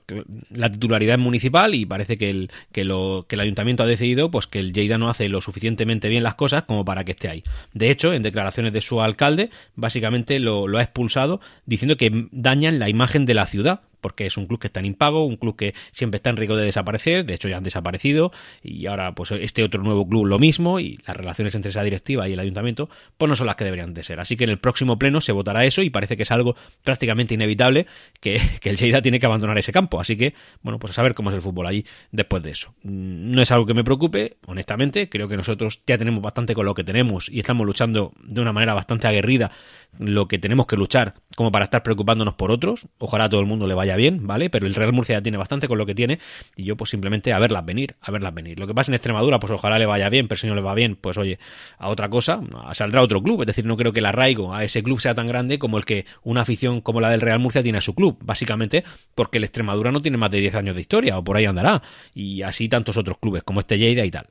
la 0.50 0.70
titularidad 0.70 1.14
es 1.14 1.20
municipal 1.20 1.74
y 1.74 1.86
parece 1.86 2.18
que 2.18 2.28
el, 2.28 2.50
que, 2.72 2.82
lo, 2.82 3.26
que 3.28 3.36
el 3.36 3.40
ayuntamiento 3.40 3.84
ha 3.84 3.86
decidido 3.86 4.30
pues 4.30 4.48
que 4.48 4.58
el 4.58 4.72
Lleida 4.72 4.98
no 4.98 5.08
hace 5.08 5.28
lo 5.28 5.40
suficientemente 5.40 6.08
bien 6.08 6.24
las 6.24 6.34
cosas 6.34 6.64
como 6.64 6.84
para 6.84 7.04
que 7.04 7.12
esté 7.12 7.28
ahí. 7.28 7.44
De 7.72 7.90
hecho, 7.90 8.12
en 8.12 8.22
declaraciones 8.22 8.72
de 8.72 8.80
su 8.80 9.00
alcalde, 9.00 9.50
básicamente 9.76 10.40
lo, 10.40 10.66
lo 10.66 10.78
ha 10.78 10.82
expulsado 10.82 11.40
diciendo 11.64 11.96
que 11.96 12.26
dañan 12.32 12.80
la 12.80 12.88
imagen 12.88 13.24
de 13.24 13.34
la 13.34 13.46
ciudad 13.46 13.82
porque 14.04 14.26
es 14.26 14.36
un 14.36 14.44
club 14.44 14.60
que 14.60 14.66
está 14.66 14.80
en 14.80 14.86
impago, 14.86 15.24
un 15.24 15.36
club 15.38 15.56
que 15.56 15.72
siempre 15.90 16.16
está 16.16 16.28
en 16.28 16.36
riesgo 16.36 16.56
de 16.58 16.66
desaparecer, 16.66 17.24
de 17.24 17.32
hecho 17.32 17.48
ya 17.48 17.56
han 17.56 17.64
desaparecido, 17.64 18.32
y 18.62 18.84
ahora 18.84 19.14
pues 19.14 19.30
este 19.30 19.64
otro 19.64 19.82
nuevo 19.82 20.06
club 20.06 20.26
lo 20.26 20.38
mismo, 20.38 20.78
y 20.78 20.98
las 21.06 21.16
relaciones 21.16 21.54
entre 21.54 21.70
esa 21.70 21.82
directiva 21.82 22.28
y 22.28 22.34
el 22.34 22.38
ayuntamiento 22.38 22.90
pues 23.16 23.30
no 23.30 23.34
son 23.34 23.46
las 23.46 23.56
que 23.56 23.64
deberían 23.64 23.94
de 23.94 24.02
ser. 24.02 24.20
Así 24.20 24.36
que 24.36 24.44
en 24.44 24.50
el 24.50 24.58
próximo 24.58 24.98
pleno 24.98 25.22
se 25.22 25.32
votará 25.32 25.64
eso 25.64 25.80
y 25.80 25.88
parece 25.88 26.18
que 26.18 26.24
es 26.24 26.30
algo 26.30 26.54
prácticamente 26.82 27.32
inevitable 27.32 27.86
que, 28.20 28.38
el 28.64 28.76
Lleida 28.76 29.00
tiene 29.00 29.18
que 29.18 29.24
abandonar 29.24 29.56
ese 29.56 29.72
campo. 29.72 29.98
Así 29.98 30.18
que, 30.18 30.34
bueno, 30.60 30.78
pues 30.78 30.90
a 30.90 30.94
saber 30.94 31.14
cómo 31.14 31.30
es 31.30 31.36
el 31.36 31.40
fútbol 31.40 31.66
allí 31.66 31.86
después 32.12 32.42
de 32.42 32.50
eso. 32.50 32.74
No 32.82 33.40
es 33.40 33.50
algo 33.52 33.64
que 33.64 33.72
me 33.72 33.84
preocupe, 33.84 34.36
honestamente, 34.46 35.08
creo 35.08 35.28
que 35.28 35.38
nosotros 35.38 35.80
ya 35.86 35.96
tenemos 35.96 36.20
bastante 36.20 36.52
con 36.52 36.66
lo 36.66 36.74
que 36.74 36.84
tenemos 36.84 37.30
y 37.30 37.40
estamos 37.40 37.66
luchando 37.66 38.12
de 38.22 38.42
una 38.42 38.52
manera 38.52 38.74
bastante 38.74 39.06
aguerrida 39.06 39.50
lo 39.98 40.28
que 40.28 40.38
tenemos 40.38 40.66
que 40.66 40.76
luchar 40.76 41.14
como 41.36 41.52
para 41.52 41.66
estar 41.66 41.82
preocupándonos 41.82 42.34
por 42.34 42.50
otros. 42.50 42.88
Ojalá 42.98 43.24
a 43.24 43.28
todo 43.28 43.40
el 43.40 43.46
mundo 43.46 43.66
le 43.66 43.74
vaya 43.74 43.93
bien, 43.96 44.26
¿vale? 44.26 44.50
Pero 44.50 44.66
el 44.66 44.74
Real 44.74 44.92
Murcia 44.92 45.16
ya 45.16 45.22
tiene 45.22 45.38
bastante 45.38 45.68
con 45.68 45.78
lo 45.78 45.86
que 45.86 45.94
tiene 45.94 46.18
y 46.56 46.64
yo 46.64 46.76
pues 46.76 46.90
simplemente 46.90 47.32
a 47.32 47.38
verlas 47.38 47.64
venir, 47.64 47.94
a 48.00 48.10
verlas 48.10 48.34
venir. 48.34 48.58
Lo 48.58 48.66
que 48.66 48.74
pasa 48.74 48.90
en 48.90 48.94
Extremadura, 48.94 49.38
pues 49.38 49.52
ojalá 49.52 49.78
le 49.78 49.86
vaya 49.86 50.08
bien, 50.08 50.28
pero 50.28 50.40
si 50.40 50.46
no 50.46 50.54
le 50.54 50.60
va 50.60 50.74
bien, 50.74 50.96
pues 50.96 51.16
oye, 51.18 51.38
a 51.78 51.88
otra 51.88 52.08
cosa, 52.08 52.40
saldrá 52.72 53.02
otro 53.02 53.22
club. 53.22 53.42
Es 53.42 53.46
decir, 53.46 53.64
no 53.64 53.76
creo 53.76 53.92
que 53.92 54.00
el 54.00 54.06
arraigo 54.06 54.54
a 54.54 54.64
ese 54.64 54.82
club 54.82 55.00
sea 55.00 55.14
tan 55.14 55.26
grande 55.26 55.58
como 55.58 55.78
el 55.78 55.84
que 55.84 56.06
una 56.22 56.42
afición 56.42 56.80
como 56.80 57.00
la 57.00 57.10
del 57.10 57.20
Real 57.20 57.38
Murcia 57.38 57.62
tiene 57.62 57.78
a 57.78 57.80
su 57.80 57.94
club, 57.94 58.18
básicamente 58.22 58.84
porque 59.14 59.38
el 59.38 59.44
Extremadura 59.44 59.92
no 59.92 60.02
tiene 60.02 60.18
más 60.18 60.30
de 60.30 60.40
10 60.40 60.54
años 60.56 60.74
de 60.74 60.80
historia 60.80 61.18
o 61.18 61.24
por 61.24 61.36
ahí 61.36 61.44
andará 61.44 61.82
y 62.14 62.42
así 62.42 62.68
tantos 62.68 62.96
otros 62.96 63.18
clubes 63.18 63.42
como 63.42 63.60
este 63.60 63.78
Lleida 63.78 64.04
y 64.04 64.10
tal. 64.10 64.26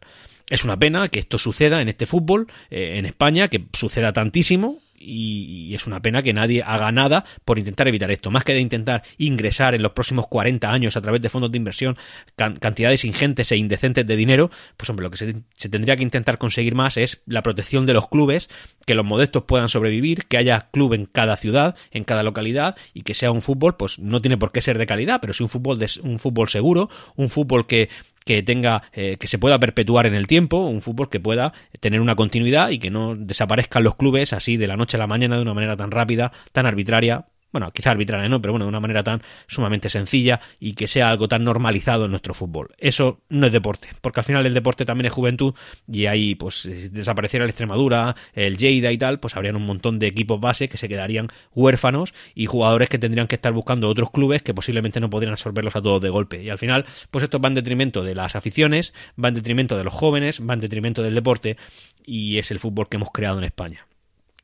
Es 0.49 0.63
una 0.63 0.78
pena 0.78 1.08
que 1.08 1.19
esto 1.19 1.38
suceda 1.38 1.82
en 1.82 1.89
este 1.89 2.06
fútbol, 2.06 2.47
eh, 2.69 2.97
en 2.97 3.06
España, 3.06 3.47
que 3.47 3.65
suceda 3.73 4.12
tantísimo, 4.13 4.80
y, 5.04 5.74
es 5.74 5.88
una 5.88 6.02
pena 6.02 6.22
que 6.22 6.34
nadie 6.34 6.62
haga 6.62 6.92
nada 6.92 7.26
por 7.46 7.58
intentar 7.58 7.88
evitar 7.88 8.12
esto. 8.12 8.30
Más 8.32 8.44
que 8.44 8.54
de 8.54 8.60
intentar 8.60 9.04
ingresar 9.18 9.74
en 9.74 9.82
los 9.82 9.94
próximos 9.94 10.28
40 10.28 10.72
años 10.72 10.96
a 10.96 11.02
través 11.02 11.22
de 11.22 11.30
fondos 11.30 11.52
de 11.52 11.58
inversión 11.58 11.98
cantidades 12.36 13.06
ingentes 13.06 13.52
e 13.52 13.58
indecentes 13.58 14.06
de 14.06 14.16
dinero, 14.16 14.52
pues 14.78 14.89
hombre, 14.89 15.04
lo 15.04 15.12
que 15.12 15.18
se, 15.18 15.36
se, 15.56 15.70
tendría 15.70 15.96
que 15.96 16.04
intentar 16.04 16.38
conseguir 16.38 16.76
más 16.76 16.98
es 16.98 17.24
la 17.26 17.42
protección 17.42 17.86
de 17.86 17.94
los 17.94 18.08
clubes, 18.08 18.50
que 18.86 18.96
los 18.96 19.06
modestos 19.06 19.44
puedan 19.44 19.70
sobrevivir, 19.70 20.26
que 20.26 20.38
haya 20.38 20.70
club 20.72 20.94
en 20.94 21.06
cada 21.06 21.38
ciudad, 21.38 21.76
en 21.92 22.04
cada 22.04 22.24
localidad 22.24 22.76
y 22.94 23.02
que 23.02 23.13
sea 23.13 23.32
un 23.32 23.42
fútbol, 23.42 23.76
pues 23.76 24.00
no 24.00 24.22
tiene 24.22 24.38
por 24.38 24.52
qué 24.52 24.62
ser 24.62 24.78
de 24.78 24.86
calidad, 24.86 25.20
pero 25.22 25.34
sí 25.34 25.44
un 25.44 25.50
fútbol, 25.50 25.80
de, 25.80 25.89
un 26.04 26.20
fútbol 26.20 26.50
seguro, 26.50 26.89
un 27.16 27.30
fútbol 27.30 27.66
que 27.68 27.89
que 28.26 28.44
tenga 28.44 28.84
eh, 28.94 29.18
que 29.20 29.28
se 29.28 29.38
pueda 29.38 29.60
perpetuar 29.60 30.06
en 30.06 30.16
el 30.16 30.28
tiempo, 30.28 30.58
un 30.58 30.82
fútbol 30.82 31.10
que 31.10 31.20
pueda 31.20 31.54
tener 31.80 32.02
una 32.02 32.16
continuidad 32.16 32.70
y 32.70 32.80
que 32.80 32.90
no 32.90 33.16
desaparezcan 33.16 33.84
los 33.84 33.96
clubes 33.96 34.34
así 34.34 34.58
de 34.58 34.68
la 34.68 34.78
noche 34.78 34.98
a 34.98 35.00
la 35.00 35.08
mañana 35.08 35.36
de 35.36 35.42
una 35.42 35.54
manera 35.54 35.76
tan 35.78 35.92
rápida, 35.92 36.32
tan 36.52 36.66
arbitraria, 36.66 37.26
bueno, 37.54 37.72
quizá 37.72 37.92
arbitraria 37.92 38.28
no, 38.28 38.42
pero 38.42 38.52
bueno, 38.52 38.66
de 38.66 38.70
una 38.70 38.80
manera 38.80 39.04
tan 39.04 39.22
sumamente 39.48 39.88
sencilla 39.88 40.42
y 40.60 40.74
que 40.74 40.88
sea 40.88 41.10
algo 41.10 41.28
tan 41.28 41.44
normalizado 41.44 42.06
en 42.06 42.12
nuestro 42.12 42.34
fútbol. 42.34 42.74
Eso 42.80 43.22
no 43.30 43.48
es 43.48 43.54
deporte, 43.54 43.89
porque 44.02 44.20
al 44.20 44.26
final 44.26 44.46
el 44.46 44.54
deporte 44.54 44.86
también 44.86 45.06
es 45.06 45.13
juventud 45.13 45.54
y 45.88 46.08
ahí 46.08 46.36
pues 46.36 46.56
si 46.63 46.89
desapareciera 46.89 47.46
el 47.46 47.50
Extremadura, 47.52 48.16
el 48.34 48.58
Lleida 48.58 48.92
y 48.92 48.98
tal, 48.98 49.20
pues 49.20 49.36
habrían 49.36 49.56
un 49.56 49.66
montón 49.66 50.00
de 50.00 50.08
equipos 50.08 50.42
base 50.42 50.68
que 50.68 50.78
se 50.78 50.89
quedarían 50.89 51.28
huérfanos 51.54 52.13
y 52.34 52.48
jugadores 52.48 52.89
que 52.89 52.98
tendrían 52.98 53.28
que 53.28 53.36
estar 53.36 53.54
buscando 53.54 53.88
otros 53.88 54.10
clubes 54.12 54.42
que 54.42 54.54
posiblemente 54.54 55.00
no 55.00 55.10
podrían 55.10 55.34
absorberlos 55.34 55.76
a 55.76 55.82
todos 55.82 56.02
de 56.02 56.10
golpe. 56.10 56.44
Y 56.44 56.50
al 56.50 56.58
final, 56.58 56.86
pues 57.12 57.24
esto 57.24 57.39
va 57.39 57.50
en 57.50 57.56
detrimento 57.56 58.04
de 58.04 58.16
las 58.16 58.36
aficiones, 58.36 58.94
va 59.24 59.28
en 59.28 59.36
detrimento 59.36 59.78
de 59.78 59.84
los 59.84 59.94
jóvenes, 59.94 60.42
va 60.42 60.56
en 60.56 60.60
detrimento 60.60 61.04
del 61.04 61.13
deporte 61.13 61.58
y 62.04 62.39
es 62.39 62.50
el 62.52 62.60
fútbol 62.60 62.89
que 62.89 62.98
hemos 62.98 63.12
creado 63.12 63.38
en 63.38 63.44
España. 63.44 63.86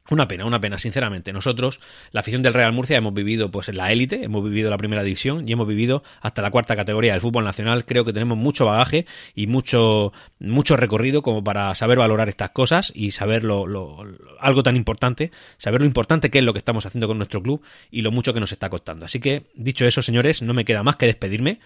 Una 0.10 0.28
pena, 0.28 0.46
una 0.46 0.60
pena, 0.60 0.78
sinceramente. 0.78 1.32
Nosotros, 1.34 1.80
la 2.12 2.22
afición 2.22 2.42
del 2.42 2.54
Real 2.54 2.74
Murcia, 2.74 2.98
hemos 2.98 3.14
vivido 3.14 3.52
pues 3.52 3.70
en 3.70 3.78
la 3.78 3.92
élite, 3.92 4.24
hemos 4.24 4.44
vivido 4.44 4.70
la 4.70 4.78
primera 4.78 5.04
división 5.04 5.48
y 5.48 5.52
hemos 5.52 5.68
vivido 5.68 6.04
hasta 6.22 6.42
la 6.42 6.50
cuarta 6.50 6.76
categoría 6.76 7.12
del 7.12 7.22
fútbol 7.22 7.44
nacional. 7.44 7.86
Creo 7.86 8.06
que 8.06 8.14
tenemos 8.14 8.38
mucho 8.38 8.66
bagaje 8.66 9.06
y 9.36 9.46
mucho, 9.48 10.12
mucho 10.40 10.78
recorrido 10.78 11.22
como 11.22 11.44
para 11.44 11.76
saber 11.76 12.00
valorar 12.00 12.28
estas 12.28 12.50
cosas 12.50 12.92
y 12.96 13.12
saber 13.12 13.44
lo, 13.44 13.68
lo, 13.68 14.04
algo 14.40 14.64
tan 14.64 14.76
importante, 14.76 15.32
saber 15.58 15.82
lo 15.82 15.88
importante 15.88 16.32
que 16.32 16.40
es 16.40 16.44
lo 16.44 16.54
que 16.54 16.60
estamos 16.60 16.86
haciendo 16.86 17.08
con 17.08 17.18
nuestro 17.18 17.44
club 17.44 17.62
y 17.92 18.02
lo 18.02 18.12
mucho 18.12 18.34
que 18.34 18.40
nos 18.40 18.52
está 18.52 18.70
costando. 18.70 19.06
Así 19.06 19.20
que, 19.20 19.48
dicho 19.54 19.86
eso, 19.86 20.02
señores, 20.02 20.42
no 20.42 20.54
me 20.54 20.66
queda 20.66 20.82
más 20.82 20.96
que 20.96 21.06
despedirme 21.06 21.60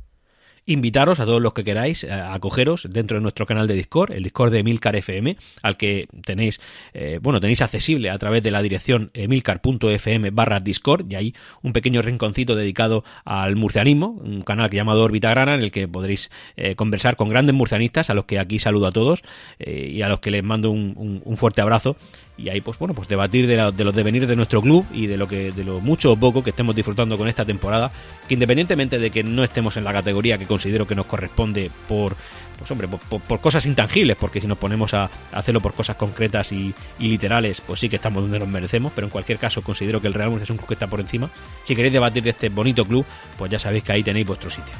invitaros 0.65 1.19
a 1.19 1.25
todos 1.25 1.41
los 1.41 1.53
que 1.53 1.63
queráis 1.63 2.03
a 2.05 2.33
acogeros 2.33 2.87
dentro 2.89 3.17
de 3.17 3.21
nuestro 3.21 3.45
canal 3.45 3.67
de 3.67 3.73
Discord, 3.73 4.11
el 4.11 4.23
Discord 4.23 4.51
de 4.51 4.59
Emilcar 4.59 4.95
FM, 4.95 5.37
al 5.61 5.77
que 5.77 6.07
tenéis, 6.25 6.61
eh, 6.93 7.19
bueno, 7.21 7.39
tenéis 7.39 7.61
accesible 7.61 8.09
a 8.09 8.17
través 8.17 8.43
de 8.43 8.51
la 8.51 8.61
dirección 8.61 9.11
emilcar.fm 9.13 10.29
barra 10.31 10.59
Discord 10.59 11.05
y 11.11 11.15
hay 11.15 11.35
un 11.61 11.73
pequeño 11.73 12.01
rinconcito 12.01 12.55
dedicado 12.55 13.03
al 13.25 13.55
murcianismo, 13.55 14.19
un 14.23 14.41
canal 14.41 14.69
que 14.69 14.77
llamado 14.77 15.03
Órbita 15.03 15.29
Grana 15.29 15.55
en 15.55 15.61
el 15.61 15.71
que 15.71 15.87
podréis 15.87 16.31
eh, 16.55 16.75
conversar 16.75 17.15
con 17.15 17.29
grandes 17.29 17.55
murcianistas, 17.55 18.09
a 18.09 18.13
los 18.13 18.25
que 18.25 18.39
aquí 18.39 18.59
saludo 18.59 18.87
a 18.87 18.91
todos 18.91 19.23
eh, 19.59 19.89
y 19.91 20.01
a 20.01 20.09
los 20.09 20.19
que 20.19 20.31
les 20.31 20.43
mando 20.43 20.71
un, 20.71 20.93
fuerte 21.35 21.61
abrazo. 21.61 21.97
Y 22.37 22.49
ahí 22.49 22.61
pues 22.61 22.79
bueno 22.79 22.95
pues 22.95 23.07
debatir 23.07 23.45
de, 23.45 23.57
la, 23.57 23.71
de, 23.71 23.83
los 23.83 23.93
devenirs 23.93 24.27
de 24.27 24.35
nuestro 24.35 24.61
club 24.61 24.85
y 24.91 25.05
de 25.05 25.17
lo 25.17 25.27
que 25.27 25.51
de 25.51 25.63
lo 25.63 25.81
mucho 25.81 26.13
o 26.13 26.15
poco 26.15 26.43
que 26.43 26.49
estemos 26.49 26.75
disfrutando 26.75 27.15
con 27.15 27.27
esta 27.27 27.45
temporada 27.45 27.91
que 28.27 28.33
independientemente 28.33 28.97
de 28.97 29.11
que 29.11 29.23
no 29.23 29.43
estemos 29.43 29.77
en 29.77 29.83
la 29.83 29.93
categoría 29.93 30.39
que 30.39 30.47
considero 30.53 30.85
que 30.85 30.93
nos 30.93 31.07
corresponde 31.07 31.71
por 31.87 32.15
pues 32.59 32.69
hombre 32.69 32.87
por, 32.87 33.39
cosas 33.41 33.65
intangibles 33.65 34.15
porque 34.15 34.39
si 34.39 34.45
nos 34.45 34.59
ponemos 34.59 34.93
a, 34.93 35.09
hacerlo 35.31 35.61
por 35.61 35.73
cosas 35.73 35.95
concretas 35.95 36.51
y, 36.51 36.73
literales 36.99 37.59
pues 37.59 37.79
sí 37.79 37.89
que 37.89 37.95
estamos 37.95 38.21
donde 38.21 38.37
nos 38.37 38.47
merecemos 38.47 38.91
pero 38.93 39.07
en 39.07 39.11
cualquier 39.11 39.39
caso 39.39 39.63
considero 39.63 39.99
que 39.99 40.07
el 40.07 40.13
Real 40.13 40.29
Murcia 40.29 40.43
es 40.43 40.49
un 40.51 40.57
club 40.57 40.67
que 40.67 40.75
está 40.75 40.85
por 40.85 41.01
encima 41.01 41.29
si 41.63 41.75
queréis 41.75 41.93
debatir 41.93 42.21
de 42.21 42.29
este 42.29 42.49
bonito 42.49 42.85
club 42.85 43.03
pues 43.37 43.49
ya 43.49 43.57
sabéis 43.57 43.83
que 43.83 43.93
ahí 43.93 44.03
tenéis 44.03 44.27
vuestro 44.27 44.51
sitio 44.51 44.73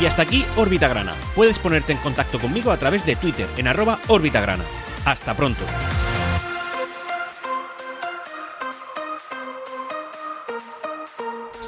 Y 0.00 0.06
hasta 0.06 0.22
aquí 0.22 0.46
Órbita 0.56 0.88
Grana. 0.88 1.12
Puedes 1.34 1.58
ponerte 1.58 1.92
en 1.92 1.98
contacto 1.98 2.38
conmigo 2.38 2.72
a 2.72 2.78
través 2.78 3.04
de 3.04 3.16
Twitter 3.16 3.46
en 3.58 3.68
arroba 3.68 3.98
Grana. 4.08 4.64
Hasta 5.04 5.34
pronto. 5.34 5.62